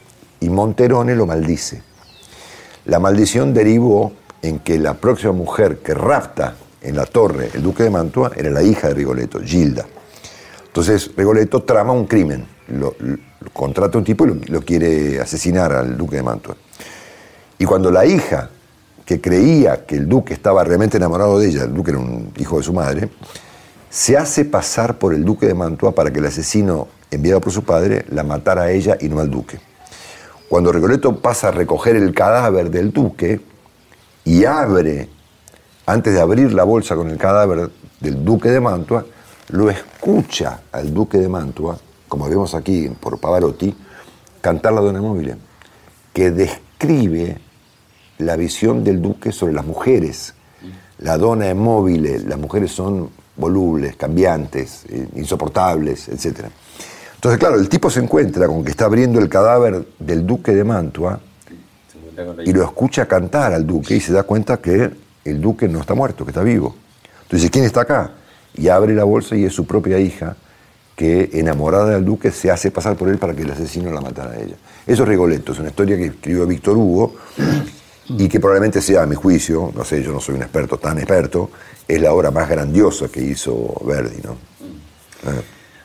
Y 0.41 0.49
Monterone 0.49 1.15
lo 1.15 1.27
maldice. 1.27 1.83
La 2.87 2.99
maldición 2.99 3.55
derivó 3.55 4.13
en 4.43 4.59
que 4.59 4.79
la 4.79 4.95
próxima 4.95 5.33
mujer 5.33 5.79
que 5.79 5.95
rapta 5.95 6.55
en 6.81 6.97
la 6.97 7.07
torre, 7.07 7.51
el 7.55 7.63
duque 7.63 7.83
de 7.83 7.91
Mantua 7.91 8.33
era 8.37 8.51
la 8.51 8.63
hija 8.63 8.89
de 8.89 8.95
Rigoletto, 8.95 9.41
Gilda. 9.41 9.87
Entonces 10.67 11.11
Rigoletto 11.17 11.63
trama 11.63 11.93
un 11.93 12.07
crimen, 12.07 12.47
lo, 12.69 12.95
contrata 13.53 13.97
a 13.97 13.99
un 13.99 14.05
tipo 14.05 14.27
y 14.27 14.41
lo, 14.47 14.61
quiere 14.63 15.21
asesinar 15.21 15.73
al 15.73 15.97
duque 15.97 16.17
de 16.17 16.23
Mantua. 16.23 16.57
Y 17.59 17.65
cuando 17.65 17.91
la 17.91 18.07
hija, 18.07 18.51
que 19.05 19.21
creía 19.21 19.85
que 19.87 19.97
el 19.97 20.09
duque 20.09 20.35
estaba 20.35 20.63
realmente 20.63 20.99
enamorado 20.99 21.39
de 21.39 21.49
ella, 21.49 21.65
el 21.65 21.75
duque 21.75 21.91
era 21.91 21.99
un 21.99 22.33
hijo 22.39 22.59
de 22.59 22.63
su 22.63 22.73
madre, 22.73 23.09
se 23.91 24.17
hace 24.17 24.45
pasar 24.45 24.99
por 24.99 25.15
el 25.15 25.25
duque 25.25 25.47
de 25.47 25.55
Mantua 25.55 25.93
para 25.93 26.13
que 26.13 26.19
el 26.19 26.27
asesino 26.27 26.89
enviado 27.11 27.41
por 27.41 27.53
su 27.53 27.65
padre 27.65 28.05
la 28.11 28.23
matara 28.23 28.63
a 28.63 28.71
ella 28.71 28.97
y 29.01 29.09
no 29.09 29.21
al 29.21 29.31
duque. 29.31 29.59
Cuando 30.49 30.73
Rigoletto 30.73 31.21
pasa 31.21 31.49
a 31.49 31.51
recoger 31.51 31.97
el 31.97 32.15
cadáver 32.15 32.71
del 32.71 32.93
duque 32.93 33.41
y 34.25 34.45
abre 34.45 35.09
antes 35.89 36.13
de 36.13 36.21
abrir 36.21 36.53
la 36.53 36.65
bolsa 36.65 36.95
con 36.97 37.09
el 37.09 37.17
cadáver 37.17 37.71
del 37.99 38.23
duque 38.23 38.51
de 38.51 38.61
Mantua, 38.61 39.07
lo 39.49 39.71
escucha 39.71 40.61
al 40.71 40.93
duque 40.93 41.17
de 41.17 41.31
Mantua, 41.31 41.79
como 42.07 42.29
vemos 42.29 42.55
aquí 42.55 42.91
por 43.01 43.19
Pavarotti, 43.19 43.75
cantar 44.43 44.75
la 44.75 44.83
Dona 44.83 45.01
Móvil, 45.01 45.35
que 46.13 46.31
describe 46.31 47.39
la 48.19 48.37
visión 48.37 48.85
del 48.85 49.01
duque 49.01 49.33
sobre 49.33 49.55
las 49.55 49.65
mujeres. 49.65 50.35
La 50.99 51.17
dona 51.17 51.49
es 51.49 51.57
móvil, 51.57 52.29
las 52.29 52.39
mujeres 52.39 52.71
son 52.71 53.09
volubles, 53.37 53.97
cambiantes, 53.97 54.85
eh, 54.91 55.09
insoportables, 55.15 56.09
etc. 56.09 56.49
Entonces, 57.15 57.39
claro, 57.39 57.55
el 57.55 57.69
tipo 57.69 57.89
se 57.89 58.01
encuentra 58.01 58.47
con 58.47 58.63
que 58.63 58.73
está 58.73 58.85
abriendo 58.85 59.21
el 59.21 59.31
cadáver 59.31 59.87
del 59.99 60.27
duque 60.27 60.53
de 60.53 60.65
Mantua 60.65 61.19
y 62.45 62.53
lo 62.53 62.65
escucha 62.65 63.07
cantar 63.07 63.55
al 63.55 63.67
duque 63.67 63.95
y 63.95 64.01
se 64.01 64.13
da 64.13 64.25
cuenta 64.25 64.59
que 64.59 65.08
el 65.25 65.41
duque 65.41 65.69
no 65.69 65.81
está 65.81 65.95
muerto, 65.95 66.25
que 66.25 66.31
está 66.31 66.43
vivo. 66.43 66.75
Entonces, 67.23 67.51
¿quién 67.51 67.65
está 67.65 67.83
acá? 67.83 68.13
Y 68.55 68.69
abre 68.69 68.95
la 68.95 69.05
bolsa 69.05 69.37
y 69.37 69.45
es 69.45 69.53
su 69.53 69.67
propia 69.67 69.99
hija 69.99 70.37
que, 70.97 71.31
enamorada 71.35 71.91
del 71.91 72.05
duque, 72.05 72.31
se 72.31 72.51
hace 72.51 72.71
pasar 72.71 72.97
por 72.97 73.09
él 73.09 73.19
para 73.19 73.35
que 73.35 73.43
el 73.43 73.51
asesino 73.51 73.93
la 73.93 74.01
matara 74.01 74.33
a 74.33 74.37
ella. 74.39 74.57
Eso 74.87 75.03
es 75.03 75.09
Rigoletto, 75.09 75.53
es 75.53 75.59
una 75.59 75.69
historia 75.69 75.97
que 75.97 76.07
escribió 76.07 76.47
Víctor 76.47 76.77
Hugo 76.77 77.15
y 78.09 78.29
que 78.29 78.41
probablemente 78.41 78.81
sea, 78.81 79.03
a 79.03 79.07
mi 79.07 79.15
juicio, 79.15 79.71
no 79.75 79.85
sé, 79.85 80.03
yo 80.03 80.13
no 80.13 80.21
soy 80.21 80.37
un 80.37 80.43
experto 80.43 80.79
tan 80.79 80.99
experto, 80.99 81.51
es 81.87 82.01
la 82.01 82.13
obra 82.13 82.31
más 82.31 82.49
grandiosa 82.49 83.09
que 83.09 83.21
hizo 83.21 83.81
Verdi, 83.85 84.23
¿no? 84.23 84.37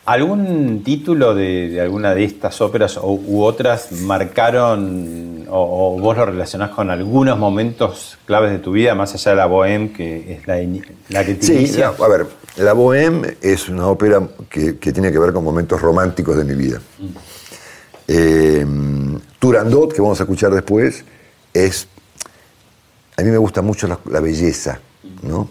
¿Algún 0.06 0.84
título 0.84 1.34
de, 1.34 1.80
alguna 1.82 2.14
de 2.14 2.26
estas 2.26 2.60
óperas 2.60 3.00
u 3.02 3.42
otras 3.42 3.92
marcaron 3.92 5.46
o, 5.50 5.98
vos 6.00 6.18
lo 6.18 6.26
relacionás 6.26 6.72
con 6.72 6.90
algunos 6.90 7.38
momentos 7.38 8.18
claves 8.26 8.52
de 8.52 8.60
tu 8.60 8.72
vida, 8.72 8.96
más 8.96 9.14
allá 9.14 9.32
de 9.32 9.38
la 9.38 9.48
Bohème, 9.48 9.94
que 9.94 10.34
es 10.34 10.48
la, 10.48 11.24
que 11.24 11.36
te 11.36 11.68
Sí, 11.68 11.82
a 11.82 12.08
ver, 12.08 12.26
la 12.58 12.74
Bohème 12.74 13.38
es 13.42 13.70
una 13.70 13.88
ópera 13.88 14.28
que, 14.50 14.74
tiene 14.74 15.12
que 15.12 15.20
ver 15.20 15.32
con 15.32 15.44
momentos 15.44 15.80
románticos 15.80 16.36
de 16.38 16.44
mi 16.44 16.56
vida. 16.56 16.82
Eh, 18.08 18.66
Turandot, 19.40 19.94
que 19.94 20.02
vamos 20.02 20.20
a 20.20 20.24
escuchar 20.24 20.52
después, 20.52 21.06
es... 21.54 21.88
A 23.16 23.22
mí 23.22 23.30
me 23.30 23.38
gusta 23.38 23.62
mucho 23.62 23.88
la, 23.88 24.20
belleza, 24.20 24.80
¿no? 25.22 25.50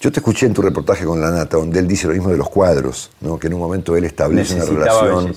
Yo 0.00 0.12
te 0.12 0.20
escuché 0.20 0.46
en 0.46 0.54
tu 0.54 0.62
reportaje 0.62 1.04
con 1.04 1.20
La 1.20 1.30
Nata, 1.30 1.56
donde 1.56 1.80
él 1.80 1.88
dice 1.88 2.06
lo 2.06 2.12
mismo 2.12 2.30
de 2.30 2.36
los 2.36 2.48
cuadros, 2.48 3.10
¿no? 3.20 3.38
que 3.38 3.48
en 3.48 3.54
un 3.54 3.60
momento 3.60 3.96
él 3.96 4.04
establece 4.04 4.54
una 4.54 4.64
relación 4.64 5.34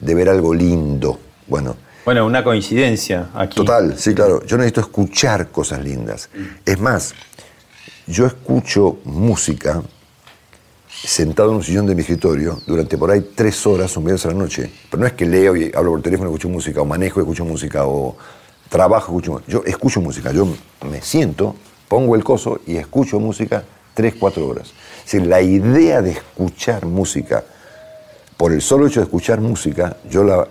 de 0.00 0.14
ver 0.14 0.28
algo 0.28 0.52
lindo. 0.52 1.20
Bueno, 1.46 1.76
bueno, 2.04 2.24
una 2.24 2.44
coincidencia 2.44 3.30
aquí. 3.34 3.56
Total, 3.56 3.98
sí, 3.98 4.14
claro. 4.14 4.44
Yo 4.46 4.56
necesito 4.56 4.80
escuchar 4.80 5.50
cosas 5.50 5.82
lindas. 5.82 6.30
Es 6.64 6.78
más, 6.78 7.14
yo 8.06 8.26
escucho 8.26 8.98
música 9.04 9.82
sentado 10.88 11.50
en 11.50 11.56
un 11.56 11.62
sillón 11.64 11.86
de 11.86 11.96
mi 11.96 12.02
escritorio 12.02 12.60
durante 12.64 12.96
por 12.96 13.10
ahí 13.10 13.32
tres 13.34 13.66
horas, 13.66 13.96
un 13.96 14.04
viernes 14.04 14.24
a 14.24 14.28
la 14.28 14.34
noche. 14.34 14.70
Pero 14.88 15.00
no 15.00 15.06
es 15.08 15.14
que 15.14 15.26
leo 15.26 15.56
y 15.56 15.72
hablo 15.74 15.90
por 15.90 16.02
teléfono 16.02 16.30
y 16.30 16.32
escucho 16.32 16.48
música, 16.48 16.80
o 16.80 16.84
manejo 16.84 17.18
y 17.18 17.22
escucho 17.22 17.44
música, 17.44 17.86
o 17.86 18.16
trabajo 18.68 19.12
y 19.12 19.16
escucho 19.16 19.32
música. 19.32 19.50
Yo 19.50 19.62
escucho 19.64 20.00
música. 20.00 20.32
Yo 20.32 20.46
me 20.88 21.02
siento, 21.02 21.56
pongo 21.88 22.14
el 22.14 22.22
coso 22.22 22.60
y 22.66 22.76
escucho 22.76 23.18
música 23.18 23.64
tres, 23.96 24.14
cuatro 24.20 24.46
horas. 24.46 24.72
Es 25.10 25.26
la 25.26 25.40
idea 25.40 26.02
de 26.02 26.10
escuchar 26.10 26.84
música, 26.84 27.42
por 28.36 28.52
el 28.52 28.60
solo 28.60 28.86
hecho 28.86 29.00
de 29.00 29.04
escuchar 29.04 29.40
música, 29.40 29.96
yo 30.10 30.22
la, 30.22 30.46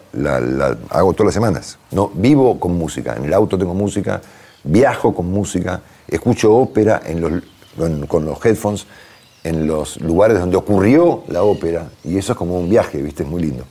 hago 0.89 1.13
todas 1.13 1.27
las 1.27 1.33
semanas. 1.35 1.77
No, 1.91 2.09
vivo 2.15 2.59
con 2.59 2.75
música, 2.75 3.15
en 3.15 3.25
el 3.25 3.33
auto 3.33 3.57
tengo 3.57 3.75
música, 3.75 4.19
viajo 4.63 5.13
con 5.13 5.31
música, 5.31 5.79
escucho 6.07 6.55
ópera 6.55 7.03
en 7.05 7.21
los, 7.21 7.31
con, 8.07 8.25
los 8.25 8.43
headphones 8.43 8.87
en 9.43 9.67
los 9.67 10.01
lugares 10.01 10.39
donde 10.39 10.57
ocurrió 10.57 11.23
la 11.27 11.43
ópera, 11.43 11.89
y 12.03 12.17
eso 12.17 12.31
es 12.31 12.37
como 12.37 12.57
un 12.57 12.67
viaje, 12.67 12.99
¿viste? 12.99 13.21
Es 13.21 13.29
muy 13.29 13.43
lindo. 13.43 13.63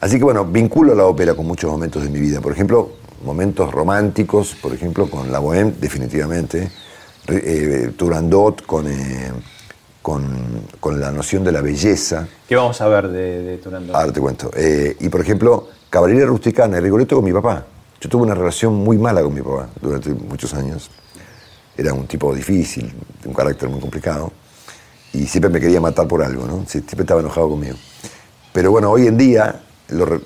Así 0.00 0.18
que 0.18 0.24
bueno, 0.24 0.44
vinculo 0.44 0.96
la 0.96 1.04
ópera 1.04 1.34
con 1.34 1.46
muchos 1.46 1.70
momentos 1.70 2.02
de 2.02 2.10
mi 2.10 2.18
vida. 2.18 2.40
Por 2.40 2.52
ejemplo, 2.52 2.90
momentos 3.24 3.70
románticos, 3.70 4.56
por 4.60 4.74
ejemplo, 4.74 5.08
con 5.08 5.30
la 5.30 5.40
Bohème, 5.40 5.74
definitivamente. 5.78 6.68
Eh, 7.28 7.90
Turandot 7.96 8.64
con, 8.66 8.86
eh, 8.90 9.32
con, 10.02 10.24
con 10.78 11.00
la 11.00 11.10
noción 11.10 11.42
de 11.44 11.52
la 11.52 11.60
belleza. 11.60 12.26
¿Qué 12.48 12.54
vamos 12.56 12.80
a 12.80 12.88
ver 12.88 13.08
de, 13.08 13.42
de 13.42 13.58
Turandot? 13.58 13.94
Ahora 13.96 14.12
te 14.12 14.20
cuento. 14.20 14.50
Eh, 14.56 14.96
y 15.00 15.08
por 15.08 15.20
ejemplo, 15.20 15.68
Caballería 15.90 16.26
Rusticana 16.26 16.78
y 16.78 16.80
Rigoletto 16.80 17.16
con 17.16 17.24
mi 17.24 17.32
papá. 17.32 17.64
Yo 18.00 18.08
tuve 18.08 18.22
una 18.22 18.34
relación 18.34 18.74
muy 18.74 18.98
mala 18.98 19.22
con 19.22 19.34
mi 19.34 19.40
papá 19.40 19.68
durante 19.80 20.10
muchos 20.10 20.54
años. 20.54 20.90
Era 21.76 21.92
un 21.92 22.06
tipo 22.06 22.34
difícil, 22.34 22.92
de 23.22 23.28
un 23.28 23.34
carácter 23.34 23.68
muy 23.68 23.80
complicado. 23.80 24.32
Y 25.12 25.26
siempre 25.26 25.50
me 25.50 25.60
quería 25.60 25.80
matar 25.80 26.06
por 26.06 26.22
algo, 26.22 26.46
¿no? 26.46 26.58
Sie- 26.64 26.82
Siempre 26.84 27.00
estaba 27.02 27.20
enojado 27.20 27.48
conmigo. 27.48 27.76
Pero 28.52 28.70
bueno, 28.70 28.90
hoy 28.90 29.06
en 29.06 29.16
día 29.18 29.60
lo 29.88 30.20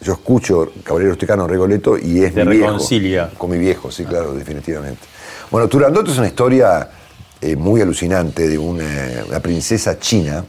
yo 0.00 0.12
escucho 0.12 0.70
Caballero 0.82 1.10
Rusticano 1.12 1.46
Rigoletto 1.46 1.96
y 1.96 2.22
es 2.24 2.34
Te 2.34 2.44
mi 2.44 2.52
viejo. 2.56 2.66
reconcilia. 2.72 3.30
Con 3.38 3.50
mi 3.50 3.58
viejo, 3.58 3.90
sí, 3.90 4.04
claro, 4.04 4.34
definitivamente. 4.34 5.00
Bueno, 5.50 5.68
Turandot 5.68 6.08
es 6.08 6.18
una 6.18 6.26
historia 6.26 6.88
eh, 7.40 7.56
muy 7.56 7.80
alucinante 7.80 8.48
de 8.48 8.58
una, 8.58 9.24
una 9.28 9.40
princesa 9.40 9.98
china. 9.98 10.44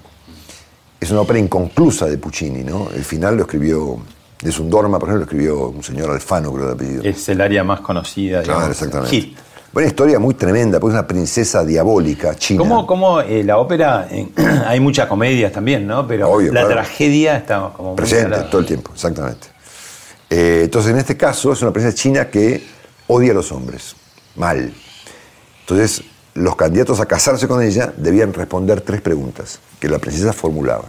Es 1.00 1.12
una 1.12 1.22
ópera 1.22 1.40
inconclusa 1.40 2.08
de 2.08 2.18
Puccini, 2.18 2.64
¿no? 2.64 2.90
El 2.96 3.04
final 3.04 3.36
lo 3.36 3.44
escribió, 3.44 4.00
de 4.42 4.52
Sundorma, 4.52 4.98
por 4.98 5.10
ejemplo, 5.10 5.26
lo 5.26 5.32
escribió 5.32 5.70
un 5.70 5.84
señor 5.84 6.10
Alfano, 6.12 6.54
creo 6.54 6.68
de 6.68 6.74
apellido. 6.74 7.04
Es 7.04 7.28
el 7.30 7.42
área 7.42 7.64
más 7.64 7.82
conocida. 7.82 8.42
Claro, 8.42 8.60
digamos, 8.60 8.78
exactamente. 8.78 9.16
hit. 9.16 9.38
Una 9.74 9.86
historia 9.88 10.20
muy 10.20 10.36
tremenda, 10.36 10.80
porque 10.80 10.94
es 10.94 11.00
una 11.00 11.08
princesa 11.08 11.66
diabólica 11.66 12.34
china. 12.36 12.60
¿Cómo, 12.60 12.88
cómo, 12.88 13.20
eh, 13.20 13.44
la 13.44 13.58
ópera, 13.58 14.08
eh, 14.10 14.30
hay 14.66 14.80
muchas 14.80 15.08
comedias 15.08 15.52
también, 15.52 15.86
¿no? 15.86 16.08
Pero 16.08 16.30
Obvio, 16.30 16.54
la 16.54 16.62
claro. 16.62 16.76
tragedia 16.76 17.36
está 17.36 17.72
como 17.76 17.94
Presente 17.94 18.38
todo 18.50 18.62
el 18.62 18.68
tiempo, 18.68 18.92
exactamente. 18.94 19.48
Eh, 20.30 20.62
entonces, 20.64 20.92
en 20.94 20.98
este 20.98 21.18
caso, 21.18 21.52
es 21.52 21.62
una 21.62 21.74
princesa 21.74 21.94
china 21.94 22.30
que 22.30 22.64
odia 23.08 23.32
a 23.32 23.36
los 23.36 23.52
hombres. 23.52 23.96
Mal. 24.38 24.74
Entonces, 25.68 26.04
los 26.36 26.56
candidatos 26.56 27.00
a 27.00 27.08
casarse 27.08 27.48
con 27.48 27.64
ella 27.64 27.92
debían 27.98 28.34
responder 28.34 28.82
tres 28.82 29.02
preguntas 29.02 29.60
que 29.80 29.90
la 29.90 29.98
princesa 29.98 30.32
formulaba. 30.32 30.86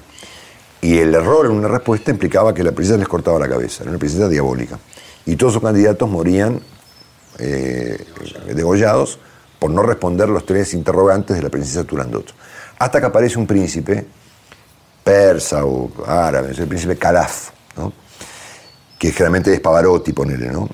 Y 0.82 0.98
el 0.98 1.14
error 1.14 1.46
en 1.46 1.52
una 1.52 1.68
respuesta 1.68 2.10
implicaba 2.10 2.52
que 2.52 2.62
la 2.62 2.72
princesa 2.72 2.98
les 2.98 3.08
cortaba 3.08 3.38
la 3.38 3.48
cabeza. 3.48 3.82
Era 3.82 3.90
una 3.90 3.98
princesa 3.98 4.28
diabólica. 4.28 4.78
Y 5.24 5.36
todos 5.36 5.54
sus 5.54 5.62
candidatos 5.62 6.08
morían 6.10 6.60
eh, 7.38 8.04
degollados 8.54 9.18
por 9.58 9.70
no 9.70 9.82
responder 9.82 10.28
los 10.28 10.44
tres 10.44 10.74
interrogantes 10.74 11.36
de 11.36 11.42
la 11.42 11.48
princesa 11.48 11.84
Turandot. 11.84 12.34
Hasta 12.78 13.00
que 13.00 13.06
aparece 13.06 13.38
un 13.38 13.46
príncipe 13.46 14.06
persa 15.02 15.64
o 15.64 15.90
árabe, 16.06 16.50
el 16.50 16.66
príncipe 16.66 16.96
Calaf, 16.96 17.50
¿no? 17.76 17.92
que 18.98 19.12
generalmente 19.12 19.54
es 19.54 19.60
Pavarotti, 19.60 20.12
ponele, 20.12 20.50
¿no? 20.50 20.68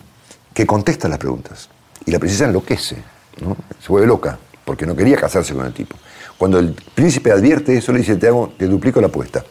que 0.53 0.67
contesta 0.67 1.09
las 1.09 1.19
preguntas. 1.19 1.69
Y 2.05 2.11
la 2.11 2.19
princesa 2.19 2.47
enloquece, 2.47 2.97
¿no? 3.41 3.57
se 3.81 3.89
vuelve 3.89 4.07
loca, 4.07 4.39
porque 4.65 4.87
no 4.87 4.95
quería 4.95 5.17
casarse 5.17 5.55
con 5.55 5.65
el 5.67 5.73
tipo. 5.73 5.97
Cuando 6.39 6.59
el 6.59 6.75
príncipe 6.95 7.31
advierte 7.33 7.77
eso, 7.77 7.93
le 7.93 8.01
dice, 8.01 8.17
te, 8.17 8.29
hago, 8.29 8.53
te 8.59 8.67
duplico 8.67 9.01
la 9.01 9.07
apuesta. 9.09 9.45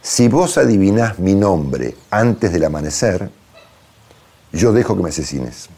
Si 0.00 0.28
vos 0.28 0.58
adivinás 0.58 1.18
mi 1.18 1.34
nombre 1.34 1.94
antes 2.10 2.52
del 2.52 2.64
amanecer, 2.64 3.30
yo 4.52 4.72
dejo 4.72 4.96
que 4.96 5.02
me 5.02 5.08
asesines. 5.10 5.68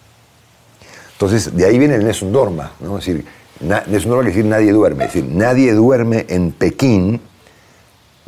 Entonces, 1.12 1.54
de 1.56 1.64
ahí 1.64 1.78
viene 1.78 1.94
el 1.94 2.04
Nessun 2.04 2.32
Dorma, 2.32 2.72
¿no? 2.80 2.98
Es 2.98 3.06
decir, 3.06 3.24
na- 3.60 3.84
Nessun 3.86 4.10
Dorma 4.10 4.24
quiere 4.24 4.36
decir 4.36 4.50
nadie 4.50 4.72
duerme. 4.72 5.04
Decir, 5.04 5.24
nadie 5.24 5.72
duerme 5.72 6.26
en 6.28 6.52
Pekín, 6.52 7.20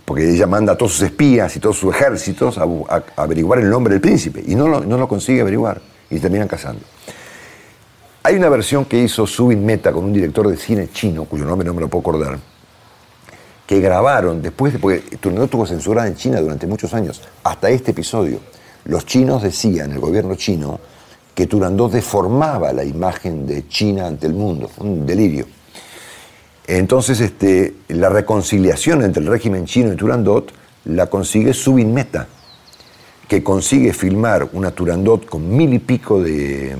porque 0.04 0.30
ella 0.30 0.46
manda 0.46 0.74
a 0.74 0.76
todos 0.76 0.92
sus 0.92 1.02
espías 1.02 1.56
y 1.56 1.60
todos 1.60 1.76
sus 1.78 1.92
ejércitos 1.94 2.58
a 2.58 3.02
averiguar 3.16 3.58
el 3.58 3.68
nombre 3.68 3.94
del 3.94 4.00
príncipe, 4.00 4.42
y 4.46 4.54
no 4.54 4.68
lo, 4.68 4.80
no 4.82 4.96
lo 4.98 5.08
consigue 5.08 5.40
averiguar, 5.40 5.80
y 6.10 6.18
terminan 6.20 6.46
casando. 6.46 6.82
Hay 8.26 8.34
una 8.34 8.48
versión 8.48 8.86
que 8.86 8.98
hizo 8.98 9.24
Subin 9.24 9.64
Meta 9.64 9.92
con 9.92 10.06
un 10.06 10.12
director 10.12 10.48
de 10.48 10.56
cine 10.56 10.88
chino, 10.92 11.26
cuyo 11.26 11.44
nombre 11.44 11.64
no 11.64 11.74
me 11.74 11.80
lo 11.80 11.86
puedo 11.86 12.00
acordar, 12.00 12.36
que 13.64 13.78
grabaron 13.78 14.42
después 14.42 14.72
de, 14.72 14.80
porque 14.80 15.16
Turandot 15.18 15.44
estuvo 15.44 15.64
censurada 15.64 16.08
en 16.08 16.16
China 16.16 16.40
durante 16.40 16.66
muchos 16.66 16.92
años, 16.92 17.22
hasta 17.44 17.70
este 17.70 17.92
episodio. 17.92 18.40
Los 18.86 19.06
chinos 19.06 19.44
decían, 19.44 19.92
el 19.92 20.00
gobierno 20.00 20.34
chino, 20.34 20.80
que 21.36 21.46
Turandot 21.46 21.92
deformaba 21.92 22.72
la 22.72 22.82
imagen 22.82 23.46
de 23.46 23.68
China 23.68 24.08
ante 24.08 24.26
el 24.26 24.34
mundo, 24.34 24.66
fue 24.66 24.88
un 24.88 25.06
delirio. 25.06 25.46
Entonces, 26.66 27.20
este, 27.20 27.76
la 27.90 28.08
reconciliación 28.08 29.04
entre 29.04 29.22
el 29.22 29.28
régimen 29.28 29.66
chino 29.66 29.92
y 29.92 29.96
Turandot 29.96 30.52
la 30.86 31.06
consigue 31.06 31.54
Subin 31.54 31.94
Meta, 31.94 32.26
que 33.28 33.44
consigue 33.44 33.92
filmar 33.92 34.48
una 34.52 34.72
Turandot 34.72 35.26
con 35.26 35.48
mil 35.48 35.72
y 35.74 35.78
pico 35.78 36.20
de 36.20 36.74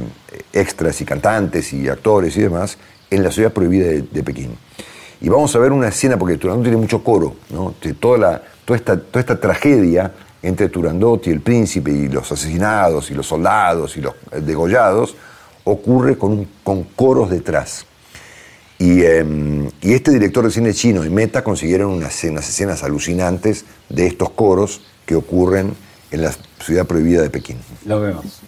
extras 0.53 1.01
y 1.01 1.05
cantantes 1.05 1.73
y 1.73 1.89
actores 1.89 2.37
y 2.37 2.43
demás 2.43 2.79
en 3.11 3.23
la 3.23 3.31
ciudad 3.31 3.53
prohibida 3.53 3.87
de, 3.89 4.23
Pekín. 4.23 4.57
Y 5.21 5.29
vamos 5.29 5.55
a 5.57 5.59
ver 5.59 5.73
una 5.73 5.89
escena, 5.89 6.19
porque 6.19 6.37
Turandot 6.37 6.65
tiene 6.65 6.77
mucho 6.77 7.03
coro, 7.03 7.37
¿no? 7.51 7.75
Toda, 8.01 8.19
la, 8.19 8.43
toda, 8.65 8.77
esta, 8.77 9.01
toda 9.01 9.21
esta 9.21 9.41
tragedia 9.41 10.13
entre 10.43 10.69
Turandot 10.69 11.27
y 11.27 11.31
el 11.31 11.41
príncipe 11.41 11.91
y 11.91 12.09
los 12.09 12.31
asesinados 12.31 13.11
y 13.11 13.15
los 13.15 13.27
soldados 13.27 13.97
y 13.97 14.01
los 14.01 14.15
eh, 14.33 14.41
degollados 14.41 15.17
ocurre 15.65 16.17
con, 16.17 16.47
con 16.63 16.85
coros 16.85 17.31
detrás. 17.31 17.87
Y, 18.79 19.01
eh, 19.03 19.25
y 19.81 19.95
este 19.95 20.11
director 20.11 20.45
de 20.45 20.51
cine 20.51 20.75
chino 20.75 21.05
y 21.05 21.11
Meta 21.11 21.43
consiguieron 21.43 21.93
unas, 21.93 22.23
unas 22.25 22.49
escenas 22.49 22.83
alucinantes 22.83 23.65
de 23.89 24.07
estos 24.07 24.31
coros 24.31 24.83
que 25.07 25.15
ocurren 25.15 25.75
en 26.11 26.23
la 26.23 26.33
ciudad 26.61 26.87
prohibida 26.87 27.23
de 27.23 27.31
Pekín. 27.31 27.57
Lo 27.87 28.01
vemos. 28.01 28.43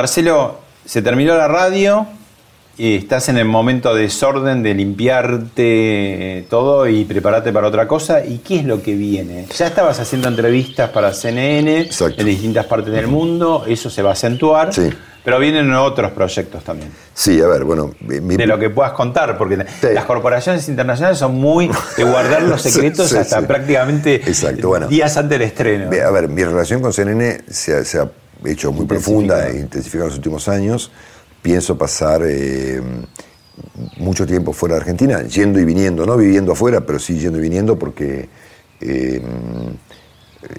Marcelo, 0.00 0.60
se 0.86 1.02
terminó 1.02 1.36
la 1.36 1.46
radio 1.46 2.06
y 2.78 2.96
estás 2.96 3.28
en 3.28 3.36
el 3.36 3.44
momento 3.44 3.94
de 3.94 4.04
desorden, 4.04 4.62
de 4.62 4.72
limpiarte 4.72 6.38
eh, 6.38 6.46
todo 6.48 6.88
y 6.88 7.04
prepararte 7.04 7.52
para 7.52 7.66
otra 7.68 7.86
cosa. 7.86 8.24
¿Y 8.24 8.38
qué 8.38 8.60
es 8.60 8.64
lo 8.64 8.80
que 8.82 8.94
viene? 8.94 9.44
Ya 9.54 9.66
estabas 9.66 10.00
haciendo 10.00 10.28
entrevistas 10.28 10.88
para 10.88 11.12
CNN 11.12 11.80
Exacto. 11.82 12.22
en 12.22 12.26
distintas 12.28 12.64
partes 12.64 12.94
del 12.94 13.08
mundo, 13.08 13.64
eso 13.68 13.90
se 13.90 14.00
va 14.00 14.08
a 14.08 14.12
acentuar, 14.14 14.72
Sí. 14.72 14.88
pero 15.22 15.38
vienen 15.38 15.70
otros 15.74 16.12
proyectos 16.12 16.64
también. 16.64 16.90
Sí, 17.12 17.38
a 17.42 17.46
ver, 17.46 17.64
bueno, 17.64 17.92
mi- 18.00 18.36
De 18.38 18.46
lo 18.46 18.58
que 18.58 18.70
puedas 18.70 18.92
contar, 18.92 19.36
porque 19.36 19.56
Sí. 19.82 19.88
las 19.92 20.06
corporaciones 20.06 20.66
internacionales 20.66 21.18
son 21.18 21.34
muy 21.34 21.70
de 21.98 22.04
guardar 22.04 22.40
los 22.44 22.62
secretos 22.62 23.10
sí, 23.10 23.18
hasta 23.18 23.46
prácticamente 23.46 24.14
Exacto, 24.14 24.68
bueno. 24.68 24.88
días 24.88 25.14
antes 25.18 25.38
del 25.38 25.46
estreno. 25.46 25.90
A 26.06 26.10
ver, 26.10 26.28
mi 26.28 26.42
relación 26.42 26.80
con 26.80 26.90
CNN 26.94 27.42
se 27.50 27.76
ha, 27.76 27.84
se 27.84 27.98
hecho 28.44 28.72
muy 28.72 28.86
profunda 28.86 29.48
e 29.48 29.60
intensificada 29.60 30.04
en 30.04 30.08
los 30.10 30.18
últimos 30.18 30.48
años. 30.48 30.90
Pienso 31.42 31.76
pasar 31.76 32.22
eh, 32.24 32.80
mucho 33.98 34.26
tiempo 34.26 34.52
fuera 34.52 34.74
de 34.76 34.80
Argentina, 34.82 35.22
yendo 35.22 35.60
y 35.60 35.64
viniendo, 35.64 36.06
no 36.06 36.16
viviendo 36.16 36.52
afuera, 36.52 36.84
pero 36.84 36.98
sí 36.98 37.18
yendo 37.18 37.38
y 37.38 37.42
viniendo 37.42 37.78
porque 37.78 38.28
eh, 38.80 39.22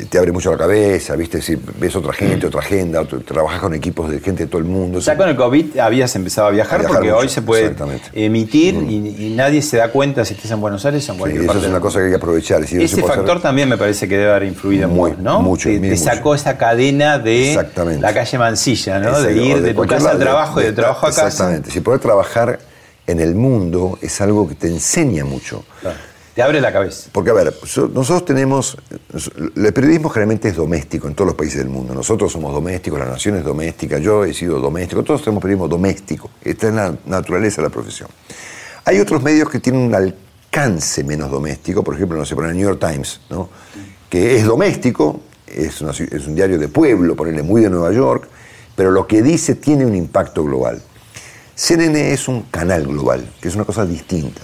te 0.09 0.19
abre 0.19 0.31
mucho 0.31 0.51
la 0.51 0.57
cabeza, 0.59 1.15
¿viste? 1.15 1.39
Es 1.39 1.47
decir, 1.47 1.59
ves 1.79 1.95
otra 1.95 2.13
gente, 2.13 2.45
otra 2.45 2.59
agenda, 2.59 3.01
otro- 3.01 3.19
trabajas 3.21 3.59
con 3.59 3.73
equipos 3.73 4.11
de 4.11 4.19
gente 4.19 4.43
de 4.43 4.47
todo 4.49 4.59
el 4.59 4.67
mundo. 4.67 4.99
Ya 4.99 5.17
con 5.17 5.27
el 5.27 5.35
COVID 5.35 5.79
habías 5.79 6.15
empezado 6.15 6.47
a 6.47 6.51
viajar, 6.51 6.75
A 6.75 6.77
viajar 6.81 6.97
porque 6.97 7.09
mucho, 7.09 7.19
hoy 7.21 7.29
se 7.29 7.41
puede 7.41 7.61
exactamente. 7.63 8.09
Mm. 8.13 8.17
emitir 8.19 8.75
y, 8.75 9.25
y 9.27 9.33
nadie 9.35 9.61
se 9.63 9.77
da 9.77 9.89
cuenta 9.91 10.23
si 10.23 10.35
estás 10.35 10.51
en 10.51 10.61
Buenos 10.61 10.85
Aires 10.85 11.07
o 11.09 11.13
en 11.13 11.15
Sí, 11.15 11.19
cualquier 11.19 11.41
eso 11.41 11.47
parte 11.47 11.57
es 11.57 11.63
del 11.63 11.71
una 11.71 11.79
cosa 11.81 11.97
que 11.99 12.05
hay 12.05 12.09
que 12.11 12.15
aprovechar. 12.17 12.61
es 12.63 12.69
se 12.69 12.83
Ese 12.83 13.01
hacer- 13.01 13.07
factor 13.15 13.41
también 13.41 13.69
me 13.69 13.77
parece 13.77 14.07
que 14.07 14.17
debe 14.17 14.29
haber 14.29 14.43
influido 14.43 14.87
Muy, 14.87 15.11
vos, 15.11 15.19
¿no? 15.19 15.41
mucho, 15.41 15.67
te, 15.69 15.79
te 15.79 15.89
mucho. 15.89 16.03
sacó 16.03 16.35
esa 16.35 16.57
cadena 16.57 17.17
de 17.17 17.67
la 17.99 18.13
calle 18.13 18.37
Mansilla, 18.37 18.99
¿no? 18.99 19.07
Exacto, 19.09 19.27
de 19.29 19.43
ir 19.43 19.55
o 19.55 19.61
de, 19.61 19.73
tu 19.73 19.85
casa 19.87 20.11
al 20.11 20.19
trabajo 20.19 20.61
y 20.61 20.65
de- 20.65 20.73
trabajo 20.73 21.07
a 21.07 21.09
casa. 21.09 21.25
Exactamente. 21.27 21.71
Si 21.71 21.79
poder 21.79 21.99
trabajar 21.99 22.59
en 23.07 23.19
el 23.19 23.33
mundo 23.33 23.97
es 23.99 24.21
algo 24.21 24.47
que 24.47 24.53
te 24.53 24.67
enseña 24.67 25.25
mucho. 25.25 25.63
Claro. 25.81 25.97
Te 26.35 26.41
abre 26.41 26.61
la 26.61 26.71
cabeza. 26.71 27.09
Porque, 27.11 27.29
a 27.29 27.33
ver, 27.33 27.53
nosotros 27.93 28.25
tenemos. 28.25 28.77
El 29.55 29.73
periodismo 29.73 30.09
generalmente 30.09 30.47
es 30.47 30.55
doméstico 30.55 31.07
en 31.07 31.15
todos 31.15 31.27
los 31.27 31.35
países 31.35 31.57
del 31.57 31.69
mundo. 31.69 31.93
Nosotros 31.93 32.31
somos 32.31 32.53
domésticos, 32.53 32.99
la 32.99 33.05
nación 33.05 33.35
es 33.35 33.43
doméstica, 33.43 33.97
yo 33.97 34.23
he 34.23 34.33
sido 34.33 34.59
doméstico, 34.59 35.03
todos 35.03 35.21
tenemos 35.21 35.41
periodismo 35.41 35.67
doméstico. 35.67 36.29
Esta 36.41 36.69
es 36.69 36.73
la 36.73 36.95
naturaleza 37.05 37.61
de 37.61 37.67
la 37.67 37.73
profesión. 37.73 38.09
Hay 38.85 38.99
otros 38.99 39.21
medios 39.21 39.49
que 39.49 39.59
tienen 39.59 39.81
un 39.81 39.93
alcance 39.93 41.03
menos 41.03 41.29
doméstico, 41.29 41.83
por 41.83 41.95
ejemplo, 41.95 42.17
no 42.17 42.25
sé, 42.25 42.35
por 42.35 42.45
el 42.45 42.55
New 42.55 42.63
York 42.63 42.79
Times, 42.79 43.21
¿no? 43.29 43.49
que 44.09 44.35
es 44.37 44.45
doméstico, 44.45 45.21
es, 45.47 45.81
es 45.81 46.27
un 46.27 46.35
diario 46.35 46.57
de 46.57 46.67
pueblo, 46.67 47.15
ponerle 47.15 47.43
muy 47.43 47.61
de 47.61 47.69
Nueva 47.69 47.93
York, 47.93 48.27
pero 48.75 48.91
lo 48.91 49.05
que 49.05 49.21
dice 49.21 49.55
tiene 49.55 49.85
un 49.85 49.95
impacto 49.95 50.43
global. 50.43 50.81
CNN 51.61 52.11
es 52.11 52.27
un 52.27 52.41
canal 52.49 52.87
global, 52.87 53.23
que 53.39 53.47
es 53.47 53.53
una 53.53 53.65
cosa 53.65 53.85
distinta. 53.85 54.41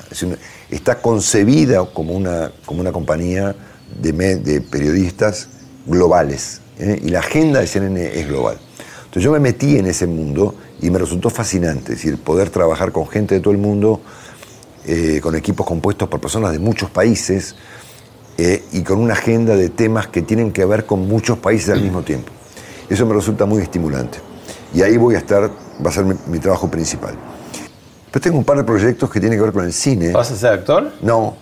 está 0.70 1.02
concebida 1.02 1.84
como 1.92 2.14
una, 2.14 2.52
como 2.64 2.82
una 2.82 2.92
compañía 2.92 3.56
de, 4.00 4.62
periodistas 4.62 5.50
globales. 5.88 6.62
¿eh? 6.78 7.02
Y 7.04 7.10
la 7.10 7.22
agenda 7.22 7.60
de 7.60 7.66
CNN 7.66 8.20
es 8.20 8.28
global. 8.28 8.60
Entonces 9.00 9.24
yo 9.24 9.32
me 9.32 9.40
metí 9.40 9.80
en 9.80 9.88
ese 9.88 10.06
mundo 10.06 10.54
y 10.80 10.92
me 10.92 11.00
resultó 11.00 11.32
fascinante. 11.32 11.94
Es 11.94 12.04
decir, 12.04 12.20
poder 12.20 12.52
trabajar 12.52 12.92
con 12.92 13.08
gente 13.08 13.34
de 13.34 13.42
todo 13.42 13.52
el 13.52 13.58
mundo, 13.58 14.00
eh, 14.86 15.20
con 15.20 15.36
equipos 15.36 15.66
compuestos 15.66 16.08
por 16.10 16.22
personas 16.22 16.52
de 16.52 16.60
muchos 16.60 16.92
países 16.92 17.56
eh, 18.38 18.64
y 18.74 18.84
con 18.84 19.00
una 19.00 19.14
agenda 19.14 19.56
de 19.56 19.70
temas 19.70 20.06
que 20.06 20.22
tienen 20.22 20.52
que 20.52 20.66
ver 20.66 20.86
con 20.86 21.08
muchos 21.08 21.40
países 21.40 21.70
al 21.70 21.82
mismo 21.82 22.04
tiempo. 22.04 22.32
Eso 22.88 23.08
me 23.08 23.16
resulta 23.16 23.48
muy 23.48 23.64
estimulante. 23.64 24.20
Y 24.72 24.84
ahí 24.84 24.98
voy 24.98 25.16
a 25.16 25.18
estar 25.18 25.50
va 25.84 25.90
a 25.90 25.94
ser 25.94 26.06
mi, 26.06 26.40
trabajo 26.40 26.70
principal. 26.70 27.16
Pero 28.12 28.22
tengo 28.22 28.38
un 28.38 28.44
par 28.44 28.58
de 28.58 28.64
proyectos 28.64 29.10
que 29.10 29.20
tienen 29.20 29.38
que 29.38 29.44
ver 29.44 29.54
con 29.54 29.66
el 29.66 29.74
cine. 29.74 30.12
¿Vas 30.12 30.32
a 30.32 30.36
ser 30.36 30.54
actor? 30.54 30.92
No, 31.02 31.36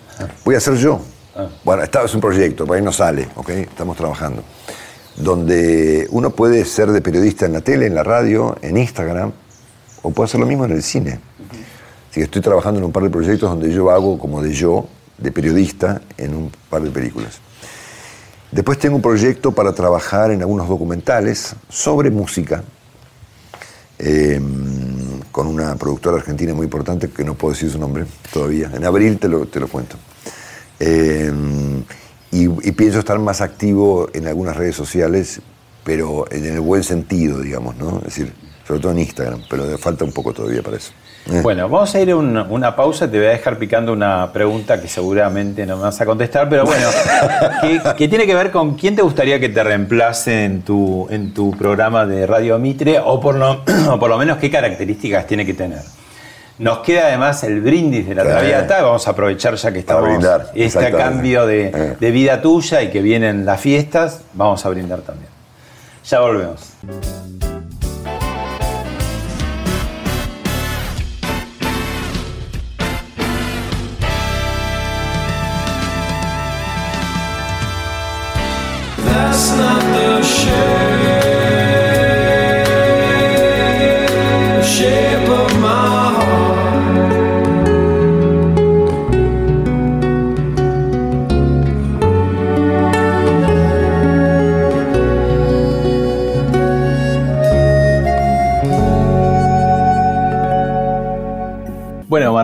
voy 0.44 0.54
a 0.54 0.60
ser 0.60 0.74
yo. 0.74 1.00
Ah. 1.34 1.48
Bueno, 1.64 1.82
esta 1.82 2.02
es 2.02 2.14
un 2.14 2.20
proyecto, 2.20 2.66
por 2.66 2.76
ahí 2.76 2.82
no 2.82 2.92
sale, 2.92 3.28
¿ok? 3.36 3.50
Estamos 3.50 3.96
trabajando. 3.96 4.42
Donde 5.16 6.06
uno 6.10 6.30
puede 6.30 6.64
ser 6.64 6.90
de 6.90 7.00
periodista 7.00 7.46
en 7.46 7.52
la 7.54 7.60
tele, 7.60 7.86
en 7.86 7.94
la 7.94 8.02
radio, 8.02 8.56
en 8.62 8.76
Instagram, 8.76 9.32
o 10.02 10.10
puede 10.10 10.26
hacer 10.26 10.40
lo 10.40 10.46
mismo 10.46 10.64
en 10.64 10.72
el 10.72 10.82
cine. 10.82 11.20
Así 12.10 12.20
que 12.20 12.24
estoy 12.24 12.42
trabajando 12.42 12.78
en 12.78 12.84
un 12.84 12.92
par 12.92 13.02
de 13.02 13.10
proyectos 13.10 13.48
donde 13.48 13.72
yo 13.72 13.90
hago 13.90 14.18
como 14.18 14.42
de 14.42 14.52
yo, 14.52 14.86
de 15.18 15.32
periodista, 15.32 16.02
en 16.16 16.34
un 16.34 16.52
par 16.68 16.82
de 16.82 16.90
películas. 16.90 17.40
Después 18.50 18.78
tengo 18.78 18.96
un 18.96 19.02
proyecto 19.02 19.52
para 19.52 19.72
trabajar 19.72 20.30
en 20.30 20.40
algunos 20.40 20.68
documentales 20.68 21.56
sobre 21.68 22.10
música, 22.10 22.62
Em, 23.98 25.20
con 25.32 25.46
una 25.46 25.74
productora 25.76 26.16
argentina 26.16 26.52
muy 26.54 26.64
importante, 26.64 27.08
que 27.08 27.24
no 27.24 27.34
puedo 27.34 27.54
decir 27.54 27.70
su 27.70 27.78
nombre 27.78 28.04
todavía. 28.32 28.70
En 28.74 28.84
abril 28.84 29.18
te 29.18 29.28
lo, 29.28 29.46
te 29.46 29.60
lo 29.60 29.68
cuento. 29.68 29.96
Em, 30.78 31.82
y, 32.30 32.48
pienso 32.72 32.98
estar 32.98 33.18
más 33.18 33.40
activo 33.40 34.08
en 34.12 34.26
algunas 34.26 34.56
redes 34.56 34.76
sociales, 34.76 35.40
pero 35.84 36.30
en 36.30 36.44
el 36.44 36.60
buen 36.60 36.82
sentido, 36.82 37.40
digamos, 37.40 37.76
¿no? 37.76 37.98
Es 37.98 38.04
decir, 38.04 38.32
sobre 38.66 38.80
todo 38.80 38.92
en 38.92 38.98
Instagram, 38.98 39.42
pero 39.48 39.78
falta 39.78 40.04
un 40.04 40.12
poco 40.12 40.34
todavía 40.34 40.62
para 40.62 40.76
eso. 40.76 40.92
Eh. 41.30 41.40
Bueno, 41.42 41.68
vamos 41.68 41.92
a 41.94 42.00
ir 42.00 42.10
a 42.10 42.16
una, 42.16 42.76
pausa. 42.76 43.10
Te 43.10 43.18
voy 43.18 43.26
a 43.26 43.30
dejar 43.30 43.58
picando 43.58 43.92
una 43.92 44.32
pregunta 44.32 44.80
que 44.80 44.86
seguramente 44.86 45.66
no 45.66 45.76
me 45.76 45.82
vas 45.82 46.00
a 46.00 46.06
contestar, 46.06 46.48
pero 46.48 46.64
bueno, 46.64 46.88
que, 47.96 48.08
tiene 48.08 48.26
que 48.26 48.34
ver 48.34 48.50
con 48.50 48.76
quién 48.76 48.94
te 48.94 49.02
gustaría 49.02 49.40
que 49.40 49.48
te 49.48 49.62
reemplace 49.62 50.44
en 50.44 50.62
tu, 50.62 51.08
en 51.10 51.34
tu 51.34 51.50
programa 51.52 52.06
de 52.06 52.26
Radio 52.26 52.58
Mitre 52.58 53.00
o 53.04 53.20
por, 53.20 53.34
lo, 53.34 53.64
por 53.98 54.08
lo 54.08 54.18
menos 54.18 54.38
qué 54.38 54.50
características 54.50 55.26
tiene 55.26 55.44
que 55.44 55.54
tener. 55.54 55.80
Nos 56.58 56.78
queda 56.78 57.08
además 57.08 57.42
el 57.44 57.60
brindis 57.60 58.08
de 58.08 58.14
la 58.14 58.22
Traviata. 58.22 58.80
Vamos 58.80 59.06
a 59.06 59.10
aprovechar 59.10 59.56
ya 59.56 59.72
que 59.72 59.80
estamos 59.80 60.24
este 60.54 60.90
cambio 60.90 61.44
de, 61.46 61.66
eh. 61.66 61.96
de 62.00 62.10
vida 62.10 62.40
tuya 62.40 62.82
y 62.82 62.90
que 62.90 63.02
vienen 63.02 63.44
las 63.44 63.60
fiestas. 63.60 64.22
Vamos 64.32 64.64
a 64.64 64.70
brindar 64.70 65.00
también. 65.00 65.28
Ya 66.08 66.20
volvemos. 66.20 66.72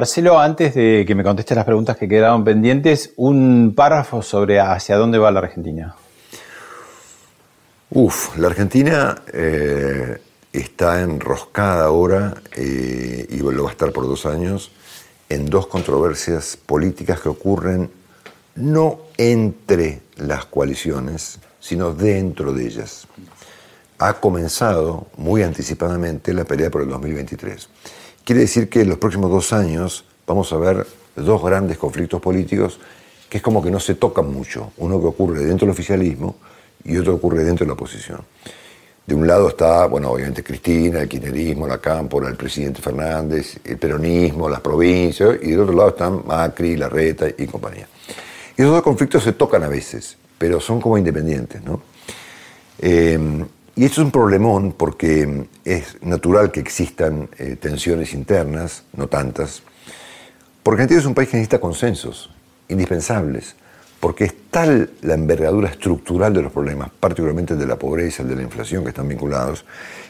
Marcelo, 0.02 0.40
antes 0.40 0.74
de 0.74 1.04
que 1.06 1.14
me 1.14 1.22
contestes 1.22 1.56
las 1.56 1.64
preguntas 1.64 1.96
que 1.96 2.08
quedaban 2.08 2.42
pendientes, 2.42 3.12
un 3.14 3.72
párrafo 3.76 4.20
sobre 4.20 4.58
hacia 4.58 4.96
dónde 4.96 5.16
va 5.16 5.30
la 5.30 5.38
Argentina. 5.38 5.94
Uf, 7.88 8.36
la 8.36 8.48
Argentina 8.48 9.22
eh, 9.32 10.20
está 10.52 11.02
enroscada 11.02 11.84
ahora, 11.84 12.34
eh, 12.56 13.28
y 13.30 13.36
lo 13.36 13.62
va 13.62 13.68
a 13.68 13.72
estar 13.72 13.92
por 13.92 14.08
dos 14.08 14.26
años, 14.26 14.72
en 15.28 15.46
dos 15.46 15.68
controversias 15.68 16.56
políticas 16.56 17.20
que 17.20 17.28
ocurren 17.28 17.88
no 18.56 19.02
entre 19.16 20.00
las 20.16 20.46
coaliciones, 20.46 21.38
sino 21.60 21.94
dentro 21.94 22.52
de 22.52 22.66
ellas. 22.66 23.06
Ha 23.98 24.14
comenzado 24.14 25.06
muy 25.16 25.44
anticipadamente 25.44 26.34
la 26.34 26.44
pelea 26.44 26.72
por 26.72 26.82
el 26.82 26.88
2023. 26.88 27.68
Quiere 28.24 28.42
decir 28.42 28.68
que 28.68 28.82
en 28.82 28.88
los 28.88 28.98
próximos 28.98 29.30
dos 29.30 29.52
años 29.52 30.04
vamos 30.26 30.52
a 30.52 30.56
ver 30.56 30.86
dos 31.16 31.42
grandes 31.42 31.78
conflictos 31.78 32.20
políticos 32.20 32.78
que 33.28 33.38
es 33.38 33.42
como 33.42 33.62
que 33.62 33.70
no 33.70 33.80
se 33.80 33.94
tocan 33.94 34.30
mucho. 34.30 34.72
Uno 34.76 35.00
que 35.00 35.06
ocurre 35.06 35.42
dentro 35.42 35.66
del 35.66 35.72
oficialismo, 35.72 36.36
y 36.84 36.96
otro 36.98 37.14
ocurre 37.14 37.44
dentro 37.44 37.64
de 37.64 37.68
la 37.68 37.74
oposición. 37.74 38.20
De 39.06 39.14
un 39.14 39.26
lado 39.26 39.48
está, 39.48 39.86
bueno, 39.86 40.10
obviamente 40.10 40.44
Cristina, 40.44 41.00
el 41.00 41.08
kirchnerismo, 41.08 41.66
la 41.66 41.78
Cámpora, 41.78 42.28
el 42.28 42.36
presidente 42.36 42.80
Fernández, 42.80 43.58
el 43.64 43.78
peronismo, 43.78 44.48
las 44.48 44.60
provincias, 44.60 45.38
y 45.42 45.50
del 45.50 45.60
otro 45.60 45.74
lado 45.74 45.88
están 45.88 46.22
Macri, 46.26 46.76
Larreta 46.76 47.26
y 47.36 47.46
compañía. 47.46 47.88
Y 48.56 48.60
esos 48.60 48.74
dos 48.74 48.82
conflictos 48.82 49.24
se 49.24 49.32
tocan 49.32 49.62
a 49.64 49.68
veces, 49.68 50.16
pero 50.38 50.60
son 50.60 50.80
como 50.80 50.98
independientes, 50.98 51.62
¿no? 51.62 51.82
Eh, 52.78 53.18
y 53.74 53.84
esto 53.84 54.00
es 54.00 54.04
un 54.06 54.10
problemón 54.10 54.72
porque 54.72 55.46
es 55.64 55.96
natural 56.02 56.50
que 56.50 56.60
existan 56.60 57.28
eh, 57.38 57.56
tensiones 57.60 58.14
internas, 58.14 58.84
no 58.94 59.06
tantas, 59.06 59.62
porque 60.62 60.82
Argentina 60.82 61.00
es 61.00 61.06
un 61.06 61.14
país 61.14 61.28
que 61.28 61.36
necesita 61.36 61.60
consensos 61.60 62.30
indispensables 62.68 63.56
porque 64.02 64.24
es 64.24 64.34
tal 64.50 64.90
la 65.02 65.14
envergadura 65.14 65.68
estructural 65.68 66.34
de 66.34 66.42
los 66.42 66.50
problemas, 66.50 66.90
particularmente 66.98 67.54
de 67.54 67.66
la 67.68 67.76
pobreza, 67.76 68.24
de 68.24 68.34
la 68.34 68.42
inflación 68.42 68.82
que 68.82 68.88
están 68.88 69.06
vinculados, 69.06 69.64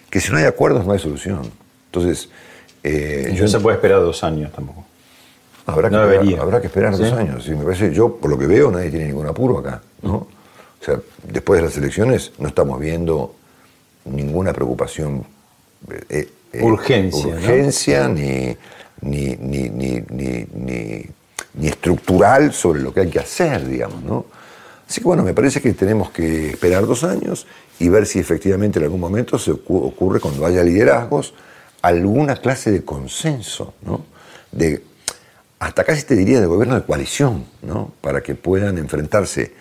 que 0.08 0.18
si 0.18 0.32
no 0.32 0.38
hay 0.38 0.44
acuerdos 0.44 0.86
no 0.86 0.94
hay 0.94 0.98
solución. 0.98 1.42
Entonces... 1.90 2.30
Eh, 2.82 3.36
no 3.38 3.46
se 3.46 3.60
puede 3.60 3.76
esperar 3.76 4.00
dos 4.00 4.24
años 4.24 4.50
tampoco. 4.50 4.86
Habrá 5.66 5.90
que, 5.90 5.96
esperar, 5.96 6.40
habrá 6.40 6.60
que 6.62 6.68
esperar 6.68 6.96
dos 6.96 7.12
años. 7.12 7.46
me 7.46 7.64
parece, 7.64 7.92
yo, 7.92 8.16
por 8.16 8.30
lo 8.30 8.38
que 8.38 8.46
veo, 8.46 8.70
nadie 8.70 8.88
tiene 8.88 9.08
ningún 9.08 9.26
apuro 9.26 9.58
acá. 9.58 9.82
¿no? 10.00 10.14
O 10.14 10.28
sea, 10.80 10.98
después 11.30 11.60
de 11.60 11.66
las 11.66 11.76
elecciones 11.76 12.32
no 12.38 12.48
estamos 12.48 12.80
viendo 12.80 13.34
ninguna 14.04 14.52
preocupación. 14.52 15.24
Eh, 16.08 16.28
eh, 16.52 16.62
urgencia. 16.62 17.34
Urgencia, 17.34 18.08
ni, 18.08 18.56
ni, 19.00 19.36
ni, 19.36 19.68
ni 19.70 21.06
ni 21.54 21.68
estructural 21.68 22.52
sobre 22.52 22.80
lo 22.80 22.92
que 22.92 23.00
hay 23.00 23.10
que 23.10 23.18
hacer, 23.18 23.66
digamos, 23.66 24.02
¿no? 24.02 24.26
Así 24.88 25.00
que 25.00 25.06
bueno, 25.06 25.22
me 25.22 25.34
parece 25.34 25.60
que 25.60 25.72
tenemos 25.72 26.10
que 26.10 26.50
esperar 26.50 26.86
dos 26.86 27.04
años 27.04 27.46
y 27.78 27.88
ver 27.88 28.06
si 28.06 28.18
efectivamente 28.18 28.78
en 28.78 28.84
algún 28.84 29.00
momento 29.00 29.38
se 29.38 29.52
ocurre 29.52 30.20
cuando 30.20 30.44
haya 30.44 30.62
liderazgos 30.62 31.34
alguna 31.80 32.36
clase 32.36 32.70
de 32.70 32.84
consenso, 32.84 33.74
¿no? 33.82 34.04
De, 34.50 34.82
hasta 35.58 35.84
casi 35.84 36.02
te 36.04 36.14
diría 36.14 36.40
de 36.40 36.46
gobierno 36.46 36.74
de 36.74 36.82
coalición, 36.82 37.46
¿no? 37.62 37.92
Para 38.00 38.22
que 38.22 38.34
puedan 38.34 38.78
enfrentarse 38.78 39.54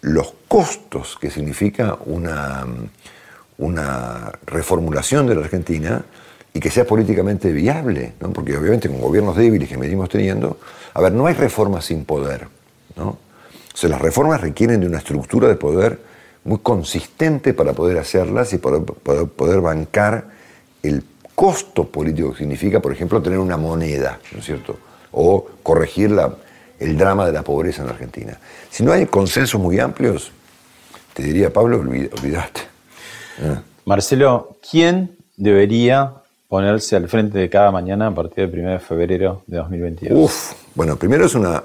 los 0.00 0.34
costos 0.48 1.16
que 1.20 1.30
significa 1.30 1.98
una, 2.06 2.66
una 3.58 4.32
reformulación 4.46 5.26
de 5.26 5.34
la 5.34 5.42
Argentina 5.42 6.04
y 6.52 6.60
que 6.60 6.70
sea 6.70 6.86
políticamente 6.86 7.52
viable, 7.52 8.14
¿no? 8.20 8.32
porque 8.32 8.56
obviamente 8.56 8.88
con 8.88 9.00
gobiernos 9.00 9.36
débiles 9.36 9.68
que 9.68 9.76
venimos 9.76 10.08
teniendo, 10.08 10.58
a 10.94 11.00
ver, 11.00 11.12
no 11.12 11.26
hay 11.26 11.34
reformas 11.34 11.86
sin 11.86 12.04
poder, 12.04 12.46
¿no? 12.96 13.18
O 13.74 13.76
sea, 13.76 13.90
las 13.90 14.00
reformas 14.00 14.40
requieren 14.40 14.80
de 14.80 14.86
una 14.86 14.98
estructura 14.98 15.48
de 15.48 15.56
poder 15.56 15.98
muy 16.44 16.58
consistente 16.58 17.54
para 17.54 17.72
poder 17.72 17.98
hacerlas 17.98 18.52
y 18.52 18.58
poder, 18.58 18.82
poder, 18.84 19.60
bancar 19.60 20.28
el 20.84 21.02
costo 21.34 21.88
político 21.88 22.32
que 22.32 22.38
significa, 22.38 22.78
por 22.78 22.92
ejemplo, 22.92 23.20
tener 23.20 23.40
una 23.40 23.56
moneda, 23.56 24.20
¿no 24.32 24.38
es 24.38 24.44
cierto? 24.44 24.78
O 25.10 25.44
corregir 25.64 26.12
la, 26.12 26.36
el 26.78 26.96
drama 26.96 27.26
de 27.26 27.32
la 27.32 27.42
pobreza 27.42 27.82
en 27.82 27.88
Argentina. 27.88 28.38
Si 28.70 28.84
no 28.84 28.92
hay 28.92 29.06
consensos 29.06 29.60
muy 29.60 29.80
amplios, 29.80 30.30
te 31.12 31.24
diría, 31.24 31.52
Pablo, 31.52 31.80
olvídate. 31.80 32.73
Ah. 33.42 33.62
Marcelo, 33.84 34.58
¿quién 34.68 35.16
debería 35.36 36.12
ponerse 36.48 36.96
al 36.96 37.08
frente 37.08 37.38
de 37.38 37.50
cada 37.50 37.70
mañana 37.70 38.08
a 38.08 38.14
partir 38.14 38.48
del 38.50 38.60
1 38.60 38.70
de 38.70 38.78
febrero 38.78 39.42
de 39.46 39.56
2022? 39.58 40.18
Uf, 40.18 40.52
bueno, 40.74 40.96
primero 40.96 41.26
es 41.26 41.34
una, 41.34 41.62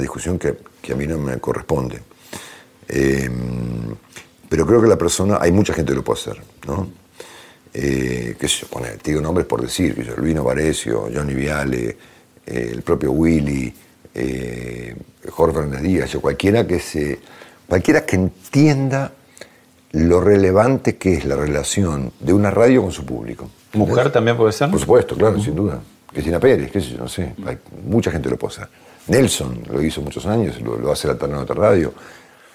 discusión 0.00 0.38
que, 0.38 0.56
a 0.92 0.94
mí 0.94 1.06
no 1.06 1.18
me 1.18 1.38
corresponde. 1.38 2.00
Eh, 2.88 3.28
pero 4.48 4.66
creo 4.66 4.80
que 4.80 4.88
la 4.88 4.96
persona, 4.96 5.38
hay 5.40 5.52
mucha 5.52 5.72
gente 5.72 5.92
que 5.92 5.96
lo 5.96 6.04
puede 6.04 6.20
hacer, 6.20 6.36
¿no? 6.66 6.88
Eh, 7.78 8.36
sé 8.40 8.48
yo, 8.48 8.68
te 9.02 9.10
digo 9.10 9.20
nombres 9.20 9.46
por 9.46 9.60
decir, 9.60 9.94
que 9.94 10.04
yo, 10.04 10.16
Luino 10.16 10.42
Varecio, 10.44 11.10
Johnny 11.12 11.34
Viale, 11.34 11.96
eh, 12.46 12.70
el 12.72 12.82
propio 12.82 13.12
Willy, 13.12 13.72
eh, 14.14 14.96
Jorge 15.28 15.56
Fernández 15.56 15.82
Díaz, 15.82 16.16
cualquiera 16.16 16.66
que 16.66 16.80
se. 16.80 17.18
cualquiera 17.68 18.06
que 18.06 18.16
entienda 18.16 19.12
lo 19.96 20.20
relevante 20.20 20.96
que 20.96 21.14
es 21.14 21.24
la 21.24 21.36
relación 21.36 22.12
de 22.20 22.34
una 22.34 22.50
radio 22.50 22.82
con 22.82 22.92
su 22.92 23.06
público. 23.06 23.48
¿Mujer 23.72 24.12
también 24.12 24.36
puede 24.36 24.52
ser? 24.52 24.70
Por 24.70 24.78
supuesto, 24.78 25.16
claro, 25.16 25.40
sin 25.40 25.54
duda. 25.54 25.80
Cristina 26.12 26.38
Pérez, 26.38 26.70
qué 26.70 26.80
sé 26.82 26.90
yo, 26.90 26.98
no 26.98 27.08
sé. 27.08 27.34
Hay, 27.46 27.56
mucha 27.86 28.10
gente 28.10 28.28
lo 28.28 28.36
puede 28.36 28.56
hacer. 28.56 28.68
Nelson 29.08 29.62
lo 29.70 29.80
hizo 29.82 30.02
muchos 30.02 30.26
años, 30.26 30.60
lo, 30.60 30.76
lo 30.76 30.92
hace 30.92 31.08
la 31.08 31.14
otra 31.14 31.54
Radio. 31.54 31.94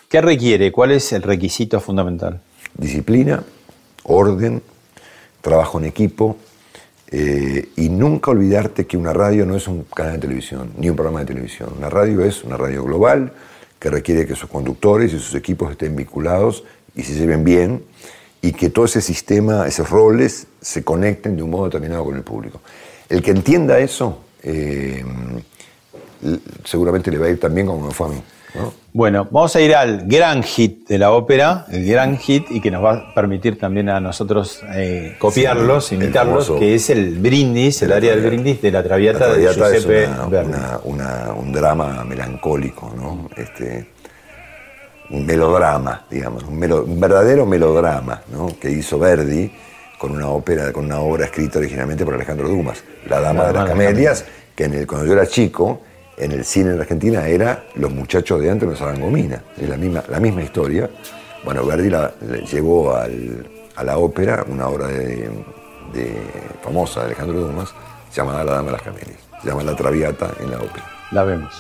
¿Qué 0.08 0.22
requiere? 0.22 0.72
¿Cuál 0.72 0.92
es 0.92 1.14
el 1.14 1.24
requisito 1.24 1.80
fundamental? 1.80 2.40
Disciplina, 2.78 3.44
orden, 4.04 4.62
trabajo 5.42 5.80
en 5.80 5.86
equipo 5.86 6.38
eh, 7.10 7.70
y 7.76 7.90
nunca 7.90 8.32
olvidarte 8.32 8.86
que 8.86 8.98
una 8.98 9.14
radio 9.14 9.48
no 9.48 9.56
es 9.56 9.68
un 9.68 9.86
canal 9.86 10.14
de 10.14 10.20
televisión 10.20 10.74
ni 10.78 10.90
un 10.90 10.96
programa 10.96 11.22
de 11.22 11.26
televisión. 11.26 11.70
Una 11.76 11.90
radio 11.90 12.24
es 12.24 12.44
una 12.44 12.56
radio 12.56 12.84
global 12.84 13.32
que 13.80 13.90
requiere 13.90 14.28
que 14.28 14.36
sus 14.36 14.48
conductores 14.48 15.12
y 15.12 15.18
sus 15.18 15.34
equipos 15.34 15.72
estén 15.72 15.96
vinculados 15.96 16.64
y 16.96 17.04
se 17.04 17.14
lleven 17.14 17.44
bien 17.44 17.84
y 18.42 18.54
que 18.54 18.70
todo 18.70 18.86
ese 18.86 19.02
sistema, 19.02 19.68
esos 19.68 19.90
roles 19.90 20.48
se 20.60 20.84
conecten 20.84 21.36
de 21.36 21.44
un 21.44 21.52
modo 21.52 21.66
determinado 21.66 22.06
con 22.06 22.16
el 22.16 22.24
público. 22.24 22.62
El 23.08 23.22
que 23.22 23.32
entienda 23.32 23.78
eso, 23.80 24.20
eh, 24.44 25.04
seguramente 26.64 27.12
le 27.12 27.18
va 27.18 27.28
a 27.28 27.30
ir 27.30 27.40
también 27.40 27.68
como 27.68 27.88
me 27.88 27.94
fue 27.94 28.08
a 28.08 28.10
mí. 28.10 28.22
Bueno, 28.94 29.28
vamos 29.32 29.56
a 29.56 29.62
ir 29.62 29.74
al 29.74 30.06
gran 30.06 30.44
hit 30.44 30.88
de 30.88 30.98
la 30.98 31.14
ópera, 31.14 31.66
el 31.72 31.86
gran 31.86 32.18
hit, 32.18 32.48
y 32.50 32.60
que 32.60 32.70
nos 32.70 32.84
va 32.84 32.94
a 32.94 33.14
permitir 33.14 33.58
también 33.58 33.88
a 33.88 34.02
nosotros 34.02 34.60
eh, 34.76 35.16
copiarlos, 35.18 35.94
imitarlos, 35.94 36.52
que 36.52 36.76
es 36.76 36.90
el 36.90 37.18
brindis, 37.20 37.82
el, 37.84 37.94
área 37.94 38.14
del 38.14 38.26
brindis 38.26 38.62
de 38.62 38.72
la 38.72 38.84
Traviata, 38.84 39.34
de 39.34 39.54
Giuseppe 39.54 40.10
un 40.86 41.54
drama 41.54 42.04
melancólico, 42.04 42.94
¿no? 42.94 43.30
Este, 43.38 43.88
un 45.12 45.26
melodrama, 45.26 46.06
digamos, 46.10 46.44
un, 46.44 46.60
verdadero 47.00 47.46
melodrama, 47.46 48.22
¿no? 48.32 48.48
Que 48.60 48.72
hizo 48.72 48.98
Verdi 48.98 49.52
con 49.98 50.12
una 50.12 50.30
ópera, 50.30 50.72
con 50.72 50.86
una 50.86 51.00
obra 51.00 51.26
escrita 51.26 51.60
originalmente 51.60 52.06
por 52.06 52.16
Alejandro 52.16 52.48
Dumas, 52.48 52.84
La 53.08 53.20
Dama 53.20 53.46
de 53.46 53.54
las 53.54 53.68
Camelias, 53.68 54.26
que 54.56 54.66
en 54.66 54.74
el, 54.74 54.88
cuando 54.88 55.06
yo 55.06 55.14
era 55.14 55.28
chico 55.28 55.82
en 56.18 56.32
el 56.32 56.46
cine 56.46 56.72
en 56.72 56.80
Argentina 56.80 57.28
era 57.28 57.64
Los 57.76 57.92
muchachos 57.92 58.40
de 58.40 58.50
antes 58.50 58.68
no 58.68 58.74
usaban 58.74 59.00
gomina. 59.00 59.42
Es 59.58 59.68
la 59.68 59.78
misma, 59.78 60.04
la 60.08 60.20
misma 60.20 60.44
historia. 60.44 60.90
Bueno, 61.44 61.66
Verdi 61.66 61.90
la, 61.90 62.14
llevó 62.52 62.96
a 62.96 63.84
la 63.84 63.98
ópera 63.98 64.46
una 64.48 64.68
obra 64.68 64.88
de, 64.88 65.30
famosa 66.64 67.02
de 67.02 67.08
Alejandro 67.08 67.42
Dumas 67.42 67.74
llamada 68.16 68.44
La 68.44 68.54
Dama 68.54 68.68
de 68.68 68.72
las 68.72 68.82
Camelias. 68.82 69.20
Se 69.42 69.48
llama 69.48 69.64
La 69.64 69.76
Traviata 69.76 70.32
en 70.40 70.52
la 70.52 70.58
ópera. 70.58 70.86
La 71.12 71.24
vemos. 71.24 71.54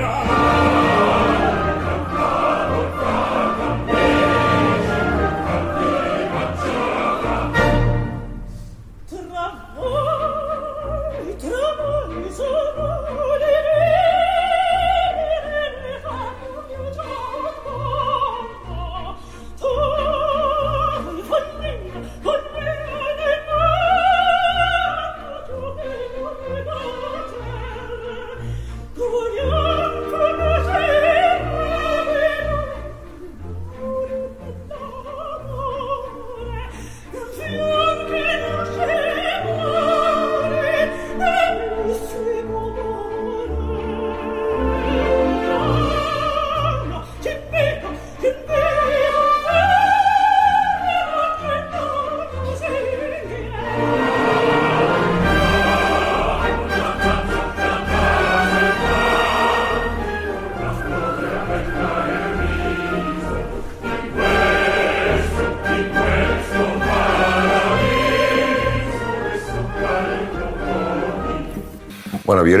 verrà 0.00 0.99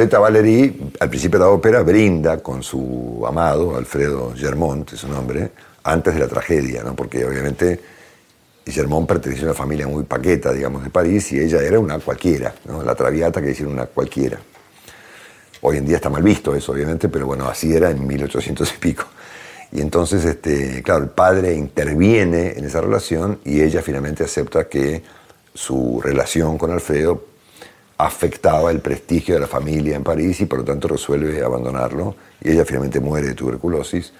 Violeta 0.00 0.18
Valery, 0.18 0.92
al 0.98 1.10
principio 1.10 1.38
de 1.38 1.44
la 1.44 1.50
ópera, 1.50 1.82
brinda 1.82 2.38
con 2.38 2.62
su 2.62 3.22
amado, 3.28 3.76
Alfredo 3.76 4.32
Germont, 4.34 4.94
es 4.94 5.00
su 5.00 5.08
nombre, 5.08 5.50
antes 5.84 6.14
de 6.14 6.20
la 6.20 6.26
tragedia, 6.26 6.82
¿no? 6.82 6.96
porque 6.96 7.22
obviamente 7.22 7.78
Germont 8.64 9.06
pertenecía 9.06 9.44
a 9.44 9.50
una 9.50 9.54
familia 9.54 9.86
muy 9.86 10.04
paqueta, 10.04 10.54
digamos, 10.54 10.84
de 10.84 10.88
París, 10.88 11.30
y 11.32 11.40
ella 11.40 11.60
era 11.60 11.78
una 11.78 11.98
cualquiera, 11.98 12.54
¿no? 12.64 12.82
la 12.82 12.94
traviata 12.94 13.42
que 13.42 13.48
decir 13.48 13.66
una 13.66 13.84
cualquiera. 13.84 14.38
Hoy 15.60 15.76
en 15.76 15.84
día 15.84 15.96
está 15.96 16.08
mal 16.08 16.22
visto 16.22 16.54
eso, 16.54 16.72
obviamente, 16.72 17.10
pero 17.10 17.26
bueno, 17.26 17.46
así 17.46 17.70
era 17.70 17.90
en 17.90 18.06
1800 18.06 18.72
y 18.72 18.78
pico. 18.78 19.04
Y 19.70 19.82
entonces, 19.82 20.24
este, 20.24 20.82
claro, 20.82 21.04
el 21.04 21.10
padre 21.10 21.52
interviene 21.52 22.54
en 22.56 22.64
esa 22.64 22.80
relación 22.80 23.38
y 23.44 23.60
ella 23.60 23.82
finalmente 23.82 24.24
acepta 24.24 24.66
que 24.66 25.02
su 25.52 26.00
relación 26.02 26.56
con 26.56 26.70
Alfredo 26.70 27.29
afectaba 28.04 28.70
el 28.70 28.80
prestigio 28.80 29.34
de 29.34 29.40
la 29.40 29.46
familia 29.46 29.96
en 29.96 30.04
París 30.04 30.40
y 30.40 30.46
por 30.46 30.60
lo 30.60 30.64
tanto 30.64 30.88
resuelve 30.88 31.42
abandonarlo 31.42 32.14
y 32.42 32.50
ella 32.50 32.64
finalmente 32.64 33.00
muere 33.00 33.28
de 33.28 33.34
tuberculosis. 33.34 34.12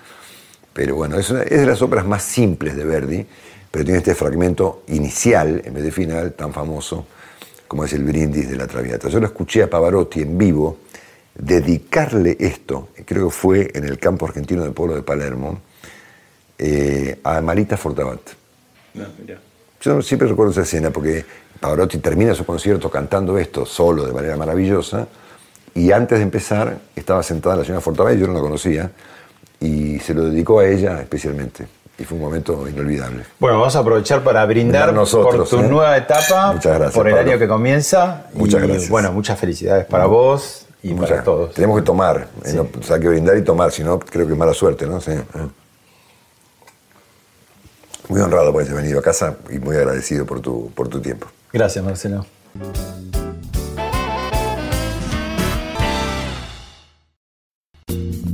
Pero 0.73 0.97
bueno, 0.97 1.19
es, 1.19 1.31
es 1.31 1.61
de 1.61 1.67
las 1.67 1.83
obras 1.83 2.07
más 2.07 2.23
simples 2.23 2.77
de 2.77 2.85
Verdi, 2.85 3.27
pero 3.71 3.85
tiene 3.85 3.99
este 3.99 4.15
fragmento 4.15 4.85
inicial 4.89 5.63
en 5.65 5.75
vez 5.75 5.85
de 5.85 5.91
final 5.91 6.33
tan 6.33 6.53
famoso 6.53 7.07
como 7.67 7.85
es 7.85 7.93
el 7.93 8.03
brindis 8.03 8.51
de 8.51 8.57
la 8.57 8.67
Traviata. 8.67 9.09
Yo 9.09 9.21
lo 9.21 9.27
escuché 9.27 9.63
a 9.63 9.71
Pavarotti 9.71 10.23
en 10.23 10.37
vivo 10.37 10.79
dedicarle 11.35 12.37
esto, 12.41 12.89
creo 13.07 13.27
que 13.27 13.33
fue 13.33 13.71
en 13.75 13.85
el 13.85 13.99
campo 13.99 14.27
argentino 14.27 14.65
del 14.65 14.73
pueblo 14.73 14.97
de 14.97 15.03
Palermo, 15.03 15.61
eh, 16.59 17.21
a 17.23 17.41
Marita 17.41 17.77
Fortabat. 17.77 18.21
Ah, 18.99 19.07
Yo 19.81 20.03
siempre 20.03 20.29
recuerdo 20.29 20.53
esa 20.53 20.63
escena 20.63 20.91
porque 20.91 21.25
Pavarotti 21.59 21.99
termina 21.99 22.35
su 22.35 22.45
concierto 22.45 22.91
cantando 22.91 23.39
esto 23.39 23.65
solo 23.65 24.05
de 24.05 24.13
manera 24.13 24.37
maravillosa 24.37 25.07
y 25.75 25.93
antes 25.93 26.19
de 26.19 26.25
empezar 26.25 26.79
estaba 26.95 27.23
sentada 27.23 27.57
la 27.57 27.65
señora 27.65 27.81
Fortabella, 27.81 28.21
yo 28.21 28.27
no 28.27 28.35
la 28.35 28.41
conocía, 28.41 28.91
y 29.61 29.99
se 30.01 30.15
lo 30.15 30.25
dedicó 30.25 30.61
a 30.61 30.67
ella 30.67 31.01
especialmente. 31.01 31.67
Y 31.99 32.05
fue 32.05 32.17
un 32.17 32.25
momento 32.25 32.67
inolvidable. 32.67 33.25
Bueno, 33.39 33.59
vamos 33.59 33.77
a 33.77 33.81
aprovechar 33.81 34.25
para 34.25 34.45
brindar 34.47 34.95
por 34.95 35.47
tu 35.47 35.59
¿eh? 35.59 35.69
nueva 35.69 35.97
etapa, 35.99 36.59
por 36.95 37.09
el 37.09 37.19
año 37.19 37.39
que 37.39 37.47
comienza. 37.47 38.27
Muchas 38.33 38.63
gracias. 38.63 38.89
Bueno, 38.89 39.13
muchas 39.13 39.39
felicidades 39.39 39.85
para 39.85 40.07
vos 40.07 40.67
y 40.83 40.95
para 40.95 41.23
todos. 41.23 41.53
Tenemos 41.53 41.79
que 41.79 41.85
tomar, 41.85 42.29
¿eh? 42.45 42.59
o 42.59 42.83
sea, 42.83 42.99
que 42.99 43.07
brindar 43.07 43.37
y 43.37 43.43
tomar, 43.43 43.71
si 43.71 43.85
no, 43.85 43.99
creo 43.99 44.27
que 44.27 44.33
es 44.33 44.39
mala 44.39 44.55
suerte, 44.55 44.87
¿no? 44.87 44.99
Sí. 45.01 45.13
Muy 48.11 48.21
honrado 48.21 48.53
por 48.53 48.63
haber 48.63 48.75
venido 48.75 48.99
a 48.99 49.03
casa 49.03 49.37
y 49.51 49.61
muy 49.61 49.77
agradecido 49.77 50.27
por 50.27 50.41
tu, 50.41 50.71
por 50.75 50.89
tu 50.89 51.01
tiempo. 51.01 51.29
Gracias, 51.53 51.85
Marcelo. 51.85 52.27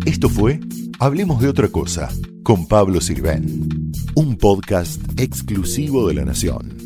Esto 0.07 0.31
fue 0.31 0.61
Hablemos 0.99 1.43
de 1.43 1.49
otra 1.51 1.69
cosa 1.69 2.09
con 2.43 2.67
Pablo 2.69 3.03
Sirven, 3.03 3.93
un 4.15 4.39
podcast 4.39 5.03
exclusivo 5.21 6.09
de 6.09 6.15
la 6.15 6.25
Nación. 6.25 6.86